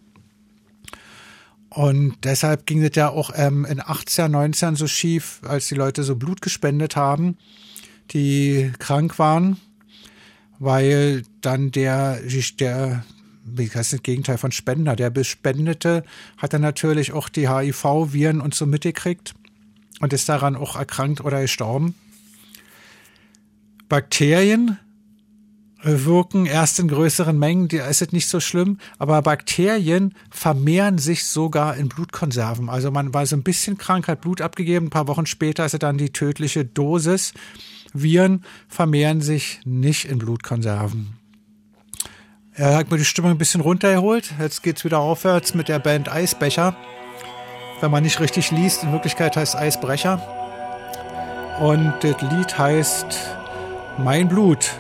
Und 1.70 2.16
deshalb 2.24 2.66
ging 2.66 2.82
es 2.84 2.96
ja 2.96 3.10
auch 3.10 3.32
ähm, 3.36 3.66
in 3.66 3.82
18, 3.82 4.32
19 4.32 4.76
so 4.76 4.88
schief, 4.88 5.42
als 5.48 5.68
die 5.68 5.76
Leute 5.76 6.04
so 6.04 6.16
Blut 6.16 6.42
gespendet 6.42 6.96
haben, 6.96 7.38
die 8.12 8.72
krank 8.80 9.20
waren, 9.20 9.58
weil 10.58 11.24
dann 11.42 11.70
der, 11.72 12.20
der 12.60 13.04
wie 13.50 13.70
heißt 13.70 13.94
das 13.94 14.04
Gegenteil 14.04 14.38
von 14.38 14.52
Spender, 14.52 14.96
der 14.96 15.10
Bespendete 15.10 16.04
hat 16.38 16.54
dann 16.54 16.62
natürlich 16.62 17.14
auch 17.14 17.30
die 17.30 17.50
HIV-Viren 17.50 18.42
und 18.42 18.54
so 18.54 18.66
mitgekriegt 18.66 19.34
und 20.00 20.14
ist 20.14 20.30
daran 20.30 20.56
auch 20.56 20.76
erkrankt 20.76 21.22
oder 21.22 21.42
gestorben. 21.42 21.96
Bakterien 23.90 24.78
wirken 25.82 26.46
erst 26.46 26.80
in 26.80 26.88
größeren 26.88 27.38
Mengen, 27.38 27.68
da 27.68 27.88
ist 27.88 28.02
es 28.02 28.12
nicht 28.12 28.28
so 28.28 28.40
schlimm, 28.40 28.80
aber 28.98 29.22
Bakterien 29.22 30.14
vermehren 30.30 30.98
sich 30.98 31.26
sogar 31.26 31.78
in 31.78 31.88
Blutkonserven. 31.88 32.70
Also 32.70 32.92
man 32.92 33.14
war 33.14 33.26
so 33.26 33.36
ein 33.36 33.44
bisschen 33.44 33.78
krank, 33.78 34.08
hat 34.08 34.22
Blut 34.22 34.42
abgegeben, 34.42 34.88
ein 34.88 34.92
paar 34.92 35.08
Wochen 35.08 35.26
später 35.26 35.66
ist 35.66 35.74
es 35.74 35.80
dann 35.80 35.98
die 35.98 36.12
tödliche 36.12 36.66
Dosis. 36.66 37.34
Viren 37.94 38.44
vermehren 38.68 39.22
sich 39.22 39.62
nicht 39.66 40.06
in 40.06 40.18
Blutkonserven. 40.18 41.17
Er 42.60 42.76
hat 42.76 42.90
mir 42.90 42.98
die 42.98 43.06
Stimmung 43.06 43.30
ein 43.32 43.38
bisschen 43.38 43.62
runtergeholt. 43.62 44.34
Jetzt 44.40 44.64
geht's 44.64 44.84
wieder 44.84 44.98
aufwärts 44.98 45.54
mit 45.54 45.68
der 45.68 45.78
Band 45.78 46.12
Eisbecher. 46.12 46.76
Wenn 47.82 47.92
man 47.92 48.02
nicht 48.02 48.20
richtig 48.20 48.50
liest, 48.50 48.82
in 48.82 48.92
Wirklichkeit 48.92 49.38
heißt 49.38 49.56
Eisbrecher. 49.56 50.20
Und 51.62 51.94
das 52.02 52.20
Lied 52.20 52.58
heißt 52.58 53.36
Mein 54.00 54.28
Blut. 54.28 54.72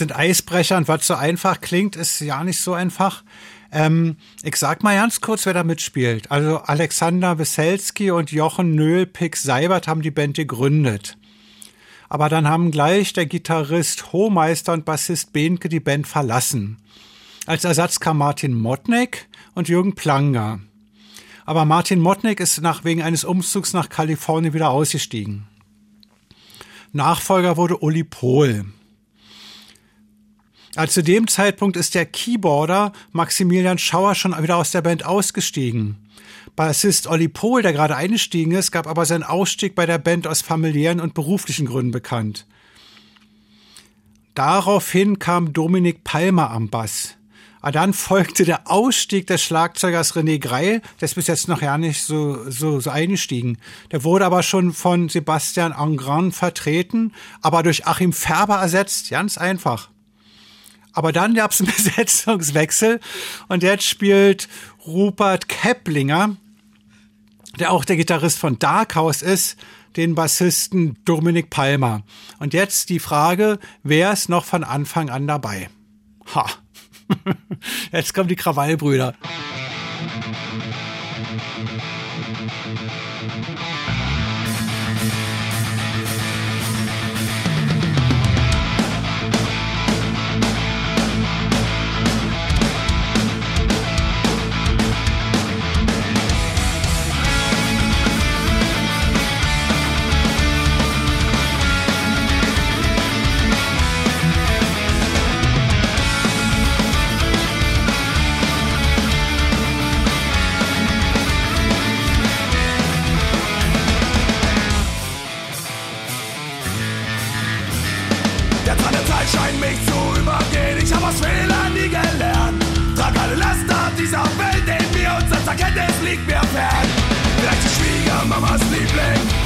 Sind 0.00 0.16
Eisbrecher 0.16 0.76
und 0.76 0.88
was 0.88 1.06
so 1.06 1.14
einfach 1.14 1.60
klingt, 1.60 1.94
ist 1.94 2.20
ja 2.20 2.42
nicht 2.42 2.58
so 2.58 2.72
einfach. 2.72 3.22
Ähm, 3.70 4.16
ich 4.42 4.56
sag 4.56 4.82
mal 4.82 4.96
ganz 4.96 5.20
kurz, 5.20 5.46
wer 5.46 5.54
da 5.54 5.62
mitspielt. 5.62 6.30
Also 6.30 6.58
Alexander 6.58 7.38
Weselski 7.38 8.10
und 8.10 8.32
Jochen 8.32 8.74
Nöhl-Pick-Seibert 8.74 9.86
haben 9.86 10.02
die 10.02 10.10
Band 10.10 10.36
gegründet. 10.36 11.16
Aber 12.08 12.28
dann 12.28 12.48
haben 12.48 12.72
gleich 12.72 13.12
der 13.12 13.26
Gitarrist 13.26 14.12
Hohmeister 14.12 14.72
und 14.72 14.84
Bassist 14.84 15.32
Behnke 15.32 15.68
die 15.68 15.78
Band 15.78 16.08
verlassen. 16.08 16.78
Als 17.46 17.64
Ersatz 17.64 18.00
kam 18.00 18.18
Martin 18.18 18.54
Motnek 18.54 19.28
und 19.54 19.68
Jürgen 19.68 19.94
Planger. 19.94 20.60
Aber 21.44 21.64
Martin 21.64 22.00
Motnek 22.00 22.40
ist 22.40 22.60
nach, 22.60 22.84
wegen 22.84 23.02
eines 23.02 23.24
Umzugs 23.24 23.72
nach 23.72 23.88
Kalifornien 23.88 24.54
wieder 24.54 24.70
ausgestiegen. 24.70 25.46
Nachfolger 26.92 27.56
wurde 27.56 27.78
Uli 27.78 28.02
Pohl. 28.02 28.64
Also 30.76 30.94
zu 30.94 31.02
dem 31.02 31.26
Zeitpunkt 31.26 31.76
ist 31.76 31.94
der 31.94 32.06
Keyboarder 32.06 32.92
Maximilian 33.12 33.78
Schauer 33.78 34.14
schon 34.14 34.40
wieder 34.40 34.56
aus 34.56 34.70
der 34.70 34.82
Band 34.82 35.04
ausgestiegen. 35.04 35.96
Bassist 36.54 37.06
Olli 37.06 37.28
Pohl, 37.28 37.62
der 37.62 37.72
gerade 37.72 37.96
eingestiegen 37.96 38.52
ist, 38.52 38.70
gab 38.70 38.86
aber 38.86 39.04
seinen 39.04 39.22
Ausstieg 39.22 39.74
bei 39.74 39.86
der 39.86 39.98
Band 39.98 40.26
aus 40.26 40.42
familiären 40.42 41.00
und 41.00 41.14
beruflichen 41.14 41.66
Gründen 41.66 41.90
bekannt. 41.90 42.46
Daraufhin 44.34 45.18
kam 45.18 45.52
Dominik 45.52 46.04
Palmer 46.04 46.50
am 46.50 46.68
Bass. 46.68 47.16
Aber 47.60 47.72
dann 47.72 47.92
folgte 47.92 48.44
der 48.44 48.70
Ausstieg 48.70 49.26
des 49.26 49.42
Schlagzeugers 49.42 50.14
René 50.14 50.38
Greil, 50.38 50.80
der 51.00 51.06
ist 51.06 51.14
bis 51.14 51.26
jetzt 51.26 51.46
noch 51.46 51.60
ja 51.60 51.76
nicht 51.76 52.02
so, 52.02 52.50
so, 52.50 52.80
so 52.80 52.90
eingestiegen. 52.90 53.58
Der 53.90 54.02
wurde 54.02 54.24
aber 54.24 54.42
schon 54.42 54.72
von 54.72 55.10
Sebastian 55.10 55.72
Angran 55.72 56.32
vertreten, 56.32 57.12
aber 57.42 57.62
durch 57.62 57.86
Achim 57.86 58.14
Färber 58.14 58.56
ersetzt, 58.56 59.10
ganz 59.10 59.36
einfach. 59.36 59.90
Aber 60.92 61.12
dann 61.12 61.34
gab 61.34 61.52
es 61.52 61.60
einen 61.60 61.72
Besetzungswechsel 61.76 63.00
und 63.48 63.62
jetzt 63.62 63.84
spielt 63.84 64.48
Rupert 64.86 65.48
Keplinger, 65.48 66.36
der 67.58 67.72
auch 67.72 67.84
der 67.84 67.96
Gitarrist 67.96 68.38
von 68.38 68.58
Darkhouse 68.58 69.22
ist, 69.22 69.58
den 69.96 70.14
Bassisten 70.14 70.98
Dominik 71.04 71.50
Palmer. 71.50 72.02
Und 72.38 72.54
jetzt 72.54 72.90
die 72.90 73.00
Frage, 73.00 73.58
wer 73.82 74.12
ist 74.12 74.28
noch 74.28 74.44
von 74.44 74.64
Anfang 74.64 75.10
an 75.10 75.26
dabei? 75.26 75.68
Ha. 76.34 76.46
Jetzt 77.92 78.14
kommen 78.14 78.28
die 78.28 78.36
Krawallbrüder. 78.36 79.14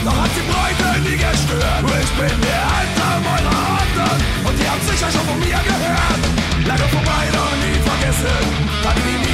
Doch 0.05 0.17
hat 0.17 0.31
die 0.37 0.45
Bräute 0.45 1.01
nie 1.01 1.17
gestört. 1.17 1.83
Ich 2.05 2.13
bin 2.19 2.35
der 2.45 2.63
Alter 2.79 3.13
eurer 3.25 3.59
Orte 3.81 4.07
und 4.47 4.55
ihr 4.61 4.71
habt 4.71 4.85
sicher 4.85 5.11
schon 5.11 5.25
von 5.25 5.39
mir 5.41 5.61
gehört. 5.65 6.23
Lange 6.69 6.87
vorbei, 6.93 7.25
noch 7.33 7.57
nie 7.65 7.79
vergessen, 7.81 8.37
Tage, 8.83 9.01
die 9.01 9.19
nicht 9.25 9.34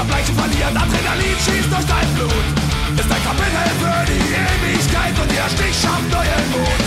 am 0.00 0.06
Bleichen 0.08 0.34
verliert, 0.34 0.72
Adrenalin 0.72 1.38
schießt 1.44 1.68
durch 1.68 1.86
dein 1.92 2.08
Blut. 2.16 2.46
Ist 2.96 3.10
ein 3.12 3.22
Kapitel 3.28 3.68
für 3.80 4.00
die 4.08 4.24
Ewigkeit 4.32 5.14
und 5.20 5.28
ihr 5.28 5.48
Stich 5.52 5.76
schafft 5.76 6.08
neuen 6.08 6.46
Mut. 6.56 6.82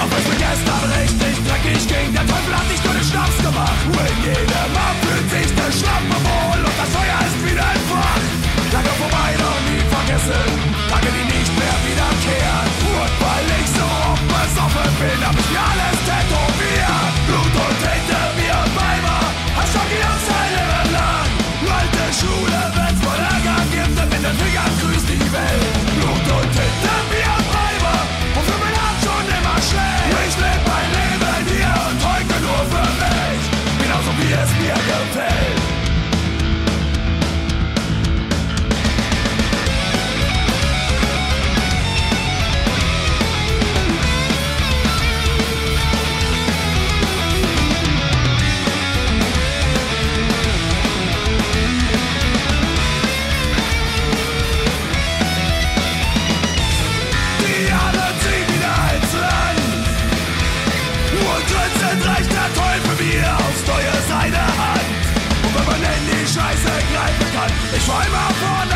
Auch 0.00 0.08
wenn 0.08 0.24
mir 0.32 0.40
gestern 0.40 0.84
richtig 0.96 1.34
dreckig 1.44 1.82
ging, 1.84 2.08
der 2.16 2.24
Teufel 2.24 2.52
hat 2.56 2.66
nicht 2.72 2.82
nur 2.84 2.94
den 2.96 3.04
Schnaps 3.04 3.38
gemacht. 3.44 3.80
Nur 3.84 4.00
in 4.00 4.18
jedem 4.24 4.70
Mann 4.72 4.96
fühlt 5.04 5.28
sich 5.28 5.48
der 5.52 5.70
Schlampe 5.76 6.16
wohl 6.24 6.60
und 6.64 6.76
das 6.80 6.90
Feuer 6.96 7.20
ist 7.28 7.38
wieder 7.44 7.68
entfacht. 7.68 8.24
Lange 8.72 8.92
vorbei, 8.96 9.28
noch 9.44 9.60
nie 9.68 9.84
vergessen, 9.84 10.44
Tage, 10.88 11.10
die 11.12 11.26
nicht 11.36 11.52
mehr 11.60 11.76
wiederkehren. 11.84 12.68
Und 12.96 13.14
weil 13.20 13.46
ich 13.60 13.68
so 13.76 13.86
oft 14.08 14.24
besoffen 14.24 14.90
bin, 14.98 15.18
hab 15.20 15.36
ich 15.36 15.48
mir 15.52 15.64
alles 15.68 15.93
Träumer 67.86 68.30
von 68.40 68.73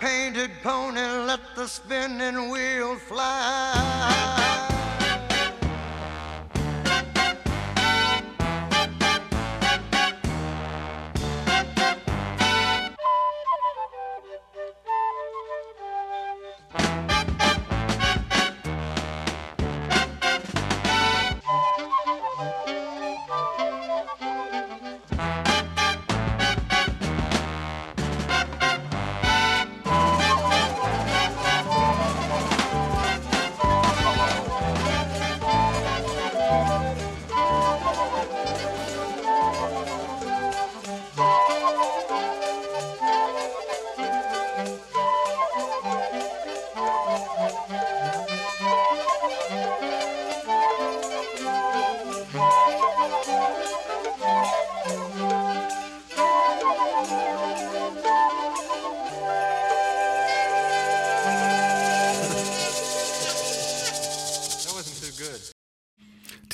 painted 0.00 0.50
pony, 0.62 1.00
let 1.00 1.40
the 1.54 1.66
spinning 1.66 2.50
wheel 2.50 2.96
fly. 2.96 4.77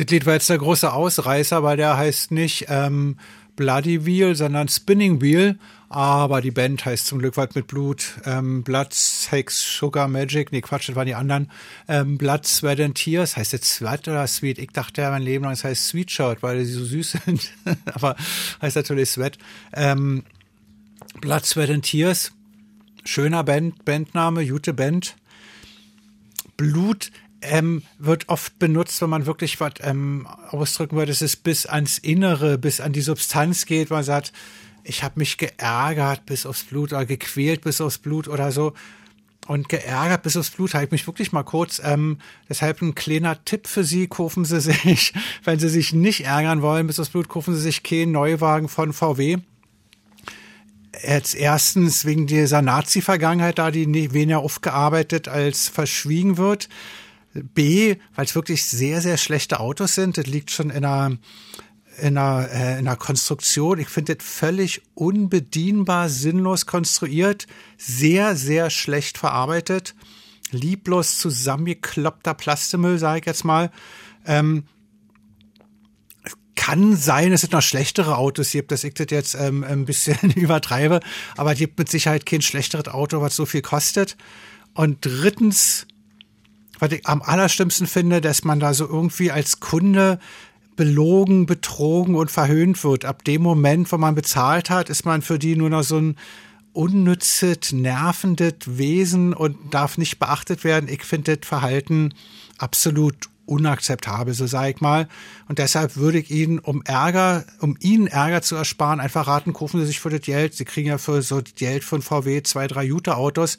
Das 0.05 0.11
Lied 0.11 0.27
war 0.27 0.35
jetzt 0.35 0.51
der 0.51 0.59
große 0.59 0.93
Ausreißer, 0.93 1.63
weil 1.63 1.79
der 1.79 1.97
heißt 1.97 2.31
nicht 2.31 2.67
ähm, 2.69 3.17
Bloody 3.57 4.05
Wheel, 4.05 4.35
sondern 4.35 4.69
Spinning 4.69 5.23
Wheel. 5.23 5.59
Aber 5.89 6.43
die 6.43 6.51
Band 6.51 6.85
heißt 6.85 7.07
zum 7.07 7.21
Glück 7.21 7.39
was 7.39 7.55
mit 7.55 7.69
Blut. 7.69 8.21
Ähm, 8.27 8.65
Blood, 8.65 8.93
Sex, 8.93 9.79
Sugar, 9.79 10.07
Magic. 10.09 10.53
Nee, 10.53 10.61
Quatsch, 10.61 10.91
das 10.91 10.97
waren 10.97 11.07
die 11.07 11.15
anderen. 11.15 11.51
Ähm, 11.89 12.19
Blood, 12.19 12.47
Sweat 12.47 12.81
and 12.81 12.97
Tears. 12.97 13.39
Heißt 13.39 13.55
jetzt 13.55 13.73
Sweat 13.73 14.07
oder 14.07 14.27
Sweet? 14.27 14.59
Ich 14.59 14.73
dachte 14.73 15.01
ja 15.01 15.11
mein 15.11 15.23
Leben 15.23 15.45
lang, 15.45 15.55
es 15.55 15.65
heißt 15.65 15.87
Sweet 15.87 16.11
Shirt, 16.11 16.43
weil 16.43 16.63
sie 16.67 16.73
so 16.75 16.85
süß 16.85 17.19
sind. 17.25 17.53
Aber 17.95 18.15
heißt 18.61 18.77
natürlich 18.77 19.09
Sweat. 19.09 19.39
Ähm, 19.73 20.25
Blood, 21.23 21.47
Sweat 21.47 21.71
and 21.71 21.83
Tears. 21.83 22.33
Schöner 23.07 23.43
Band, 23.43 23.87
Bandname, 23.87 24.47
gute 24.47 24.75
Band. 24.75 25.17
Blut 26.59 27.11
ähm, 27.45 27.83
wird 27.99 28.29
oft 28.29 28.59
benutzt, 28.59 29.01
wenn 29.03 29.11
man 29.11 29.27
wirklich 29.27 29.61
was 29.61 29.75
ähm, 29.81 30.27
ausdrücken 30.51 30.97
will, 30.97 31.07
dass 31.07 31.21
es 31.21 31.37
bis 31.37 31.67
ans 31.67 31.99
Innere, 31.99 32.59
bis 32.59 32.81
an 32.81 32.93
die 32.93 33.01
Substanz 33.01 33.67
geht. 33.67 33.91
Man 33.91 34.05
sagt, 34.05 34.33
ich 34.83 35.03
habe 35.03 35.19
mich 35.19 35.39
geärgert 35.39 36.27
bis 36.27 36.47
aufs 36.47 36.65
Blut 36.65 36.93
oder 36.93 37.07
gequält 37.07 37.63
bis 37.63 37.81
aufs 37.81 37.99
Blut 37.99 38.29
oder 38.29 38.53
so. 38.53 38.75
Und 39.47 39.69
geärgert 39.69 40.23
bis 40.23 40.37
aufs 40.37 40.51
Blut 40.51 40.73
habe 40.75 40.87
ich 40.87 40.91
mich 40.91 41.07
wirklich 41.07 41.33
mal 41.33 41.43
kurz. 41.43 41.81
Ähm, 41.85 42.19
deshalb 42.49 42.81
ein 42.81 42.95
kleiner 42.95 43.45
Tipp 43.45 43.67
für 43.67 43.85
Sie, 43.85 44.07
kaufen 44.07 44.45
Sie 44.45 44.61
sich, 44.61 45.13
wenn 45.45 45.59
Sie 45.59 45.69
sich 45.69 45.93
nicht 45.93 46.25
ärgern 46.25 46.63
wollen 46.63 46.87
bis 46.87 46.99
aufs 46.99 47.11
Blut, 47.11 47.29
kaufen 47.29 47.55
Sie 47.55 47.61
sich 47.61 47.83
keinen 47.83 48.13
Neuwagen 48.13 48.69
von 48.69 48.93
VW 48.93 49.39
Jetzt 51.03 51.35
erstens 51.35 52.05
wegen 52.05 52.27
dieser 52.27 52.63
Nazi-Vergangenheit 52.63 53.59
da, 53.59 53.71
die 53.71 54.13
weniger 54.13 54.41
aufgearbeitet 54.41 55.29
als 55.29 55.69
verschwiegen 55.69 56.37
wird. 56.37 56.69
B, 57.35 57.97
weil 58.15 58.25
es 58.25 58.35
wirklich 58.35 58.65
sehr, 58.65 59.01
sehr 59.01 59.17
schlechte 59.17 59.61
Autos 59.61 59.95
sind. 59.95 60.17
Das 60.19 60.27
liegt 60.27 60.51
schon 60.51 60.71
in 60.71 60.85
einer, 60.85 61.17
in 62.01 62.17
einer, 62.17 62.49
äh, 62.51 62.79
in 62.79 62.87
einer 62.87 62.97
Konstruktion. 62.97 63.79
Ich 63.79 63.89
finde 63.89 64.17
das 64.17 64.27
völlig 64.27 64.83
unbedienbar, 64.95 66.09
sinnlos 66.09 66.67
konstruiert, 66.67 67.47
sehr, 67.77 68.37
sehr 68.37 68.71
schlecht 68.71 69.19
verarbeitet, 69.19 69.95
lieblos 70.51 71.19
zusammengekloppter 71.19 72.35
Plastemüll, 72.35 72.99
sage 72.99 73.21
ich 73.21 73.27
jetzt 73.27 73.45
mal. 73.45 73.71
Ähm, 74.27 74.65
kann 76.55 76.97
sein, 76.97 77.33
es 77.33 77.43
sind 77.43 77.53
noch 77.53 77.63
schlechtere 77.63 78.17
Autos 78.17 78.53
gibt, 78.53 78.73
dass 78.73 78.85
ich 78.85 78.95
das 78.95 79.09
jetzt 79.11 79.35
ähm, 79.35 79.65
ein 79.65 79.85
bisschen 79.85 80.31
übertreibe, 80.35 81.01
aber 81.37 81.53
es 81.53 81.59
gibt 81.59 81.79
mit 81.79 81.91
Sicherheit 81.91 82.25
kein 82.25 82.43
schlechteres 82.43 82.89
Auto, 82.89 83.21
was 83.21 83.37
so 83.37 83.45
viel 83.45 83.61
kostet. 83.61 84.17
Und 84.73 84.99
drittens, 85.03 85.87
was 86.79 86.93
ich 86.93 87.07
am 87.07 87.23
allerschlimmsten 87.23 87.87
finde, 87.87 88.21
dass 88.21 88.45
man 88.45 88.61
da 88.61 88.75
so 88.75 88.87
irgendwie 88.87 89.31
als 89.31 89.61
Kunde 89.61 90.19
belogen, 90.77 91.47
betrogen 91.47 92.15
und 92.15 92.31
verhöhnt 92.31 92.83
wird. 92.85 93.05
Ab 93.05 93.25
dem 93.25 93.43
Moment, 93.43 93.91
wo 93.93 93.99
man 93.99 94.15
bezahlt 94.15 94.71
hat, 94.71 94.91
ist 94.91 95.05
man 95.05 95.23
für 95.23 95.39
die 95.39 95.57
nur 95.57 95.71
noch 95.71 95.85
so 95.85 95.99
ein 95.99 96.17
unnützes, 96.73 97.73
nervendes 97.73 98.55
Wesen 98.67 99.33
und 99.33 99.73
darf 99.73 99.97
nicht 99.97 100.19
beachtet 100.19 100.65
werden. 100.65 100.89
Ich 100.89 101.05
finde 101.05 101.37
das 101.37 101.49
Verhalten 101.49 102.15
absolut 102.59 103.29
unakzeptabel, 103.47 104.35
so 104.35 104.47
sage 104.47 104.71
ich 104.71 104.81
mal. 104.81 105.09
Und 105.49 105.59
deshalb 105.59 105.97
würde 105.97 106.19
ich 106.19 106.31
Ihnen, 106.31 106.59
um 106.59 106.83
Ärger, 106.83 107.45
um 107.61 107.77
Ihnen 107.81 108.07
Ärger 108.07 108.43
zu 108.43 108.57
ersparen, 108.57 109.01
einfach 109.01 109.27
raten, 109.27 109.53
kaufen 109.53 109.81
Sie 109.81 109.87
sich 109.87 110.01
für 110.01 110.11
das 110.11 110.23
Geld. 110.23 110.55
Sie 110.55 110.65
kriegen 110.65 110.89
ja 110.89 110.99
für 110.99 111.23
so 111.23 111.41
das 111.41 111.55
Geld 111.55 111.85
von 111.85 112.03
VW 112.03 112.43
zwei, 112.43 112.67
drei 112.67 112.85
Jute-Autos 112.85 113.59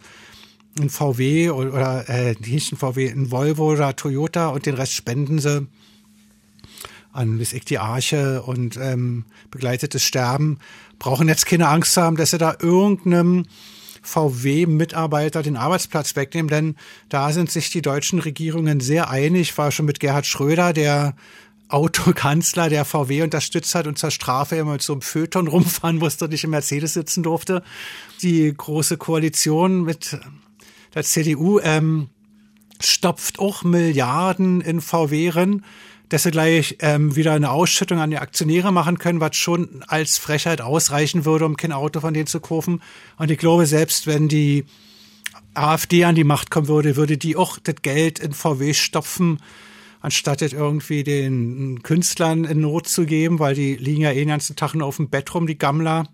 ein 0.80 0.90
VW 0.90 1.50
oder, 1.52 2.10
äh, 2.10 2.36
nicht 2.46 2.72
ein 2.72 2.78
VW, 2.78 3.10
ein 3.10 3.32
Volvo 3.32 3.72
oder 3.72 3.96
Toyota 3.96 4.50
und 4.50 4.66
den 4.66 4.76
Rest 4.76 4.94
spenden 4.94 5.40
sie 5.40 5.68
an 7.16 7.38
bis 7.38 7.54
ich 7.54 7.66
die 7.66 7.80
Arche 7.80 8.44
und 8.44 8.78
ähm, 8.78 9.26
begleitetes 9.50 10.04
Sterben. 10.04 10.60
Brauchen 11.00 11.28
jetzt 11.28 11.46
keine 11.46 11.70
Angst 11.70 11.96
haben, 11.98 12.18
dass 12.18 12.32
sie 12.32 12.38
da 12.38 12.56
irgendeinem 12.60 13.46
VW-Mitarbeiter 14.02 15.42
den 15.42 15.58
Arbeitsplatz 15.58 16.16
wegnehmen, 16.16 16.50
denn 16.50 16.76
da 17.10 17.32
sind 17.32 17.50
sich 17.50 17.72
die 17.72 17.82
deutschen 17.82 18.20
Regierungen 18.20 18.80
sehr 18.80 19.10
einig. 19.10 19.58
War 19.58 19.72
schon 19.72 19.86
mit 19.86 20.00
Gerhard 20.00 20.28
Schröder, 20.28 20.74
der 20.74 21.16
Autokanzler, 21.70 22.70
der 22.70 22.86
VW 22.86 23.24
unterstützt 23.24 23.74
hat 23.74 23.88
und 23.88 23.98
zur 23.98 24.12
Strafe 24.12 24.58
immer 24.58 24.74
mit 24.74 24.84
so 24.84 24.94
einem 24.94 25.02
Föton 25.02 25.48
rumfahren 25.48 25.98
musste 25.98 26.26
und 26.26 26.32
nicht 26.32 26.44
im 26.44 26.52
Mercedes 26.52 26.94
sitzen 26.94 27.24
durfte. 27.24 27.64
Die 28.22 28.54
große 28.56 28.98
Koalition 28.98 29.84
mit 29.84 30.20
der 30.96 31.04
CDU 31.04 31.60
ähm, 31.60 32.08
stopft 32.80 33.40
auch 33.40 33.64
Milliarden 33.64 34.62
in 34.62 34.82
VW 34.82 35.30
rein, 35.30 35.66
dass 36.10 36.24
sie 36.24 36.32
gleich 36.32 36.78
ähm, 36.80 37.16
wieder 37.16 37.34
eine 37.34 37.52
Ausschüttung 37.52 38.00
an 38.00 38.12
die 38.12 38.18
Aktionäre 38.18 38.72
machen 38.72 38.98
können, 38.98 39.20
was 39.20 39.36
schon 39.36 39.84
als 39.88 40.18
Frechheit 40.18 40.62
ausreichen 40.62 41.26
würde, 41.26 41.46
um 41.46 41.58
kein 41.58 41.72
Auto 41.72 42.00
von 42.00 42.14
denen 42.14 42.28
zu 42.28 42.40
kaufen. 42.40 42.82
Und 43.18 43.32
ich 43.32 43.38
glaube, 43.38 43.66
selbst 43.66 44.08
wenn 44.08 44.28
die 44.28 44.66
AfD 45.54 46.04
an 46.06 46.16
die 46.16 46.24
Macht 46.24 46.52
kommen 46.52 46.68
würde, 46.68 46.96
würde 46.96 47.18
die 47.18 47.36
auch 47.36 47.58
das 47.60 47.76
Geld 47.82 48.20
in 48.20 48.34
VW 48.34 48.74
stopfen, 48.74 49.40
anstatt 50.02 50.42
es 50.42 50.54
irgendwie 50.54 51.04
den 51.04 51.82
Künstlern 51.82 52.46
in 52.46 52.62
Not 52.62 52.88
zu 52.88 53.06
geben, 53.06 53.40
weil 53.40 53.56
die 53.56 53.76
liegen 53.76 54.02
ja 54.02 54.12
eh 54.12 54.20
den 54.20 54.28
ganzen 54.28 54.56
Tag 54.56 54.76
nur 54.76 54.88
auf 54.88 54.98
dem 54.98 55.10
Bett 55.10 55.34
rum, 55.34 55.48
die 55.48 55.58
Gammler, 55.58 56.08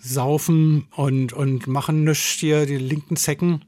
saufen 0.00 0.86
und, 0.94 1.32
und 1.32 1.66
machen 1.66 2.04
nichts 2.04 2.38
hier, 2.38 2.66
die 2.66 2.76
linken 2.76 3.16
Zecken. 3.16 3.64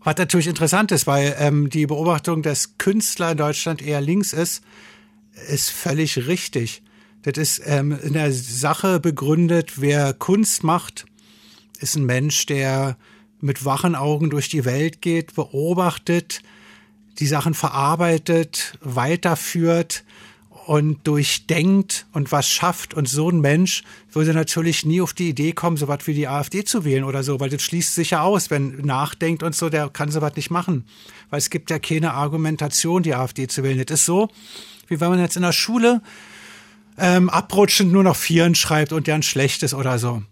Was 0.00 0.16
natürlich 0.16 0.46
interessant 0.46 0.92
ist, 0.92 1.06
weil 1.06 1.36
ähm, 1.38 1.70
die 1.70 1.86
Beobachtung, 1.86 2.42
dass 2.42 2.78
Künstler 2.78 3.32
in 3.32 3.38
Deutschland 3.38 3.82
eher 3.82 4.00
links 4.00 4.32
ist, 4.32 4.62
ist 5.48 5.70
völlig 5.70 6.26
richtig. 6.26 6.82
Das 7.22 7.36
ist 7.36 7.62
ähm, 7.66 7.98
in 8.02 8.12
der 8.12 8.32
Sache 8.32 9.00
begründet, 9.00 9.80
wer 9.80 10.14
Kunst 10.14 10.62
macht, 10.64 11.04
ist 11.80 11.96
ein 11.96 12.06
Mensch, 12.06 12.46
der 12.46 12.96
mit 13.40 13.64
wachen 13.64 13.94
Augen 13.94 14.30
durch 14.30 14.48
die 14.48 14.64
Welt 14.64 15.02
geht, 15.02 15.34
beobachtet, 15.34 16.42
die 17.18 17.26
Sachen 17.26 17.54
verarbeitet, 17.54 18.78
weiterführt 18.80 20.04
und 20.68 21.06
durchdenkt 21.06 22.04
und 22.12 22.30
was 22.30 22.46
schafft. 22.46 22.92
Und 22.92 23.08
so 23.08 23.30
ein 23.30 23.40
Mensch 23.40 23.84
würde 24.12 24.34
natürlich 24.34 24.84
nie 24.84 25.00
auf 25.00 25.14
die 25.14 25.30
Idee 25.30 25.52
kommen, 25.52 25.78
so 25.78 25.88
was 25.88 26.06
wie 26.06 26.12
die 26.12 26.28
AfD 26.28 26.62
zu 26.62 26.84
wählen 26.84 27.04
oder 27.04 27.22
so, 27.22 27.40
weil 27.40 27.48
das 27.48 27.62
schließt 27.62 27.94
sich 27.94 28.10
ja 28.10 28.20
aus. 28.20 28.50
Wenn 28.50 28.76
nachdenkt 28.82 29.42
und 29.42 29.54
so, 29.54 29.70
der 29.70 29.88
kann 29.88 30.10
so 30.10 30.20
was 30.20 30.36
nicht 30.36 30.50
machen. 30.50 30.84
Weil 31.30 31.38
es 31.38 31.48
gibt 31.48 31.70
ja 31.70 31.78
keine 31.78 32.12
Argumentation, 32.12 33.02
die 33.02 33.14
AfD 33.14 33.46
zu 33.46 33.62
wählen. 33.62 33.82
Das 33.86 34.00
ist 34.00 34.04
so, 34.04 34.28
wie 34.88 35.00
wenn 35.00 35.08
man 35.08 35.20
jetzt 35.20 35.36
in 35.36 35.42
der 35.42 35.52
Schule 35.52 36.02
ähm, 36.98 37.30
abrutschend 37.30 37.90
nur 37.90 38.04
noch 38.04 38.16
Vieren 38.16 38.54
schreibt 38.54 38.92
und 38.92 39.06
der 39.06 39.14
ein 39.14 39.22
schlechtes 39.22 39.72
oder 39.72 39.98
so. 39.98 40.22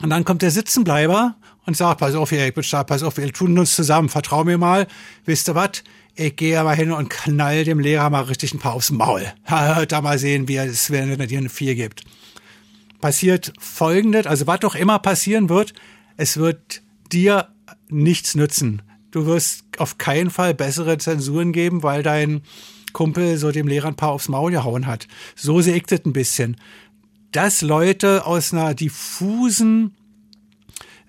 Und 0.00 0.10
dann 0.10 0.24
kommt 0.24 0.42
der 0.42 0.52
Sitzenbleiber 0.52 1.34
und 1.66 1.76
sagt, 1.76 1.98
pass 1.98 2.14
auf, 2.14 2.30
ich 2.30 2.54
bin 2.54 2.62
stark, 2.62 2.86
pass 2.86 3.02
auf, 3.02 3.16
wir 3.16 3.32
tun 3.32 3.58
uns 3.58 3.74
zusammen, 3.74 4.08
vertrau 4.08 4.44
mir 4.44 4.56
mal, 4.56 4.86
wisst 5.24 5.48
ihr 5.48 5.56
was? 5.56 5.82
Ich 6.20 6.34
gehe 6.34 6.58
aber 6.58 6.74
hin 6.74 6.90
und 6.90 7.10
knall 7.10 7.62
dem 7.62 7.78
Lehrer 7.78 8.10
mal 8.10 8.22
richtig 8.22 8.52
ein 8.52 8.58
paar 8.58 8.72
aufs 8.72 8.90
Maul. 8.90 9.32
da 9.46 10.00
mal 10.02 10.18
sehen, 10.18 10.48
wie 10.48 10.56
es, 10.56 10.90
wenn 10.90 11.08
er 11.10 11.26
dir 11.28 11.38
eine 11.38 11.48
Vier 11.48 11.76
gibt. 11.76 12.02
Passiert 13.00 13.52
folgendes, 13.60 14.26
also 14.26 14.48
was 14.48 14.58
doch 14.58 14.74
immer 14.74 14.98
passieren 14.98 15.48
wird, 15.48 15.74
es 16.16 16.36
wird 16.36 16.82
dir 17.12 17.54
nichts 17.88 18.34
nützen. 18.34 18.82
Du 19.12 19.26
wirst 19.26 19.62
auf 19.78 19.98
keinen 19.98 20.30
Fall 20.30 20.54
bessere 20.54 20.98
Zensuren 20.98 21.52
geben, 21.52 21.84
weil 21.84 22.02
dein 22.02 22.42
Kumpel 22.92 23.36
so 23.36 23.52
dem 23.52 23.68
Lehrer 23.68 23.86
ein 23.86 23.94
paar 23.94 24.10
aufs 24.10 24.28
Maul 24.28 24.50
gehauen 24.50 24.88
hat. 24.88 25.06
So 25.36 25.60
sehe 25.60 25.76
ich 25.76 25.84
das 25.84 26.04
ein 26.04 26.12
bisschen. 26.12 26.56
Dass 27.30 27.62
Leute 27.62 28.26
aus 28.26 28.52
einer 28.52 28.74
diffusen, 28.74 29.94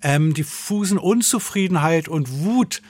ähm, 0.03 0.35
diffusen 0.35 0.99
Unzufriedenheit 0.99 2.07
und 2.07 2.43
Wut 2.43 2.83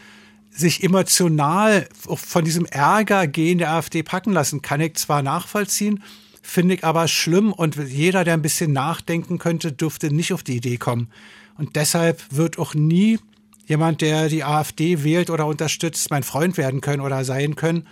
sich 0.59 0.83
emotional 0.83 1.87
von 2.05 2.45
diesem 2.45 2.65
Ärger 2.65 3.27
gehen 3.27 3.57
der 3.57 3.71
AfD 3.71 4.03
packen 4.03 4.33
lassen, 4.33 4.61
kann 4.61 4.81
ich 4.81 4.95
zwar 4.95 5.21
nachvollziehen, 5.21 6.03
finde 6.41 6.75
ich 6.75 6.83
aber 6.83 7.07
schlimm 7.07 7.51
und 7.53 7.75
jeder, 7.75 8.23
der 8.23 8.33
ein 8.35 8.41
bisschen 8.41 8.73
nachdenken 8.73 9.37
könnte, 9.37 9.71
dürfte 9.71 10.13
nicht 10.13 10.33
auf 10.33 10.43
die 10.43 10.57
Idee 10.57 10.77
kommen. 10.77 11.09
Und 11.57 11.75
deshalb 11.75 12.23
wird 12.31 12.57
auch 12.57 12.73
nie 12.73 13.19
jemand, 13.65 14.01
der 14.01 14.29
die 14.29 14.43
AfD 14.43 15.03
wählt 15.03 15.29
oder 15.29 15.45
unterstützt, 15.45 16.09
mein 16.09 16.23
Freund 16.23 16.57
werden 16.57 16.81
können 16.81 17.01
oder 17.01 17.23
sein 17.23 17.55
können. 17.55 17.87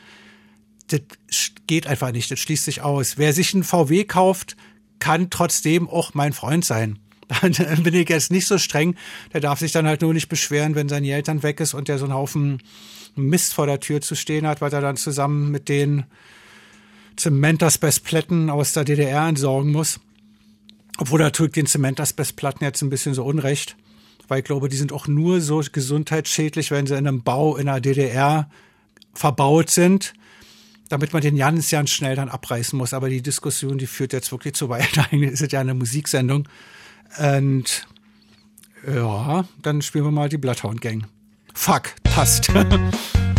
Das 0.87 1.01
geht 1.67 1.87
einfach 1.87 2.11
nicht, 2.11 2.31
das 2.31 2.39
schließt 2.39 2.65
sich 2.65 2.81
aus. 2.81 3.17
Wer 3.17 3.33
sich 3.33 3.53
einen 3.53 3.63
VW 3.63 4.05
kauft, 4.05 4.55
kann 4.99 5.29
trotzdem 5.29 5.87
auch 5.89 6.13
mein 6.13 6.33
Freund 6.33 6.65
sein. 6.65 6.99
Dann 7.41 7.83
bin 7.83 7.93
ich 7.93 8.09
jetzt 8.09 8.31
nicht 8.31 8.47
so 8.47 8.57
streng. 8.57 8.95
Der 9.33 9.41
darf 9.41 9.59
sich 9.59 9.73
dann 9.73 9.85
halt 9.85 10.01
nur 10.01 10.13
nicht 10.13 10.29
beschweren, 10.29 10.75
wenn 10.75 10.87
seine 10.87 11.11
Eltern 11.11 11.43
weg 11.43 11.59
ist 11.59 11.73
und 11.73 11.89
der 11.89 11.97
so 11.97 12.05
einen 12.05 12.13
Haufen 12.13 12.61
Mist 13.15 13.53
vor 13.53 13.65
der 13.65 13.79
Tür 13.79 14.01
zu 14.01 14.15
stehen 14.15 14.47
hat, 14.47 14.61
weil 14.61 14.73
er 14.73 14.81
dann 14.81 14.95
zusammen 14.95 15.51
mit 15.51 15.69
den 15.69 16.05
Zementersbestplatten 17.17 18.49
aus 18.49 18.73
der 18.73 18.85
DDR 18.85 19.27
entsorgen 19.27 19.71
muss. 19.71 19.99
Obwohl 20.99 21.21
er 21.21 21.31
tut 21.31 21.55
den 21.55 21.65
Zementersbestplatten 21.65 22.63
jetzt 22.63 22.81
ein 22.81 22.89
bisschen 22.89 23.13
so 23.13 23.23
unrecht, 23.23 23.75
weil 24.27 24.39
ich 24.39 24.45
glaube, 24.45 24.69
die 24.69 24.77
sind 24.77 24.93
auch 24.93 25.07
nur 25.07 25.41
so 25.41 25.61
gesundheitsschädlich, 25.71 26.71
wenn 26.71 26.87
sie 26.87 26.95
in 26.95 27.07
einem 27.07 27.23
Bau 27.23 27.57
in 27.57 27.65
der 27.65 27.81
DDR 27.81 28.49
verbaut 29.13 29.69
sind, 29.69 30.13
damit 30.89 31.13
man 31.13 31.21
den 31.21 31.37
ganz 31.37 31.89
schnell 31.89 32.15
dann 32.15 32.29
abreißen 32.29 32.77
muss. 32.77 32.93
Aber 32.93 33.09
die 33.09 33.21
Diskussion, 33.21 33.77
die 33.77 33.87
führt 33.87 34.13
jetzt 34.13 34.31
wirklich 34.31 34.53
zu 34.53 34.69
weit. 34.69 34.97
Eigentlich 35.11 35.33
ist 35.33 35.41
es 35.41 35.51
ja 35.51 35.59
eine 35.59 35.73
Musiksendung. 35.73 36.47
Und 37.19 37.87
ja, 38.87 39.45
dann 39.61 39.81
spielen 39.81 40.05
wir 40.05 40.11
mal 40.11 40.29
die 40.29 40.37
Bloodhound 40.37 40.81
Gang. 40.81 41.07
Fuck, 41.53 41.95
passt. 42.03 42.51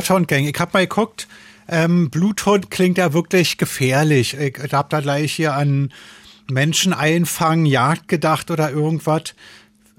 Bloodhound 0.00 0.28
Gang. 0.28 0.46
Ich 0.46 0.58
hab 0.58 0.72
mal 0.72 0.86
geguckt. 0.86 1.28
Ähm, 1.68 2.08
Bluthund 2.08 2.70
klingt 2.70 2.96
ja 2.96 3.12
wirklich 3.12 3.58
gefährlich. 3.58 4.32
Ich 4.32 4.72
hab 4.72 4.88
da 4.88 5.00
gleich 5.00 5.34
hier 5.34 5.52
an 5.52 5.92
Menschen 6.50 6.94
einfangen, 6.94 7.66
Jagd 7.66 8.08
gedacht 8.08 8.50
oder 8.50 8.70
irgendwas. 8.70 9.34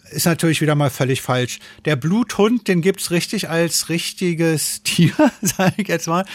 Ist 0.09 0.25
natürlich 0.25 0.59
wieder 0.59 0.73
mal 0.73 0.89
völlig 0.89 1.21
falsch. 1.21 1.59
Der 1.85 1.95
Bluthund, 1.95 2.67
den 2.67 2.81
gibt's 2.81 3.11
richtig 3.11 3.49
als 3.51 3.89
richtiges 3.89 4.81
Tier, 4.83 5.13
sage 5.41 5.75
ich 5.77 5.87
jetzt 5.87 6.07
mal. 6.07 6.25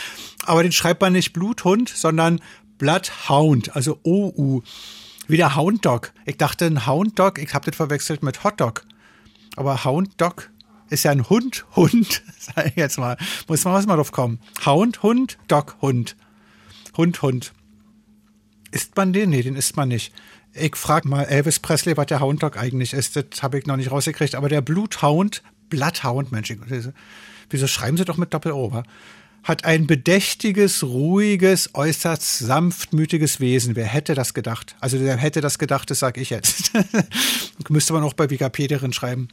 Aber 0.45 0.63
den 0.63 0.71
schreibt 0.71 1.01
man 1.01 1.13
nicht 1.13 1.33
Bluthund, 1.33 1.89
sondern 1.89 2.41
Bloodhound, 2.79 3.75
also 3.75 3.99
OU. 4.05 4.63
Wie 5.27 5.37
der 5.37 5.57
Hound 5.57 5.85
Dog. 5.85 6.13
Ich 6.25 6.37
dachte 6.37 6.67
ein 6.67 6.87
Hound 6.87 7.19
Dog, 7.19 7.41
ich 7.41 7.53
hab 7.53 7.65
das 7.65 7.75
verwechselt 7.75 8.23
mit 8.23 8.45
Hot 8.45 8.61
Dog. 8.61 8.85
Aber 9.57 9.85
Hound 9.85 10.21
Dog 10.21 10.51
ist 10.91 11.05
ja 11.05 11.11
ein 11.11 11.29
Hund, 11.29 11.67
Hund, 11.75 12.23
sag 12.39 12.67
ich 12.67 12.77
jetzt 12.77 12.99
mal. 12.99 13.17
Muss 13.49 13.65
man 13.65 13.75
was 13.75 13.87
mal 13.87 13.97
drauf 13.97 14.13
kommen. 14.13 14.41
Hound, 14.65 15.03
Hund, 15.03 15.39
Dog, 15.49 15.77
Hund. 15.81 16.17
Hund, 16.97 17.23
Hund. 17.23 17.53
Isst 18.71 18.97
man 18.97 19.13
den? 19.13 19.31
Nee, 19.31 19.43
den 19.43 19.57
isst 19.57 19.77
man 19.77 19.89
nicht. 19.89 20.13
Ich 20.53 20.77
frag 20.77 21.05
mal 21.05 21.25
Elvis 21.25 21.59
Presley, 21.59 21.97
was 21.97 22.07
der 22.07 22.21
Hound 22.21 22.43
Dog 22.43 22.57
eigentlich 22.57 22.93
ist. 22.93 23.17
Das 23.17 23.43
habe 23.43 23.59
ich 23.59 23.67
noch 23.67 23.77
nicht 23.77 23.91
rausgekriegt. 23.91 24.35
Aber 24.35 24.49
der 24.49 24.63
Bluthound, 24.63 25.43
Bloodhound, 25.69 26.33
Mensch, 26.33 26.55
wieso 27.51 27.67
schreiben 27.67 27.97
sie 27.97 28.05
doch 28.05 28.17
mit 28.17 28.33
Doppel-O, 28.33 28.73
wa? 28.73 28.83
Hat 29.47 29.65
ein 29.65 29.87
bedächtiges, 29.87 30.83
ruhiges, 30.83 31.71
äußerst 31.73 32.39
sanftmütiges 32.39 33.39
Wesen. 33.39 33.77
Wer 33.77 33.87
hätte 33.87 34.15
das 34.15 34.35
gedacht? 34.35 34.75
Also 34.81 34.99
wer 34.99 35.17
hätte 35.17 35.41
das 35.41 35.61
gedacht, 35.61 35.89
das 35.89 36.01
sag 36.01 36.19
ich 36.19 36.31
jetzt. 36.31 36.73
Müsste 37.69 37.93
man 37.93 38.03
auch 38.03 38.15
bei 38.15 38.29
Wikipedia 38.29 38.79
drin 38.79 38.93
schreiben. 38.93 39.29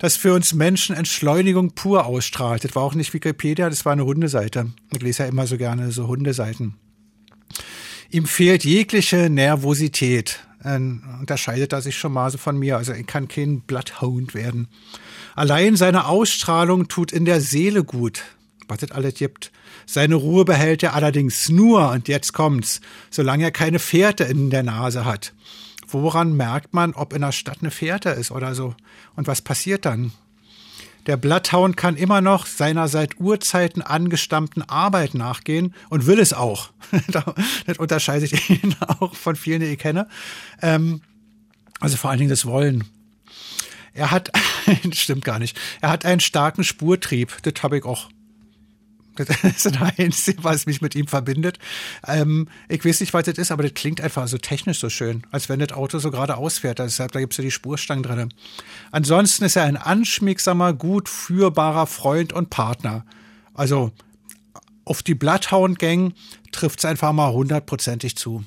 Das 0.00 0.16
für 0.16 0.34
uns 0.34 0.52
Menschen 0.52 0.96
Entschleunigung 0.96 1.76
pur 1.76 2.06
ausstrahlt. 2.06 2.64
Das 2.64 2.74
war 2.74 2.82
auch 2.82 2.94
nicht 2.94 3.14
Wikipedia, 3.14 3.70
das 3.70 3.84
war 3.84 3.92
eine 3.92 4.04
Hundeseite. 4.04 4.72
Ich 4.92 5.00
lese 5.00 5.22
ja 5.22 5.28
immer 5.28 5.46
so 5.46 5.56
gerne 5.56 5.92
so 5.92 6.08
Hundeseiten. 6.08 6.74
Ihm 8.10 8.26
fehlt 8.26 8.64
jegliche 8.64 9.30
Nervosität. 9.30 10.40
Unterscheidet 10.64 11.72
er 11.72 11.82
sich 11.82 11.96
schon 11.96 12.12
mal 12.12 12.32
so 12.32 12.38
von 12.38 12.58
mir. 12.58 12.78
Also 12.78 12.90
er 12.90 13.04
kann 13.04 13.28
kein 13.28 13.60
Bloodhound 13.60 14.34
werden. 14.34 14.66
Allein 15.36 15.76
seine 15.76 16.06
Ausstrahlung 16.06 16.88
tut 16.88 17.12
in 17.12 17.24
der 17.24 17.40
Seele 17.40 17.84
gut. 17.84 18.24
Was 18.68 18.82
es 18.82 18.90
alles 18.90 19.14
gibt. 19.14 19.52
Seine 19.86 20.16
Ruhe 20.16 20.44
behält 20.44 20.82
er 20.82 20.94
allerdings 20.94 21.48
nur, 21.48 21.90
und 21.90 22.08
jetzt 22.08 22.32
kommt's, 22.32 22.80
solange 23.10 23.44
er 23.44 23.52
keine 23.52 23.78
Fährte 23.78 24.24
in 24.24 24.50
der 24.50 24.62
Nase 24.62 25.04
hat. 25.04 25.32
Woran 25.86 26.36
merkt 26.36 26.74
man, 26.74 26.94
ob 26.94 27.12
in 27.12 27.20
der 27.20 27.32
Stadt 27.32 27.58
eine 27.60 27.70
Fährte 27.70 28.10
ist 28.10 28.30
oder 28.30 28.54
so? 28.54 28.74
Und 29.14 29.28
was 29.28 29.40
passiert 29.40 29.84
dann? 29.84 30.12
Der 31.06 31.16
Bloodhound 31.16 31.76
kann 31.76 31.96
immer 31.96 32.20
noch 32.20 32.46
seiner 32.46 32.88
seit 32.88 33.20
Urzeiten 33.20 33.80
angestammten 33.80 34.62
Arbeit 34.62 35.14
nachgehen 35.14 35.72
und 35.88 36.06
will 36.06 36.18
es 36.18 36.32
auch. 36.32 36.70
das 37.66 37.78
unterscheidet 37.78 38.50
ihn 38.50 38.74
auch 39.00 39.14
von 39.14 39.36
vielen, 39.36 39.60
die 39.60 39.66
ich 39.66 39.78
kenne. 39.78 40.08
Ähm, 40.60 41.00
also 41.78 41.96
vor 41.96 42.10
allen 42.10 42.18
Dingen 42.18 42.30
das 42.30 42.46
Wollen. 42.46 42.84
Er 43.92 44.10
hat, 44.10 44.32
stimmt 44.92 45.24
gar 45.24 45.38
nicht, 45.38 45.58
er 45.80 45.90
hat 45.90 46.04
einen 46.04 46.20
starken 46.20 46.64
Spurtrieb. 46.64 47.36
Das 47.42 47.62
habe 47.62 47.78
ich 47.78 47.84
auch. 47.84 48.08
Das 49.16 49.28
ist 49.44 49.66
das 49.66 50.44
was 50.44 50.66
mich 50.66 50.80
mit 50.80 50.94
ihm 50.94 51.06
verbindet. 51.06 51.58
Ähm, 52.06 52.48
ich 52.68 52.84
weiß 52.84 53.00
nicht, 53.00 53.14
was 53.14 53.24
das 53.24 53.38
ist, 53.38 53.50
aber 53.50 53.62
das 53.62 53.74
klingt 53.74 54.00
einfach 54.00 54.28
so 54.28 54.38
technisch 54.38 54.78
so 54.78 54.90
schön, 54.90 55.22
als 55.30 55.48
wenn 55.48 55.60
das 55.60 55.72
Auto 55.72 55.98
so 55.98 56.10
geradeaus 56.10 56.58
fährt. 56.58 56.78
Deshalb, 56.78 57.12
da 57.12 57.20
gibt's 57.20 57.36
ja 57.36 57.44
die 57.44 57.50
Spurstangen 57.50 58.02
drin. 58.02 58.32
Ansonsten 58.90 59.44
ist 59.44 59.56
er 59.56 59.64
ein 59.64 59.76
anschmiegsamer, 59.76 60.72
gut 60.72 61.08
führbarer 61.08 61.86
Freund 61.86 62.32
und 62.32 62.50
Partner. 62.50 63.04
Also 63.54 63.92
auf 64.84 65.02
die 65.02 65.14
Bloodhound 65.14 65.78
Gang 65.78 66.14
trifft's 66.52 66.84
einfach 66.84 67.12
mal 67.12 67.32
hundertprozentig 67.32 68.16
zu. 68.16 68.44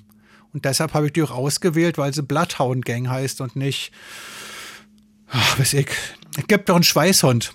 Und 0.53 0.65
deshalb 0.65 0.93
habe 0.93 1.07
ich 1.07 1.13
die 1.13 1.21
auch 1.21 1.31
ausgewählt, 1.31 1.97
weil 1.97 2.13
sie 2.13 2.23
Bloodhound 2.23 2.85
Gang 2.85 3.07
heißt 3.07 3.41
und 3.41 3.55
nicht, 3.55 3.91
ach, 5.29 5.59
weiß 5.59 5.73
ich, 5.73 5.89
es 6.37 6.47
gibt 6.47 6.69
doch 6.69 6.75
einen 6.75 6.83
Schweißhund. 6.83 7.53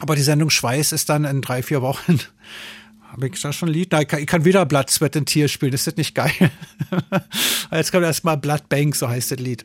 Aber 0.00 0.16
die 0.16 0.22
Sendung 0.22 0.50
Schweiß 0.50 0.92
ist 0.92 1.08
dann 1.08 1.24
in 1.24 1.40
drei, 1.40 1.62
vier 1.62 1.82
Wochen. 1.82 2.18
Habe 3.10 3.28
ich 3.28 3.40
da 3.40 3.52
schon 3.52 3.68
ein 3.68 3.72
Lied? 3.72 3.92
Nein, 3.92 4.02
ich 4.02 4.08
kann, 4.08 4.20
ich 4.20 4.26
kann 4.26 4.44
wieder 4.44 4.66
Blood, 4.66 4.90
Sweat 4.90 5.16
and 5.16 5.28
Tears 5.28 5.52
spielen. 5.52 5.72
Ist 5.72 5.86
das 5.86 5.96
nicht 5.96 6.16
geil? 6.16 6.32
Jetzt 7.70 7.92
kommt 7.92 8.04
erstmal 8.04 8.36
Blood 8.36 8.68
Bank, 8.68 8.96
so 8.96 9.08
heißt 9.08 9.30
das 9.30 9.38
Lied. 9.38 9.62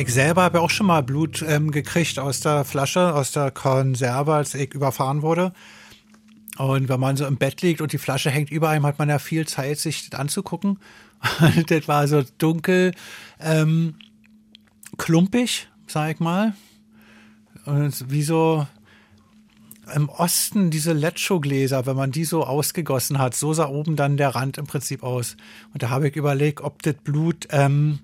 Ich 0.00 0.14
selber 0.14 0.44
habe 0.44 0.62
auch 0.62 0.70
schon 0.70 0.86
mal 0.86 1.02
Blut 1.02 1.44
ähm, 1.46 1.70
gekriegt 1.70 2.18
aus 2.18 2.40
der 2.40 2.64
Flasche, 2.64 3.14
aus 3.14 3.32
der 3.32 3.50
Konserve, 3.50 4.32
als 4.32 4.54
ich 4.54 4.72
überfahren 4.72 5.20
wurde. 5.20 5.52
Und 6.56 6.88
wenn 6.88 6.98
man 6.98 7.18
so 7.18 7.26
im 7.26 7.36
Bett 7.36 7.60
liegt 7.60 7.82
und 7.82 7.92
die 7.92 7.98
Flasche 7.98 8.30
hängt 8.30 8.50
über 8.50 8.70
einem, 8.70 8.86
hat 8.86 8.98
man 8.98 9.10
ja 9.10 9.18
viel 9.18 9.46
Zeit, 9.46 9.78
sich 9.78 10.08
das 10.08 10.18
anzugucken. 10.18 10.78
Das 11.66 11.86
war 11.86 12.08
so 12.08 12.22
dunkel, 12.38 12.92
ähm, 13.40 13.96
klumpig, 14.96 15.68
sag 15.86 16.12
ich 16.12 16.18
mal. 16.18 16.54
Und 17.66 18.10
wie 18.10 18.22
so 18.22 18.66
im 19.94 20.08
Osten 20.08 20.70
diese 20.70 20.94
Lecho-Gläser, 20.94 21.84
wenn 21.84 21.96
man 21.96 22.10
die 22.10 22.24
so 22.24 22.46
ausgegossen 22.46 23.18
hat, 23.18 23.34
so 23.34 23.52
sah 23.52 23.68
oben 23.68 23.96
dann 23.96 24.16
der 24.16 24.34
Rand 24.34 24.56
im 24.56 24.66
Prinzip 24.66 25.02
aus. 25.02 25.36
Und 25.74 25.82
da 25.82 25.90
habe 25.90 26.08
ich 26.08 26.16
überlegt, 26.16 26.62
ob 26.62 26.80
das 26.84 26.94
Blut 26.94 27.48
ähm, 27.50 27.98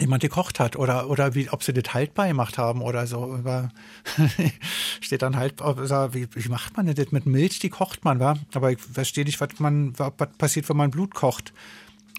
jemand 0.00 0.22
gekocht 0.22 0.60
hat 0.60 0.76
oder 0.76 1.08
oder 1.08 1.34
wie 1.34 1.50
ob 1.50 1.62
sie 1.62 1.72
das 1.72 1.94
haltbar 1.94 2.28
gemacht 2.28 2.58
haben 2.58 2.82
oder 2.82 3.06
so. 3.06 3.36
Über 3.36 3.70
steht 5.00 5.22
dann 5.22 5.36
halt 5.36 5.60
wie, 5.60 6.28
wie 6.32 6.48
macht 6.48 6.76
man 6.76 6.92
das 6.92 7.12
mit 7.12 7.26
Milch? 7.26 7.58
Die 7.58 7.70
kocht 7.70 8.04
man 8.04 8.20
wa? 8.20 8.36
Aber 8.54 8.72
ich 8.72 8.80
verstehe 8.80 9.24
nicht 9.24 9.40
was 9.40 9.58
man 9.58 9.98
was 9.98 10.12
passiert 10.38 10.68
wenn 10.68 10.76
man 10.76 10.90
Blut 10.90 11.14
kocht. 11.14 11.52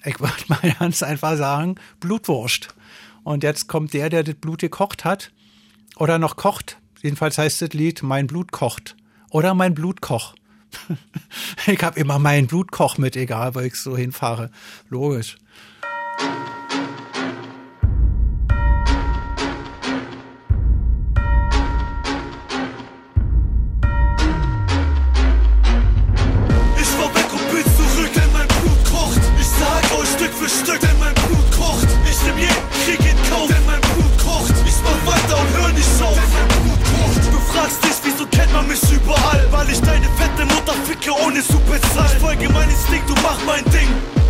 Ich 0.03 0.19
würde 0.19 0.33
mal 0.47 0.75
ganz 0.79 1.03
einfach 1.03 1.37
sagen 1.37 1.75
Blutwurst. 1.99 2.73
Und 3.23 3.43
jetzt 3.43 3.67
kommt 3.67 3.93
der 3.93 4.09
der 4.09 4.23
das 4.23 4.35
Blut 4.35 4.59
gekocht 4.59 5.05
hat 5.05 5.31
oder 5.97 6.19
noch 6.19 6.35
kocht. 6.35 6.77
Jedenfalls 7.01 7.37
heißt 7.37 7.61
das 7.61 7.73
Lied 7.73 8.03
mein 8.03 8.27
Blut 8.27 8.51
kocht. 8.51 8.95
Oder 9.29 9.53
mein 9.53 9.73
Blutkoch 9.73 10.35
ich 11.67 11.83
habe 11.83 11.99
immer 11.99 12.19
meinen 12.19 12.47
Blutkoch 12.47 12.97
mit 12.97 13.15
egal 13.15 13.55
weil 13.55 13.65
ich 13.67 13.75
so 13.75 13.97
hinfahre. 13.97 14.51
Logisch 14.89 15.37
mich 38.71 38.91
überall? 38.91 39.45
Weil 39.51 39.69
ich 39.69 39.81
deine 39.81 40.07
fette 40.17 40.45
Mutter 40.45 40.73
ficke, 40.85 41.11
ohne 41.25 41.43
zu 41.43 41.59
bezahlen. 41.59 42.11
Ich 42.13 42.19
folge 42.19 42.49
mein 42.49 42.69
Instinkt, 42.69 43.09
du 43.09 43.13
mach 43.21 43.37
mein 43.45 43.63
Ding. 43.65 44.20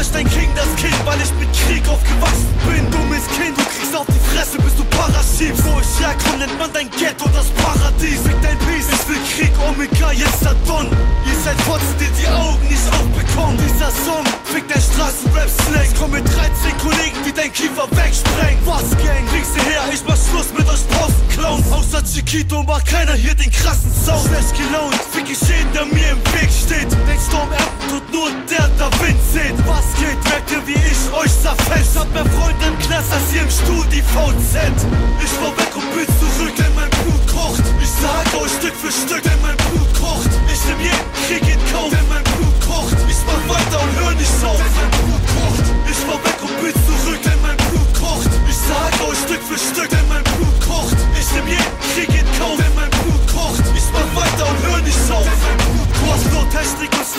Und 0.00 0.12
brech 0.12 0.12
dein 0.12 0.30
King 0.30 0.48
das 0.56 0.74
Kind, 0.76 0.96
weil 1.04 1.20
ich 1.20 1.32
mit 1.34 1.52
Krieg 1.52 1.86
aufgewachsen 1.86 2.48
bin. 2.64 2.90
Dummes 2.90 3.26
Kind, 3.36 3.52
du 3.52 3.64
kriegst 3.64 3.94
auf 3.94 4.06
die 4.08 4.22
Fresse, 4.32 4.56
bis 4.56 4.74
du 4.76 4.84
paraschiebst. 4.84 5.64
Wo 5.66 5.78
ich 5.78 5.92
herkomme, 6.00 6.38
nennt 6.38 6.58
man 6.58 6.72
dein 6.72 6.88
Ghetto 6.90 7.28
das 7.36 7.48
Paradies. 7.60 8.20
Fick 8.24 8.40
dein 8.40 8.56
Peace, 8.64 8.88
ich 8.88 9.08
will 9.08 9.20
Krieg, 9.28 9.52
Omega, 9.60 10.12
jetzt 10.12 10.40
der 10.40 10.56
Don. 10.64 10.88
Ihr 10.88 11.38
seid 11.44 11.60
Fotzen, 11.68 11.96
die 12.00 12.08
die 12.16 12.28
Augen 12.28 12.64
nicht 12.64 12.86
aufbekommen. 12.88 13.60
Dieser 13.60 13.92
Song, 13.92 14.24
fick 14.48 14.64
dein 14.68 14.80
Straßenrap-Slang. 14.80 15.84
Ich 15.84 15.94
komm 15.98 16.10
mit 16.12 16.24
13 16.24 16.48
Kollegen, 16.80 17.18
die 17.26 17.32
dein 17.32 17.52
Kiefer 17.52 17.84
wegsprengen. 17.92 18.64
Was, 18.64 18.88
Gang, 19.04 19.28
kriegst 19.28 19.52
du 19.52 19.60
her, 19.68 19.84
ich 19.92 20.00
mach 20.08 20.16
Schluss 20.16 20.48
mit 20.56 20.64
euch 20.64 20.80
Posten-Clowns. 20.96 21.68
Außer 21.72 22.00
Chiquito 22.08 22.62
macht 22.62 22.86
keiner 22.86 23.14
hier 23.20 23.34
den 23.34 23.52
krassen 23.52 23.92
Sound. 23.92 24.24
Schlecht 24.32 24.56
gelaunt, 24.56 24.96
fick 25.12 25.28
ich 25.28 25.40
jeden, 25.44 25.72
der 25.76 25.84
mir 25.92 26.16
im 26.16 26.22
Weg 26.32 26.48
steht. 26.48 26.88
Den 26.88 27.20
Storm 27.20 27.52
ernten 27.52 27.84
tut 27.92 28.06
nur 28.12 28.30
der, 28.48 28.68
der 28.80 28.90
Wind 29.04 29.20
seht. 29.32 29.56
Was 29.68 29.89
geht, 29.96 30.18
merkt 30.24 30.50
ihr, 30.50 30.62
wie 30.66 30.78
ich 30.78 31.02
euch 31.12 31.32
zerfetzt. 31.42 31.98
Hab 31.98 32.12
mehr 32.12 32.26
Freunde 32.26 32.66
im 32.66 32.78
Knast 32.78 33.12
als 33.12 33.32
ihr 33.34 33.42
im 33.42 33.50
Stuhl, 33.50 33.86
die 33.90 34.02
VZ. 34.02 34.54
Ich 35.24 35.32
fahr 35.38 35.54
weg 35.56 35.72
und 35.74 35.88
bin 35.94 36.06
zurück, 36.20 36.54
denn 36.56 36.74
mein 36.74 36.90
Blut 37.02 37.24
kocht. 37.26 37.64
Ich 37.80 37.92
sag 38.02 38.26
euch 38.40 38.52
Stück 38.58 38.74
für 38.76 38.92
Stück, 38.92 39.22
denn 39.22 39.40
mein 39.42 39.56
Blut 39.56 39.90
kocht. 39.94 40.30
Ich 40.52 40.60
nehm 40.66 40.80
jeden 40.80 41.08
Krieg 41.26 41.44
in 41.48 41.60
Kauf, 41.72 41.90
denn 41.90 42.08
mein 42.08 42.24
Blut 42.24 42.56
kocht. 42.60 42.96
Ich 43.08 43.20
mach 43.26 43.42
weiter 43.48 43.78
und 43.82 43.92
hör 44.00 44.12
nicht 44.14 44.38
auf, 44.44 44.58
denn 44.58 44.74
mein 44.76 44.92
Blut 45.00 45.24
kocht. 45.34 45.66
Ich 45.90 46.00
fahr 46.04 46.20
weg 46.20 46.38
und 46.42 46.54
bin 46.60 46.76
zurück, 46.86 47.20
denn 47.24 47.40
mein 47.42 47.58
Blut 47.70 47.90
kocht. 47.96 48.30
Ich 48.48 48.58
sag 48.68 48.92
euch 49.08 49.20
Stück 49.24 49.42
für 49.48 49.58
Stück, 49.58 49.90
denn 49.90 50.06
mein 50.08 50.24
Blut 50.36 50.56
kocht. 50.60 50.98
Ich 51.18 51.28
nehm 51.32 51.48
jeden 51.48 51.74
Krieg 51.94 52.10
in 52.12 52.28
Kauf, 52.38 52.56
denn 52.60 52.74
mein 52.76 52.90
Blut 52.90 53.24
kocht. 53.32 53.64
Ich 53.72 53.86
mach 53.94 54.08
weiter 54.12 54.44
und 54.50 54.58
hör 54.68 54.80
nicht 54.84 55.04
auf, 55.08 55.24
denn 55.24 55.40
mein 55.40 55.58
Blut 55.64 55.79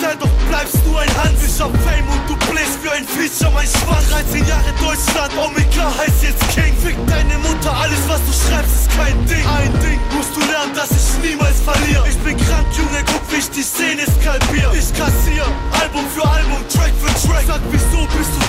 Style, 0.02 0.16
doch 0.18 0.30
bleibst 0.48 0.78
du 0.84 0.96
ein 0.96 1.08
Hans. 1.22 1.38
Ich 1.46 1.60
hab 1.60 1.70
Fame 1.84 2.08
und 2.08 2.22
du 2.28 2.34
bläst 2.50 2.82
wie 2.82 2.88
ein 2.88 3.06
Fischer, 3.06 3.50
mein 3.50 3.66
Schwanz. 3.66 4.08
13 4.10 4.46
Jahre 4.46 4.72
Deutschland, 4.80 5.32
Omega 5.38 5.86
heißt 5.98 6.22
jetzt 6.22 6.42
King. 6.50 6.74
Fick 6.82 6.96
deine 7.06 7.38
Mutter, 7.38 7.70
alles 7.70 8.02
was 8.08 8.20
du 8.26 8.32
schreibst 8.32 8.72
ist 8.72 8.90
kein 8.96 9.14
Ding. 9.26 9.46
Ein 9.46 9.72
Ding 9.80 10.00
musst 10.16 10.34
du 10.34 10.40
lernen, 10.40 10.74
dass 10.74 10.90
ich 10.90 11.22
niemals 11.22 11.60
verliere. 11.60 12.08
Ich 12.08 12.18
bin 12.18 12.36
krank, 12.36 12.66
Junge, 12.76 13.04
guck, 13.06 13.22
wie 13.30 13.38
ich 13.38 13.50
die 13.50 13.62
Szene 13.62 14.02
skalpier. 14.18 14.72
Ich 14.74 14.90
kassier, 14.92 15.46
Album 15.80 16.04
für 16.14 16.26
Album, 16.26 16.60
Track 16.68 16.92
für 16.98 17.12
Track. 17.28 17.44
Sag, 17.46 17.60
du 17.70 17.78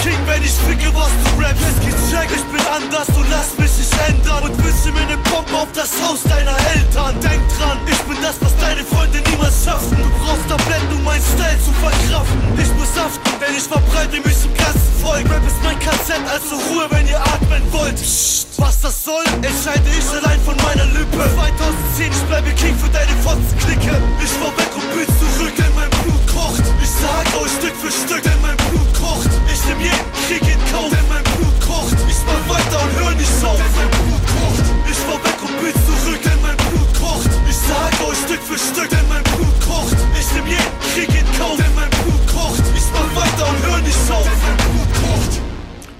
King, 0.03 0.19
wenn 0.27 0.43
ich 0.43 0.51
ficke, 0.51 0.93
was 0.93 1.07
du 1.23 1.29
rappst? 1.39 1.63
Es 1.63 1.79
geht 1.79 1.95
check, 2.11 2.27
ich 2.27 2.43
bin 2.51 2.59
anders, 2.67 3.07
du 3.07 3.23
lass 3.31 3.55
mich 3.57 3.71
nicht 3.79 3.95
ändern. 4.09 4.43
Und 4.43 4.51
wünsche 4.59 4.91
mir 4.91 5.07
ne 5.07 5.15
Bombe 5.31 5.55
auf 5.55 5.71
das 5.73 5.91
Haus 6.03 6.23
deiner 6.23 6.57
Eltern. 6.75 7.15
Denk 7.23 7.39
dran, 7.55 7.79
ich 7.87 8.01
bin 8.03 8.17
das, 8.21 8.35
was 8.41 8.51
deine 8.59 8.83
Freunde 8.83 9.23
niemals 9.31 9.63
schaffen. 9.63 9.95
Du 9.95 10.09
brauchst 10.19 10.43
Tabletten, 10.49 10.91
um 10.91 11.03
meinen 11.05 11.23
Style 11.23 11.55
zu 11.63 11.71
verkraften. 11.79 12.43
Ich 12.59 12.71
muss 12.75 12.93
saften, 12.93 13.31
denn 13.39 13.55
ich 13.55 13.63
verbreite 13.63 14.19
mich 14.19 14.43
im 14.43 14.53
ganzen 14.59 14.91
Volk. 14.99 15.23
Rap 15.23 15.47
ist 15.47 15.63
mein 15.63 15.79
KZ, 15.79 16.19
also 16.27 16.55
Ruhe, 16.67 16.85
wenn 16.91 17.07
ihr 17.07 17.21
atmen 17.23 17.63
wollt. 17.71 17.95
Psst, 17.95 18.52
was 18.57 18.79
das 18.81 19.03
soll, 19.03 19.23
entscheide 19.41 19.87
ich 19.97 20.07
allein 20.09 20.39
von 20.41 20.55
meiner 20.57 20.85
Lippe. 20.85 21.23
2010, 21.35 22.11
ich 22.11 22.23
bleibe 22.27 22.49
King 22.51 22.75
für 22.77 22.89
deine 22.89 23.15
Fotzenklicke. 23.23 23.95
Ich 24.23 24.31
fahr 24.37 24.51
weg 24.57 24.71
und 24.75 24.87
bin 24.93 25.07
zurück, 25.17 25.55
denn 25.57 25.73
mein 25.75 25.89
Blut 26.03 26.23
kocht. 26.27 26.63
Ich 26.81 26.89
sag 26.89 27.25
euch 27.41 27.51
Stück 27.51 27.75
für 27.79 27.91
Stück, 27.91 28.23
denn 28.23 28.41
mein 28.41 28.57
Blut 28.69 28.89
kocht. 28.93 29.29
Ich 29.51 29.63
nehm 29.65 29.79
jeden 29.79 30.09
Krieg 30.27 30.43
in 30.43 30.61
Kauf, 30.71 30.89
denn 30.91 31.07
mein 31.09 31.23
Blut 31.37 31.57
kocht. 31.61 31.97
Ich 32.07 32.19
mach 32.27 32.43
weiter 32.51 32.77
und 32.83 32.93
hör 32.99 33.13
nicht 33.15 33.37
auf, 33.43 33.57
denn 33.57 33.73
mein 33.79 33.91
Blut 34.03 34.25
kocht. 34.35 34.65
Ich 34.91 34.99
fahr 35.07 35.19
weg 35.23 35.39
und 35.41 35.55
bin 35.61 35.75
zurück, 35.87 36.21
denn 36.23 36.41
mein 36.41 36.57
Blut 36.57 36.91
kocht. 36.99 37.31
Ich 37.49 37.57
sag 37.57 37.93
euch 38.07 38.19
Stück 38.27 38.43
für 38.43 38.59
Stück, 38.59 38.89
denn 38.89 39.07
mein 39.07 39.23
Blut 39.33 39.55
kocht. 39.63 39.97
Ich 40.19 40.27
nehm 40.35 40.47
jeden 40.47 40.73
Krieg 40.93 41.09
in 41.09 41.27
Kauf, 41.39 41.57
denn 41.57 41.73
mein 41.75 41.91
Blut 42.03 42.23
kocht. 42.27 42.63
Ich 42.75 42.87
mach 42.91 43.09
weiter 43.17 43.45
und 43.49 43.59
hör 43.65 43.79
nicht 43.81 44.03
auf, 44.11 44.27
denn 44.27 44.41
mein 44.43 44.57
Blut. 44.57 44.82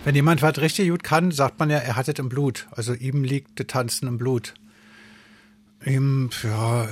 Wenn 0.03 0.15
jemand 0.15 0.41
was 0.41 0.57
richtig 0.57 0.89
gut 0.89 1.01
kann, 1.01 1.31
sagt 1.31 1.59
man 1.59 1.69
ja, 1.69 1.77
er 1.77 1.95
hat 1.95 2.09
es 2.09 2.19
im 2.19 2.27
Blut. 2.27 2.67
Also 2.71 2.93
ihm 2.93 3.23
liegt 3.23 3.57
das 3.57 3.67
Tanzen 3.67 4.07
im 4.07 4.17
Blut. 4.17 4.53
Ihm, 5.85 6.29
ja, 6.43 6.89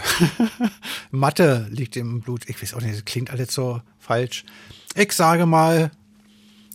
Mathe 1.11 1.67
liegt 1.69 1.97
ihm 1.97 2.09
im 2.09 2.21
Blut. 2.21 2.47
Ich 2.47 2.61
weiß 2.61 2.73
auch 2.73 2.81
nicht, 2.81 2.95
das 2.95 3.03
klingt 3.03 3.29
alles 3.29 3.53
so 3.53 3.81
falsch. 3.99 4.45
Ich 4.95 5.11
sage 5.11 5.45
mal, 5.45 5.91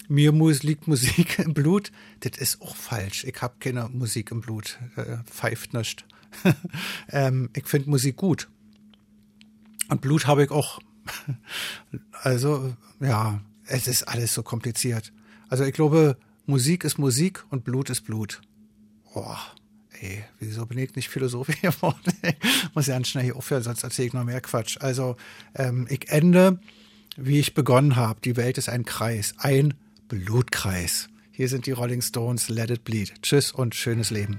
mir 0.09 0.33
muss, 0.33 0.63
liegt 0.63 0.87
Musik 0.89 1.39
im 1.39 1.55
Blut. 1.55 1.91
Das 2.21 2.37
ist 2.37 2.61
auch 2.61 2.77
falsch. 2.77 3.25
Ich 3.25 3.41
habe 3.41 3.55
keine 3.59 3.89
Musik 3.89 4.31
im 4.31 4.43
Blut. 4.43 4.79
Äh, 4.97 5.17
pfeift 5.25 5.73
nicht. 5.73 6.05
ähm, 7.09 7.49
ich 7.55 7.67
finde 7.67 7.89
Musik 7.89 8.17
gut. 8.17 8.49
Und 9.89 10.03
Blut 10.03 10.27
habe 10.27 10.45
ich 10.45 10.51
auch. 10.51 10.81
Also, 12.23 12.75
ja, 12.99 13.41
es 13.67 13.87
ist 13.87 14.05
alles 14.05 14.35
so 14.35 14.43
kompliziert. 14.43 15.13
Also 15.49 15.65
ich 15.65 15.73
glaube, 15.73 16.17
Musik 16.47 16.85
ist 16.85 16.99
Musik 16.99 17.45
und 17.51 17.65
Blut 17.65 17.91
ist 17.91 18.03
Blut. 18.03 18.41
Boah, 19.13 19.39
ey, 20.01 20.25
wieso 20.39 20.67
bin 20.67 20.79
ich 20.79 20.95
nicht 20.95 21.09
Philosoph 21.09 21.49
geworden? 21.63 22.13
Muss 22.75 22.87
ja 22.87 22.95
ganz 22.95 23.09
schnell 23.09 23.25
hier 23.25 23.37
aufhören, 23.37 23.63
sonst 23.63 23.83
erzähle 23.83 24.09
ich 24.09 24.13
noch 24.15 24.25
mehr 24.25 24.41
Quatsch. 24.41 24.79
Also, 24.81 25.17
ähm, 25.55 25.87
ich 25.89 26.09
ende, 26.09 26.61
wie 27.17 27.41
ich 27.41 27.55
begonnen 27.55 27.97
habe. 27.97 28.21
Die 28.23 28.37
Welt 28.37 28.59
ist 28.59 28.69
ein 28.69 28.85
Kreis, 28.85 29.35
ein 29.39 29.75
Blutkreis. 30.09 31.09
Hier 31.33 31.49
sind 31.49 31.67
die 31.67 31.73
Rolling 31.73 32.03
Stones, 32.03 32.49
Let 32.49 32.71
It 32.71 32.85
Bleed. 32.85 33.15
Tschüss 33.23 33.53
und 33.53 33.75
schönes 33.75 34.11
Leben. 34.11 34.39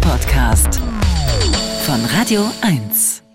Podcast. 0.00 0.80
Von 1.86 2.04
Radio 2.06 2.50
1. 2.62 3.27